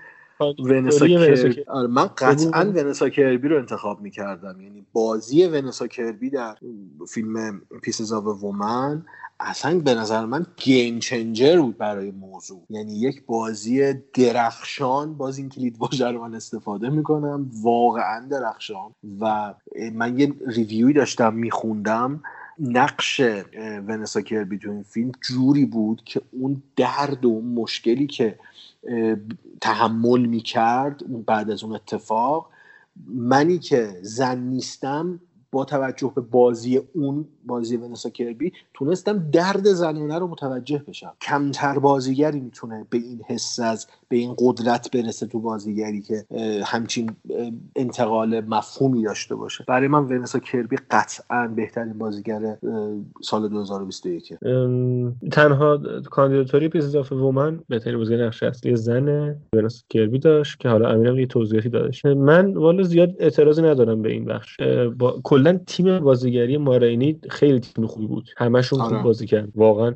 ونسا 0.59 1.09
کربی 1.09 1.65
آره، 1.69 1.89
من 1.89 2.07
قطعا 2.07 2.65
ونسا 2.65 3.09
کربی 3.09 3.49
رو 3.49 3.59
انتخاب 3.59 4.01
می‌کردم. 4.01 4.61
یعنی 4.61 4.87
بازی 4.93 5.45
ونسا 5.45 5.87
کربی 5.87 6.31
در 6.31 6.57
فیلم 7.09 7.63
Pieces 7.83 8.13
of 8.13 8.25
a 8.25 8.38
Woman 8.38 9.07
اصلا 9.41 9.81
به 9.81 9.95
نظر 9.95 10.25
من 10.25 10.47
game 10.57 10.99
changer 10.99 11.61
بود 11.61 11.79
برای 11.79 12.11
موضوع. 12.11 12.63
یعنی 12.71 13.01
یک 13.01 13.27
بازی 13.27 13.95
درخشان 14.15 15.15
باز 15.15 15.39
این 15.39 15.49
کلید 15.49 15.77
واژه 15.79 16.09
رو 16.09 16.29
من 16.29 16.35
استفاده 16.35 16.89
می‌کنم 16.89 17.51
واقعا 17.63 18.27
درخشان. 18.31 18.95
و 19.21 19.55
من 19.95 20.19
یه 20.19 20.35
ریویوی 20.47 20.93
داشتم 20.93 21.35
میخوندم. 21.35 22.23
نقش 22.59 23.21
ونسا 23.87 24.21
کربی 24.21 24.59
تو 24.59 24.71
این 24.71 24.83
فیلم 24.83 25.13
جوری 25.29 25.65
بود 25.65 26.03
که 26.05 26.21
اون 26.31 26.63
درد 26.77 27.25
و 27.25 27.29
اون 27.29 27.45
مشکلی 27.45 28.07
که 28.07 28.39
تحمل 29.61 30.27
می‌کرد 30.27 31.25
بعد 31.27 31.51
از 31.51 31.65
اون 31.65 31.75
اتفاق 31.75 32.51
منی 33.07 33.59
که 33.59 33.99
زن 34.03 34.39
نیستم 34.39 35.21
با 35.55 35.65
توجه 35.65 36.13
به 36.15 36.21
بازی 36.21 36.81
اون 36.95 37.25
بازی 37.47 37.77
ونسا 37.77 38.11
کربی 38.11 38.53
تونستم 38.75 39.31
درد 39.33 39.65
زنانه 39.65 40.19
رو 40.19 40.27
متوجه 40.29 40.83
بشم. 40.89 41.13
کمتر 41.21 41.79
بازیگری 41.79 42.41
می‌تونه 42.41 42.87
به 42.91 42.99
این 42.99 43.21
حس 43.29 43.61
از 43.61 43.87
به 44.09 44.17
این 44.17 44.35
قدرت 44.39 44.91
برسه 44.91 45.27
تو 45.27 45.41
بازیگری 45.41 46.01
که 46.01 46.25
همچین 46.65 47.11
انتقال 47.77 48.41
مفهومی 48.41 49.03
داشته 49.03 49.35
باشه. 49.35 49.65
برای 49.69 49.89
من 49.89 50.05
ونسا 50.05 50.39
کربی 50.39 50.77
قطعا 50.91 51.49
بهترین 51.57 51.93
بازیگر 51.93 52.57
سال 53.23 53.49
2021 53.49 54.35
تنها 55.33 55.81
کاندیداتوری 56.11 56.69
Pieces 56.69 56.85
of 56.85 57.15
a 57.15 57.22
Woman 57.22 57.61
بهترین 57.69 57.99
بازیگر 57.99 58.27
نقش 58.27 58.43
اصلی 58.43 58.77
زن 58.77 59.37
ونسا 59.53 59.83
کربی 59.89 60.19
داشت 60.19 60.61
که 60.61 60.69
حالا 60.69 60.89
امیرم 60.89 61.19
یه 61.19 61.27
توضیحی 61.27 61.69
دادش. 61.69 62.05
من 62.05 62.55
والا 62.55 62.83
زیاد 62.83 63.15
اعتراضی 63.19 63.63
ندارم 63.63 64.03
به 64.03 64.13
این 64.13 64.25
بخش. 64.25 64.57
با 64.99 65.21
کلا 65.45 65.59
تیم 65.67 65.99
بازیگری 65.99 66.57
مارینی 66.57 67.21
خیلی 67.31 67.61
تیم 67.61 67.87
خوبی 67.87 68.07
بود 68.07 68.31
همشون 68.37 68.79
خوب 68.83 68.93
آره. 68.93 69.03
بازی 69.03 69.27
کرد 69.27 69.49
واقعا 69.55 69.95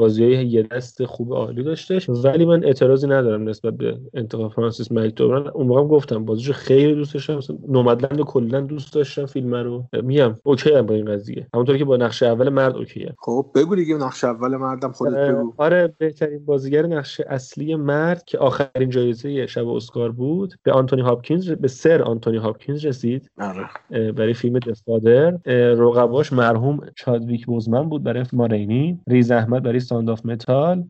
بازی 0.00 0.26
یه 0.26 0.62
دست 0.62 1.04
خوب 1.04 1.34
عالی 1.34 1.62
داشتش. 1.62 2.08
ولی 2.08 2.44
من 2.44 2.64
اعتراضی 2.64 3.06
ندارم 3.06 3.48
نسبت 3.48 3.74
به 3.74 3.98
انتخاب 4.14 4.52
فرانسیس 4.52 4.92
مکدورمن 4.92 5.48
اون 5.48 5.66
موقع 5.66 5.84
گفتم 5.84 6.24
بازیشو 6.24 6.52
خیلی 6.52 6.94
دوست 6.94 7.14
داشتم. 7.14 7.40
Nomadland 7.68 8.20
کلا 8.20 8.60
دوست 8.60 8.94
داشتم 8.94 9.26
فیلم 9.26 9.54
رو. 9.54 9.84
میگم 10.02 10.34
okay 10.42 10.74
ام 10.74 10.86
با 10.86 10.94
این 10.94 11.04
قضیه. 11.04 11.46
همونطوری 11.54 11.78
که 11.78 11.84
با 11.84 11.96
نقش 11.96 12.22
اول 12.22 12.48
مرد 12.48 12.76
okay 12.76 13.04
ام. 13.04 13.14
خب 13.18 13.46
بگو 13.54 13.76
دیگه 13.76 13.96
نقش 13.96 14.24
اول 14.24 14.56
مردم 14.56 14.92
خودت 14.92 15.30
بگو. 15.30 15.52
آره 15.56 15.94
بهترین 15.98 16.44
بازیگر 16.44 16.86
نقش 16.86 17.20
اصلی 17.20 17.74
مرد 17.74 18.24
که 18.24 18.38
آخرین 18.38 18.90
جایزه 18.90 19.46
شب 19.46 19.68
اسکار 19.68 20.12
بود 20.12 20.54
به 20.62 20.72
آنتونی 20.72 21.02
هاپکینز 21.02 21.50
به 21.50 21.68
سر 21.68 22.02
آنتونی 22.02 22.36
هاپکینز 22.36 22.86
رسید. 22.86 23.30
آره. 23.40 24.12
برای 24.12 24.34
فیلم 24.34 24.58
The 24.58 24.82
Father 24.82 25.30
رقباش 25.74 26.32
مرحوم 26.32 26.80
چادویک 26.96 27.46
بوزمن 27.46 27.88
بود 27.88 28.02
برای 28.02 28.24
مارینی. 28.32 29.00
ریز 29.08 29.30
احمد 29.30 29.62
برای 29.62 29.80
Sound 29.90 30.10
of 30.10 30.26
Metal 30.26 30.84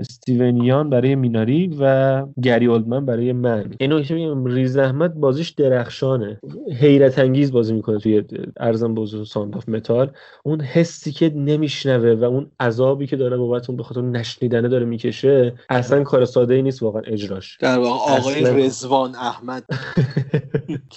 استیون 0.00 0.64
یان 0.64 0.90
برای 0.90 1.14
میناری 1.14 1.76
و 1.80 2.26
گری 2.42 2.66
اولدمن 2.66 3.06
برای 3.06 3.32
منک. 3.32 3.70
اینو 3.78 4.02
که 4.02 4.14
میگم 4.14 4.44
ریز 4.44 4.76
احمد 4.76 5.14
بازیش 5.14 5.50
درخشانه. 5.50 6.38
حیرت 6.80 7.18
انگیز 7.18 7.52
بازی 7.52 7.72
می‌کنه 7.72 7.98
توی 7.98 8.22
عرضم 8.56 8.94
به 8.94 9.03
حضورت 9.03 9.26
Sound 9.26 9.56
of 9.56 9.68
Metal 9.68 10.10
اون 10.42 10.60
حسی 10.60 11.12
که 11.12 11.32
نمیشنوه 11.34 12.12
و 12.12 12.24
اون 12.24 12.46
عذابی 12.60 13.06
که 13.06 13.16
داره 13.16 13.36
بابت 13.36 13.70
اون 13.70 13.76
به 13.76 13.82
خاطر 13.82 14.00
نشنیدنه 14.00 14.68
داره 14.68 14.84
می‌کشه 14.84 15.52
اصلا 15.68 16.02
کار 16.02 16.24
ساده 16.24 16.54
ای 16.54 16.62
نیست 16.62 16.82
واقعا 16.82 17.02
اجراش. 17.06 17.58
در 17.60 17.78
واقع 17.78 18.12
آقای 18.18 18.66
رضوان 18.66 19.14
احمد. 19.14 19.64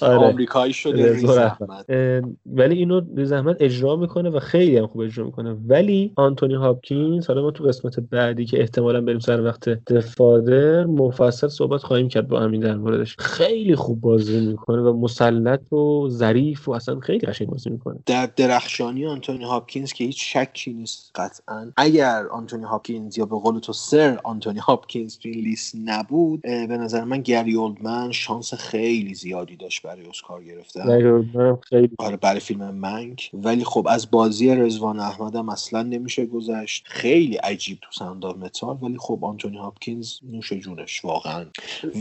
آره. 0.02 0.18
آمریکایی 0.18 0.74
شده 0.74 1.14
ریز. 1.14 1.30
احمد. 1.30 1.86
ولی 2.46 2.76
اینو 2.76 3.02
ریز 3.16 3.32
احمد 3.32 3.58
اجرا 3.60 3.96
می‌کنه 3.96 4.30
و 4.30 4.40
خیلی 4.40 4.78
هم 4.78 4.88
خوب 4.88 5.02
اجرا 5.02 5.26
می‌کنه. 5.26 5.56
ولی 5.68 6.14
آنتونی 6.16 6.54
هاپکینز 6.54 7.30
حالا 7.38 7.46
ما 7.48 7.52
تو 7.52 7.64
قسمت 7.64 8.00
بعدی 8.00 8.46
که 8.46 8.60
احتمالا 8.60 9.02
بریم 9.02 9.20
سر 9.20 9.42
وقت 9.42 9.70
The 9.70 10.08
Father 10.08 10.86
مفصل 10.86 11.48
صحبت 11.48 11.82
خواهیم 11.82 12.08
کرد 12.08 12.28
با 12.28 12.40
همین 12.40 12.62
در 12.62 12.76
موردش. 12.76 13.16
خیلی 13.20 13.76
خوب 13.76 14.02
بازی 14.02 14.46
می‌کنه 14.46 14.82
و 14.82 14.94
مسلط 14.94 15.74
و 15.74 16.10
ظریف 16.10 16.70
و 16.70 16.72
اصلا 16.72 17.00
خیلی 17.00 17.20
قشنگ 17.20 17.48
بازی 17.48 17.70
می‌کنه. 17.70 18.00
در 18.06 18.30
درخشانی 18.36 19.06
آنتونی 19.06 19.44
هاپکینز 19.44 19.94
که 19.94 20.04
هیچ 20.04 20.38
شکی 20.38 20.74
نیست 20.74 21.12
قطعا. 21.16 21.72
اگر 21.78 22.28
آنتونی 22.28 22.64
هاپکینز 22.64 23.18
یا 23.18 23.26
به 23.26 23.40
قول 23.40 23.60
تو 23.60 23.74
سر 23.74 24.20
آنتونی 24.24 24.60
هاپکینز 24.60 25.18
تو 25.18 25.30
این 25.30 25.44
لیست 25.44 25.76
نبود 25.86 26.42
به 26.42 26.78
نظر 26.78 27.04
من 27.04 27.22
گری 27.22 27.56
اولدمن 27.56 28.12
شانس 28.12 28.54
خیلی 28.54 29.14
زیادی 29.14 29.56
داشت 29.56 29.82
برای 29.82 30.06
اسکار 30.10 30.44
گرفتن. 30.44 31.58
خیلی 31.70 31.90
آره 32.00 32.18
برای 32.18 32.40
فیلم 32.40 32.76
منک. 32.76 33.32
ولی 33.34 33.64
خب 33.64 33.88
از 33.90 34.12
بازی 34.12 34.56
رضوان 34.56 35.00
احمدم 35.00 35.50
اصلا 35.50 35.84
نمیشه 35.84 36.26
گذشت. 36.26 36.84
خیلی 36.88 37.27
عجیب 37.36 37.80
تو 37.82 37.92
Sound 37.92 38.26
of 38.26 38.36
Metal 38.36 38.78
ولی 38.82 38.98
خب 38.98 39.26
آنتونی 39.26 39.58
هاپکینز 39.58 40.20
نوش 40.24 40.54
جونش 40.54 41.06
واقعا. 41.06 41.46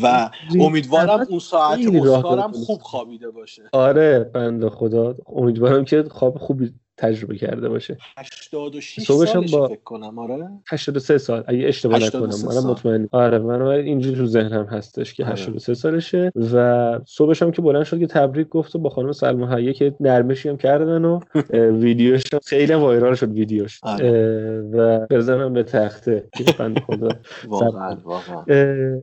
و 0.02 0.30
امیدوارم 0.60 1.26
اون 1.28 1.38
ساعت 1.38 1.76
خیلی 1.76 1.98
اسکارم. 2.00 2.52
خوب 2.52 2.80
خوابیده 2.82 3.30
باشه. 3.30 3.62
آره 3.72 4.18
بنده 4.18 4.70
خدا. 4.70 5.14
امیدوارم 5.26 5.84
که 5.84 6.04
خواب 6.10 6.38
خوبی 6.38 6.74
تجربه 6.98 7.36
کرده 7.36 7.68
باشه. 7.68 7.96
86 8.18 9.00
صبحش 9.00 9.28
هم 9.28 9.34
سالشه 9.46 9.56
با- 9.58 9.68
فکر 9.68 9.78
کنم 9.84 10.18
آره. 10.18 10.48
83 10.68 11.18
سال. 11.18 11.44
اگه 11.46 11.68
اشتباه 11.68 11.96
83 11.96 12.18
نکنم. 12.18 12.30
سال. 12.60 12.70
مطمئن 12.70 13.08
آره 13.12 13.38
من 13.38 13.62
اینجوری 13.62 14.16
تو 14.16 14.26
ذهنم 14.26 14.64
هستش 14.64 15.14
که 15.14 15.24
آره. 15.24 15.32
83 15.32 15.74
سالشه 15.74 16.32
و 16.54 16.98
صبحش 17.06 17.42
هم 17.42 17.50
که 17.50 17.62
بلند 17.62 17.84
شد 17.84 17.98
که 17.98 18.06
تبریک 18.06 18.48
گفت 18.48 18.74
و 18.76 18.78
با 18.78 18.90
خانم 18.90 19.12
سلما 19.12 19.54
حیه 19.56 19.72
که 19.72 19.94
نرمشی 20.00 20.48
هم 20.48 20.56
کردن 20.56 21.04
و 21.04 21.20
ویدیوش 21.82 22.22
هم 22.32 22.40
خیلی 22.46 22.74
وایرال 22.74 23.14
شد 23.14 23.30
ویدیوش. 23.32 23.80
آره. 23.82 24.60
و 24.72 25.06
بزنم 25.10 25.52
به 25.52 25.62
تخته. 25.62 26.28
که 26.36 26.44
بنده 26.58 26.80
خدا. 26.80 27.08
واقعا 27.48 27.96
واقعا. 28.04 28.44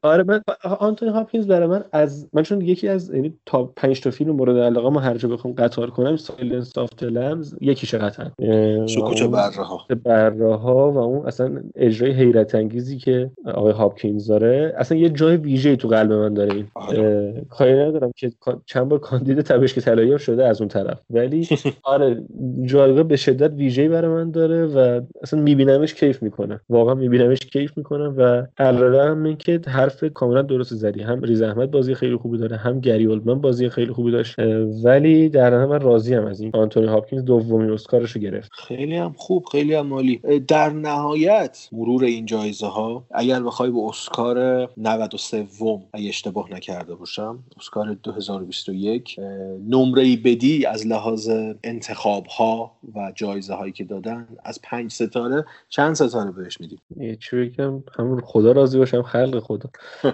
آره 0.04 0.24
من 0.24 0.42
آنتونی 0.80 1.12
هاپکینز 1.12 1.48
برای 1.48 1.68
من 1.68 1.84
از 1.92 2.30
من 2.34 2.44
چون 2.44 2.62
یکی 2.62 2.88
از 2.88 3.14
یعنی 3.14 3.34
تا 3.46 3.64
پنج 3.64 4.02
تا 4.02 4.12
فیلم 4.12 4.32
مورد 4.32 4.58
علاقه 4.58 4.90
ما 4.90 5.00
هر 5.00 5.18
جا 5.18 5.30
بخوام 5.30 5.54
قطار 5.54 5.90
کنم 5.90 6.16
Silence 6.18 6.78
of 6.78 6.90
the 7.00 7.04
Lambs 7.04 7.56
یکیشه 7.62 7.83
قطعا 7.92 8.26
اه، 8.40 8.84
و 8.84 8.88
سکوت 8.88 9.24
بره 9.24 9.64
ها 9.64 9.86
بره 10.06 10.56
ها 10.56 10.92
و 10.92 10.98
اون 10.98 11.26
اصلا 11.26 11.62
اجرای 11.76 12.12
حیرت 12.12 12.56
انگیزی 12.56 12.98
که 12.98 13.32
آقای 13.46 13.74
هاپکینز 13.74 14.28
داره 14.28 14.74
اصلا 14.78 14.98
یه 14.98 15.10
جای 15.10 15.38
ویژه 15.38 15.76
تو 15.76 15.88
قلب 15.88 16.12
من 16.12 16.34
داره 16.34 16.54
این. 16.54 16.68
آره. 16.76 17.46
کاری 17.50 17.74
ندارم 17.74 18.12
که 18.16 18.32
چند 18.66 18.90
بار 18.90 19.00
کاندید 19.00 19.42
تمشک 19.42 19.80
طلایی 19.80 20.12
هم 20.12 20.18
شده 20.18 20.46
از 20.48 20.62
اون 20.62 20.68
طرف. 20.68 21.00
ولی 21.10 21.48
آره 21.84 22.24
جایگاه 22.64 23.04
به 23.04 23.16
شدت 23.16 23.54
ویژه‌ای 23.54 23.90
برای 23.90 24.12
من 24.12 24.32
داره 24.32 24.66
و 24.66 25.02
اصلا 25.22 25.42
میبینمش 25.42 25.94
کیف 25.94 26.24
می‌کنم 26.24 26.60
واقعا 26.70 26.94
میبینمش 26.94 27.40
کیف 27.40 27.78
می‌کنم 27.78 28.14
و 28.18 28.48
علاوه 28.58 29.10
هم 29.10 29.24
این 29.24 29.38
که 29.38 29.62
حرف 29.68 30.04
کاملا 30.04 30.42
درست 30.42 30.74
زدی. 30.74 31.02
هم 31.02 31.22
ریز 31.22 31.42
احمد 31.42 31.72
بازی 31.72 31.96
خیلی 31.96 32.16
خوبی 32.16 32.38
داره 32.38 32.56
هم 32.58 32.80
گری 32.80 33.06
اولدمن 33.06 33.42
بازی 33.42 33.70
خیلی 33.70 33.92
خوبی 33.92 34.12
داشت. 34.12 34.36
ولی 34.84 35.30
در 35.30 35.50
نهایت 35.50 35.70
من 35.70 35.82
راضی 35.82 36.16
ام 36.16 36.26
از 36.26 36.42
این. 36.42 36.52
آنتونی 36.54 36.88
هاپکینز 36.88 37.26
دومین 37.26 37.70
اسکارش 37.74 38.12
رو 38.12 38.22
گرفت. 38.22 38.52
خیلی 38.54 38.96
هم 38.96 39.14
خوب 39.18 39.46
خیلی 39.52 39.74
هم 39.74 39.94
عالی. 39.94 40.22
در 40.48 40.70
نهایت 40.70 41.70
مرور 41.72 42.04
این 42.04 42.26
جایزه 42.26 42.68
ها 42.68 43.06
اگر 43.12 43.44
بخوای 43.44 43.72
به 43.72 43.80
اسکار 43.80 44.70
93 44.78 45.48
اگه 45.94 46.10
اشتباه 46.10 46.54
نکرده 46.54 46.96
باشم 46.96 47.40
اسکار 47.60 47.94
2021 47.94 49.16
اه، 49.20 49.26
نمره 49.70 50.16
بدی 50.16 50.66
از 50.66 50.88
لحاظ 50.88 51.30
انتخاب 51.64 52.26
ها 52.26 52.72
و 52.96 53.12
جایزه 53.16 53.54
هایی 53.54 53.72
که 53.72 53.84
دادن 53.84 54.28
از 54.44 54.60
پنج 54.64 54.92
ستاره 54.92 55.46
چند 55.70 55.94
ستاره 55.94 56.32
بهش 56.32 56.62
میدیم 56.62 56.80
یه 56.98 57.16
چی 57.16 57.36
بگم 57.36 57.84
همون 57.98 58.22
خدا 58.22 58.52
راضی 58.52 58.78
باشم 58.78 59.02
خلق 59.02 59.40
خدا. 59.40 59.70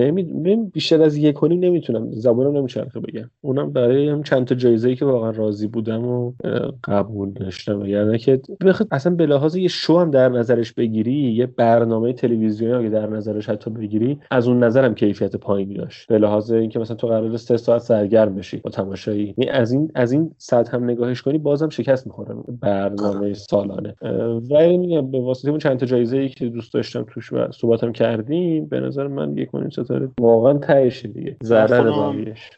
نمی 0.00 0.22
بیشتر 0.56 1.02
از 1.02 1.16
یک 1.16 1.44
نمی‌تونم 1.44 2.10
زبانم 2.12 2.56
نمیچرخه 2.56 3.00
بگم. 3.00 3.30
اونم 3.40 3.72
برای 3.72 4.08
هم 4.08 4.22
چند 4.22 4.46
تا 4.46 4.54
جایزه 4.54 4.88
ای 4.88 4.96
که 4.96 5.04
واقعا 5.04 5.30
راضی 5.30 5.66
بودم. 5.66 5.99
و 6.04 6.32
اه، 6.44 6.72
قبول 6.84 7.30
داشتم. 7.30 7.84
یعنی 7.84 8.18
که 8.18 8.40
بخاطر 8.66 8.88
اصلا 8.90 9.14
به 9.14 9.26
لحاظ 9.26 9.56
یه 9.56 9.68
شو 9.68 9.98
هم 9.98 10.10
در 10.10 10.28
نظرش 10.28 10.72
بگیری 10.72 11.12
یه 11.12 11.46
برنامه 11.46 12.12
تلویزیونی 12.12 12.74
اگه 12.74 12.88
در 12.88 13.06
نظرش 13.06 13.48
حتی 13.48 13.70
بگیری 13.70 14.18
از 14.30 14.48
اون 14.48 14.64
نظرم 14.64 14.94
کیفیت 14.94 15.36
پایینی 15.36 15.74
داشت. 15.74 16.08
به 16.08 16.18
لحاظ 16.18 16.52
اینکه 16.52 16.78
مثلا 16.78 16.96
تو 16.96 17.06
قرار 17.06 17.36
سه 17.36 17.56
ساعت 17.56 17.82
سرگرم 17.82 18.34
بشی 18.34 18.56
با 18.56 18.70
تماشایی. 18.70 19.34
یعنی 19.38 19.50
از 19.50 19.72
این 19.72 19.90
از 19.94 20.12
این 20.12 20.34
سطح 20.38 20.76
هم 20.76 20.84
نگاهش 20.84 21.22
کنی 21.22 21.38
بازم 21.38 21.68
شکست 21.68 22.06
می‌خوره 22.06 22.34
برنامه 22.60 23.34
سالانه. 23.34 23.94
اه، 24.02 24.12
ولی 24.50 24.78
میگم 24.78 25.10
به 25.10 25.20
واسطه 25.20 25.50
اون 25.50 25.58
چند 25.58 25.78
تا 25.78 25.86
جایزه 25.86 26.16
ای 26.16 26.28
که 26.28 26.46
دوست 26.48 26.74
داشتم 26.74 27.06
توش 27.10 27.32
و 27.32 27.52
صحبتم 27.52 27.92
کردیم 27.92 28.66
به 28.66 28.80
نظر 28.80 29.06
من 29.06 29.38
یک 29.38 29.54
و 29.54 29.58
نیم 29.58 29.70
ستاره 29.70 30.08
واقعا 30.20 30.58
تهشه 30.58 31.08
دیگه. 31.08 31.36
ضرر 31.44 31.90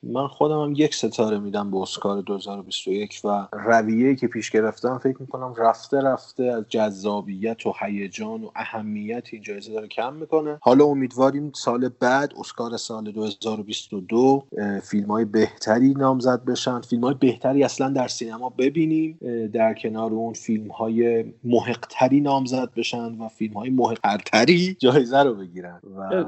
من 0.02 0.26
خودم 0.26 0.62
هم 0.62 0.72
یک 0.76 0.94
ستاره 0.94 1.38
میدم 1.38 1.70
به 1.70 1.76
اسکار 1.76 2.20
2021 2.20 3.20
و 3.24 3.28
رویه 3.52 4.14
که 4.14 4.26
پیش 4.26 4.50
گرفتم 4.50 4.98
فکر 4.98 5.16
می‌کنم 5.20 5.54
رفته 5.58 6.00
رفته 6.00 6.44
از 6.44 6.64
جذابیت 6.68 7.66
و 7.66 7.74
هیجان 7.80 8.44
و 8.44 8.50
اهمیت 8.56 9.28
این 9.32 9.42
جایزه 9.42 9.72
داره 9.72 9.88
کم 9.88 10.14
می‌کنه. 10.14 10.58
حالا 10.60 10.84
امیدواریم 10.84 11.52
سال 11.54 11.90
بعد 12.00 12.32
اسکار 12.38 12.76
سال 12.76 13.12
2022 13.12 14.46
فیلم 14.82 15.08
های 15.08 15.24
بهتری 15.24 15.94
نامزد 15.94 16.44
بشن. 16.44 16.80
فیلم 16.80 17.04
های 17.04 17.14
بهتری 17.20 17.64
اصلا 17.64 17.88
در 17.88 18.08
سینما 18.08 18.48
ببینیم. 18.48 19.18
در 19.52 19.74
کنار 19.74 20.10
اون 20.12 20.32
فیلم 20.32 20.70
های 20.70 21.24
محقتری 21.44 22.20
نامزد 22.20 22.68
بشن 22.76 23.18
و 23.18 23.28
فیلم 23.28 23.54
های 23.54 23.70
محقتری 23.70 24.76
جایزه 24.78 25.22
رو 25.22 25.34
بگیرن. 25.34 25.80
و 25.96 26.24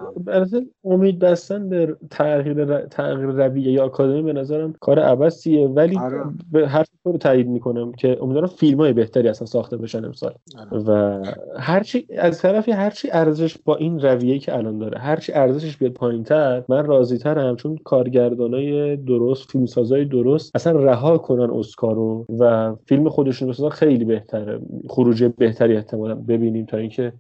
امید 0.85 1.19
بستن 1.19 1.69
به 1.69 1.97
تغییر 2.11 2.87
تغییر 2.87 3.27
رویه 3.27 3.73
یا 3.73 3.85
آکادمی 3.85 4.23
به 4.23 4.33
نظرم 4.33 4.75
کار 4.81 4.99
عبسیه 4.99 5.69
ولی 5.69 5.99
آره. 5.99 6.25
به 6.53 6.69
حرف 6.69 6.89
تو 7.05 7.13
رو 7.13 7.19
تایید 7.19 7.49
می‌کنم 7.49 7.93
که 7.93 8.19
امیدوارم 8.23 8.47
فیلم 8.47 8.79
های 8.79 8.93
بهتری 8.93 9.29
اصلا 9.29 9.47
ساخته 9.47 9.77
بشن 9.77 10.05
امسال. 10.05 10.35
آره. 10.59 10.83
و 10.83 11.23
هرچی 11.59 12.07
از 12.19 12.43
طرفی 12.43 12.73
هرچی 12.73 13.09
ارزش 13.13 13.59
با 13.65 13.77
این 13.77 14.01
رویه 14.01 14.39
که 14.39 14.57
الان 14.57 14.79
داره 14.79 14.99
هرچی 14.99 15.33
ارزشش 15.33 15.77
بیاد 15.77 15.93
پایینتر 15.93 16.63
من 16.69 16.87
راضی 16.87 17.19
ترم 17.19 17.57
چون 17.57 17.79
کارگردانای 17.85 18.97
درست 18.97 19.51
فیلمسازای 19.51 20.05
درست 20.05 20.51
اصلا 20.55 20.73
رها 20.85 21.19
کنن 21.19 21.51
اسکارو 21.51 22.27
و 22.39 22.75
فیلم 22.87 23.09
خودشون 23.09 23.49
بسازن 23.49 23.69
خیلی 23.69 24.05
بهتره. 24.05 24.61
خروجی 24.89 25.29
بهتری 25.29 25.77
احتمالا 25.77 26.15
ببینیم 26.15 26.67
تا 26.67 26.77
اینکه 26.77 27.13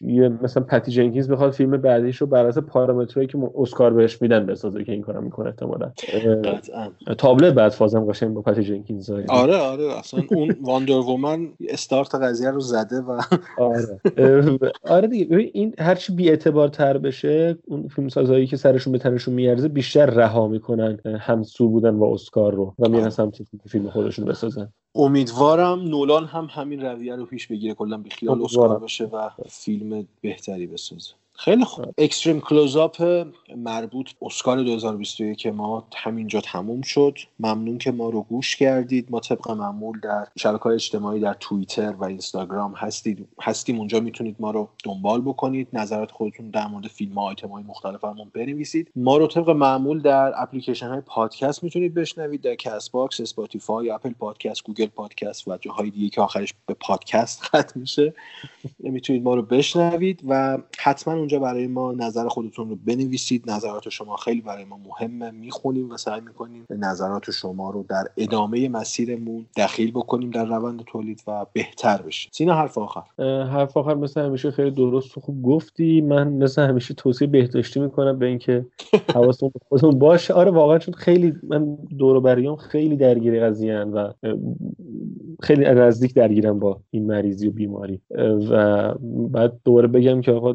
یه 0.00 0.28
مثلا 0.28 0.62
پتی 0.62 0.92
جنکینز 0.92 1.30
بخواد 1.30 1.52
فیلم 1.52 1.70
بعدیش 1.70 2.16
رو 2.16 2.26
بر 2.26 2.46
اساس 2.46 2.64
پارامترایی 2.64 3.28
که 3.28 3.38
اسکار 3.58 3.92
بهش 3.92 4.22
میدن 4.22 4.46
بسازه 4.46 4.84
که 4.84 4.92
این 4.92 5.02
کارو 5.02 5.20
می‌کنه 5.20 5.46
احتمالا. 5.48 5.92
تابلت 7.18 7.54
بعد 7.54 7.72
فازم 7.72 8.04
قشنگ 8.04 8.34
با 8.34 8.42
پتی 8.42 8.62
جنکینز. 8.62 9.07
آره 9.28 9.56
آره 9.56 9.98
اصلا 9.98 10.24
اون 10.30 10.56
واندر 10.60 10.92
وومن 10.92 11.52
استارت 11.68 12.14
قضیه 12.14 12.50
رو 12.50 12.60
زده 12.60 13.00
و 13.00 13.22
آره 13.58 14.00
آره 14.82 15.08
دیگه 15.08 15.36
این 15.36 15.74
هرچی 15.78 16.12
بی 16.12 16.30
اعتبار 16.30 16.68
تر 16.68 16.98
بشه 16.98 17.58
اون 17.66 17.88
فیلم 17.88 18.08
سازایی 18.08 18.46
که 18.46 18.56
سرشون 18.56 18.92
به 18.92 18.98
تنشون 18.98 19.34
میارزه 19.34 19.68
بیشتر 19.68 20.06
رها 20.06 20.48
می‌کنن 20.48 20.98
همسو 21.20 21.68
بودن 21.68 21.98
با 21.98 22.14
اسکار 22.14 22.54
رو 22.54 22.74
و 22.78 22.88
میرن 22.88 23.00
آره. 23.00 23.10
سمت 23.10 23.36
فیلم 23.68 23.90
خودشون 23.90 24.24
بسازن 24.24 24.72
امیدوارم 24.94 25.80
نولان 25.80 26.24
هم 26.24 26.48
همین 26.50 26.80
رویه 26.80 27.16
رو 27.16 27.26
پیش 27.26 27.46
بگیره 27.46 27.74
کلا 27.74 27.96
بیخیال 27.96 28.42
اسکار 28.42 28.64
امیدوارم. 28.64 28.84
بشه 28.84 29.04
و 29.04 29.30
فیلم 29.48 30.08
بهتری 30.20 30.66
بسازه 30.66 31.10
خیلی 31.40 31.64
خوب. 31.64 31.94
Extreme 31.98 32.40
Close-up 32.40 33.02
مربوط 33.56 34.10
اسکار 34.22 34.62
2021 34.62 35.46
ما 35.46 35.86
همینجا 35.96 36.40
تموم 36.40 36.82
شد. 36.82 37.18
ممنون 37.38 37.78
که 37.78 37.90
ما 37.90 38.10
رو 38.10 38.22
گوش 38.22 38.56
کردید. 38.56 39.06
ما 39.10 39.20
طبق 39.20 39.50
معمول 39.50 40.00
در 40.00 40.26
شبکه 40.38 40.62
های 40.62 40.74
اجتماعی 40.74 41.20
در 41.20 41.34
توییتر 41.40 41.92
و 41.92 42.04
اینستاگرام 42.04 42.74
هستید. 42.74 43.28
هستیم. 43.42 43.78
اونجا 43.78 44.00
می‌تونید 44.00 44.36
ما 44.38 44.50
رو 44.50 44.68
دنبال 44.84 45.20
بکنید. 45.20 45.68
نظرات 45.72 46.10
خودتون 46.10 46.50
در 46.50 46.66
مورد 46.66 46.86
فیلم 46.86 47.12
ها 47.12 47.22
آیتم 47.22 47.48
های 47.48 47.62
مختلف 47.62 48.04
همون 48.04 48.30
بنویسید. 48.34 48.90
ما 48.96 49.16
رو 49.16 49.26
طبق 49.26 49.50
معمول 49.50 50.00
در 50.00 50.32
اپلیکیشن 50.42 50.88
های 50.88 51.00
پادکست 51.00 51.64
می‌تونید 51.64 51.94
بشنوید. 51.94 52.40
در 52.40 52.54
Castbox 52.54 53.20
Spotify 53.20 53.90
Apple 53.90 54.12
Podcast 54.12 54.64
Google 54.64 54.86
Podcast 54.86 55.48
و 55.48 55.56
جاهای 55.56 55.90
دیگه 55.90 56.08
که 56.08 56.20
آخرش 56.20 56.54
به 56.66 56.74
پادکست 56.74 57.42
ختم 57.42 57.80
میشه. 57.80 58.14
می‌تونید 58.78 59.22
ما 59.22 59.34
رو 59.34 59.42
بشنوید 59.42 60.22
و 60.28 60.58
حتما 60.78 61.14
اونجا 61.14 61.38
برای 61.38 61.66
ما 61.66 61.92
نظر 61.92 62.28
خودتون 62.28 62.68
رو 62.68 62.76
بنویسید. 62.76 63.50
نظرات 63.50 63.88
شما 63.88 64.16
خیلی 64.16 64.40
برای 64.40 64.64
ما 64.64 64.76
مهمه. 64.76 65.30
می‌خونیم 65.30 65.90
و 65.90 65.96
سعی 65.96 66.20
می‌کنیم 66.20 66.66
نظرات 66.70 67.30
شما 67.30 67.70
رو 67.70 67.84
در 67.88 68.04
ادامه 68.16 68.68
مسیرمون 68.68 69.46
دخیل 69.56 69.90
بکنیم 69.90 70.30
در 70.30 70.44
روند 70.44 70.82
تولید 70.86 71.22
و 71.26 71.46
بهتر 71.52 72.02
بشیم. 72.02 72.30
سینا 72.34 72.54
حرف 72.54 72.78
آخر. 72.78 73.02
حرف 73.44 73.76
آخر 73.76 73.94
مثل 73.94 74.20
همیشه 74.20 74.50
خیلی 74.50 74.70
درست 74.70 75.18
و 75.18 75.20
خوب 75.20 75.42
گفتی. 75.42 76.00
من 76.00 76.32
مثل 76.32 76.62
همیشه 76.62 76.94
توصیه 76.94 77.28
بهداشتی 77.28 77.80
می‌کنم 77.80 78.18
به 78.18 78.26
اینکه 78.26 78.66
حواستون 79.14 79.50
به 79.54 79.60
خودتون 79.68 79.98
باشه. 79.98 80.34
آره 80.34 80.50
واقعا 80.50 80.78
چون 80.78 80.94
خیلی 80.94 81.34
من 81.42 81.74
دور 81.98 82.20
بریام 82.20 82.56
خیلی 82.56 82.96
درگیر 82.96 83.46
قضیه 83.46 83.78
و 83.78 84.12
خیلی 85.42 85.64
نزدیک 85.64 86.14
درگیرم 86.14 86.58
با 86.58 86.80
این 86.90 87.06
مریضی 87.06 87.48
و 87.48 87.50
بیماری 87.50 88.00
و 88.50 88.94
بعد 89.30 89.52
دوباره 89.64 89.88
بگم 89.88 90.20
که 90.20 90.32
آقا 90.32 90.52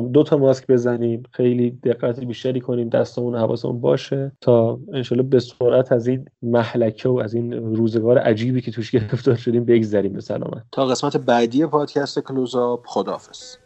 دو 0.00 0.22
تا 0.22 0.36
ماسک 0.36 0.66
بزنیم 0.66 1.22
خیلی 1.30 1.70
دقت 1.70 2.20
بیشتری 2.20 2.60
کنیم 2.60 2.88
دستمون 2.88 3.34
حواسمون 3.34 3.80
باشه 3.80 4.32
تا 4.40 4.78
انشالله 4.92 5.22
به 5.22 5.40
سرعت 5.40 5.92
از 5.92 6.06
این 6.06 6.24
محلکه 6.42 7.08
و 7.08 7.18
از 7.24 7.34
این 7.34 7.52
روزگار 7.52 8.18
عجیبی 8.18 8.60
که 8.60 8.70
توش 8.70 8.90
گرفتار 8.94 9.34
شدیم 9.34 9.64
بگذریم 9.64 10.12
به 10.12 10.20
سلامت 10.20 10.62
تا 10.72 10.86
قسمت 10.86 11.16
بعدی 11.16 11.66
پادکست 11.66 12.18
کلوزآپ 12.18 12.86
خداحافظ 12.86 13.56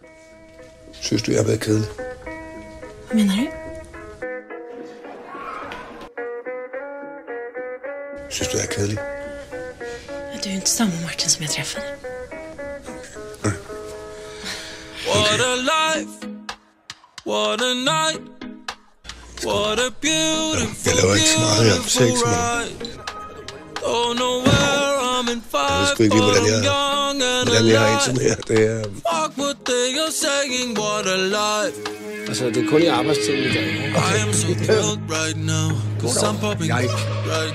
Synes 1.00 1.22
du, 1.22 1.30
jeg 1.32 1.40
har 1.40 1.46
været 1.46 1.60
kedelig? 1.60 1.88
Hvad 3.06 3.16
mener 3.16 3.32
du? 3.36 3.44
Synes 8.30 8.48
du, 8.48 8.56
jeg 8.56 8.64
er 8.64 8.70
kedelig? 8.76 9.17
Men 10.38 10.44
du 10.44 10.50
är 10.50 10.54
inte 10.54 10.70
samma 10.70 11.00
Martin 11.04 11.30
som 11.30 11.42
jag 11.42 11.52
träffade. 11.52 11.86
Mm. 13.44 13.56
What 15.06 15.40
a 15.40 15.56
life, 15.56 16.26
what 17.24 17.60
a 17.62 17.74
night, 17.74 18.20
what 19.44 19.78
a 19.78 19.90
beautiful, 20.00 20.92
beautiful 20.92 22.06
ride. 22.06 22.70
Don't 23.82 24.16
know 24.16 24.42
where 24.44 24.97
Dat 25.24 25.88
is 25.88 25.94
kun 25.96 26.04
je 26.04 26.22
maar 26.22 26.46
ja. 26.46 28.02
Det 28.46 28.64
er... 28.64 28.80
Fuck 28.80 29.32
what 29.36 29.56
they 29.64 29.98
are 29.98 30.12
saying, 30.12 30.78
what 30.78 31.06
a 31.06 31.16
life. 31.16 31.96
Altså, 32.28 32.44
det 32.44 32.56
er 32.56 32.68
kun 32.68 32.82
i 32.82 32.86
arbejdstiden 32.86 33.44
i 33.44 33.52
dag. 33.54 33.64
I 34.14 34.20
am 34.26 34.32
so 34.32 34.46
cold 34.46 34.98
right 35.08 35.36
now. 35.36 35.70
Cause 36.00 36.26
I'm 36.26 36.38
popping 36.40 36.68
Jeg 36.68 36.88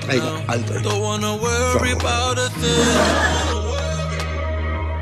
drikker 0.06 0.44
aldrig. 0.48 0.84
Don't 0.84 1.02
wanna 1.02 1.36
worry 1.36 1.92
about 1.92 2.38
a 2.38 2.48
thing. 2.60 3.74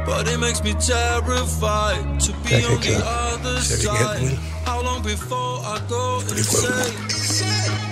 But 0.07 0.29
it 0.33 0.39
makes 0.41 0.63
me 0.63 0.73
terrified 0.73 2.05
to 2.25 2.33
be 2.45 2.57
on 2.71 2.81
the 2.81 2.97
other 3.31 3.61
side. 3.63 4.39
How 4.67 4.83
long 4.83 5.03
before 5.03 5.55
I 5.75 5.79
go 5.89 6.21
insane? 6.37 7.92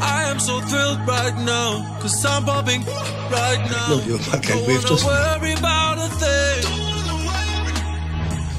I 0.00 0.30
am 0.30 0.38
so 0.38 0.60
thrilled 0.60 1.00
right 1.06 1.36
now, 1.36 1.98
cause 2.00 2.24
I'm 2.24 2.44
popping 2.44 2.82
right 3.30 3.62
now. 3.70 3.88
Nå, 3.88 3.96
det 4.04 4.12
var 4.12 4.18
bare 4.30 4.40
kaldt 4.42 4.88
Don't 4.88 5.04
wanna 5.04 5.38
worry 5.40 5.52
about 5.52 5.98
a 5.98 6.08
thing. 6.22 6.84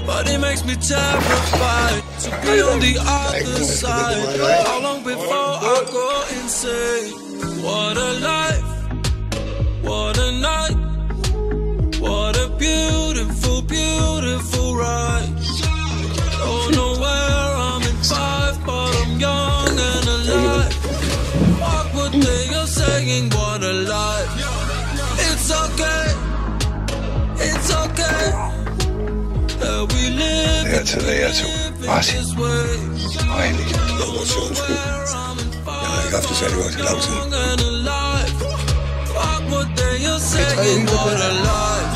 But 0.05 0.29
it 0.29 0.39
makes 0.39 0.63
me 0.63 0.75
terrified 0.75 2.03
to 2.23 2.29
be 2.43 2.61
on 2.61 2.79
the 2.79 2.95
other 2.99 3.63
side. 3.63 4.39
How 4.67 4.79
long 4.81 5.03
before 5.03 5.53
I 5.73 5.83
go 5.91 6.07
insane? 6.38 7.13
What 7.63 7.97
a 7.97 8.11
life, 8.29 8.69
what 9.81 10.17
a 10.17 10.31
night, 10.31 10.77
what 11.99 12.38
a 12.38 12.47
beautiful 12.59 13.44
singing 23.06 23.30
what 23.30 23.62
a 23.62 23.74
life. 23.74 24.32
It's 25.28 25.49
okay. 25.64 26.06
It's 27.47 27.70
okay. 27.84 28.26
That 29.60 29.82
we 29.91 30.10
live. 30.10 30.66
Yatı 30.74 31.08
Asi. 31.89 32.18
Aynı 33.38 33.58
promosyon 33.97 34.53
çıkıyor. 34.53 34.80
Yani 35.84 36.12
hafta 36.16 36.36
seni 36.36 36.56
in 40.70 40.86
lazım. 40.88 41.16
It's 41.26 41.56
okay. 41.56 41.94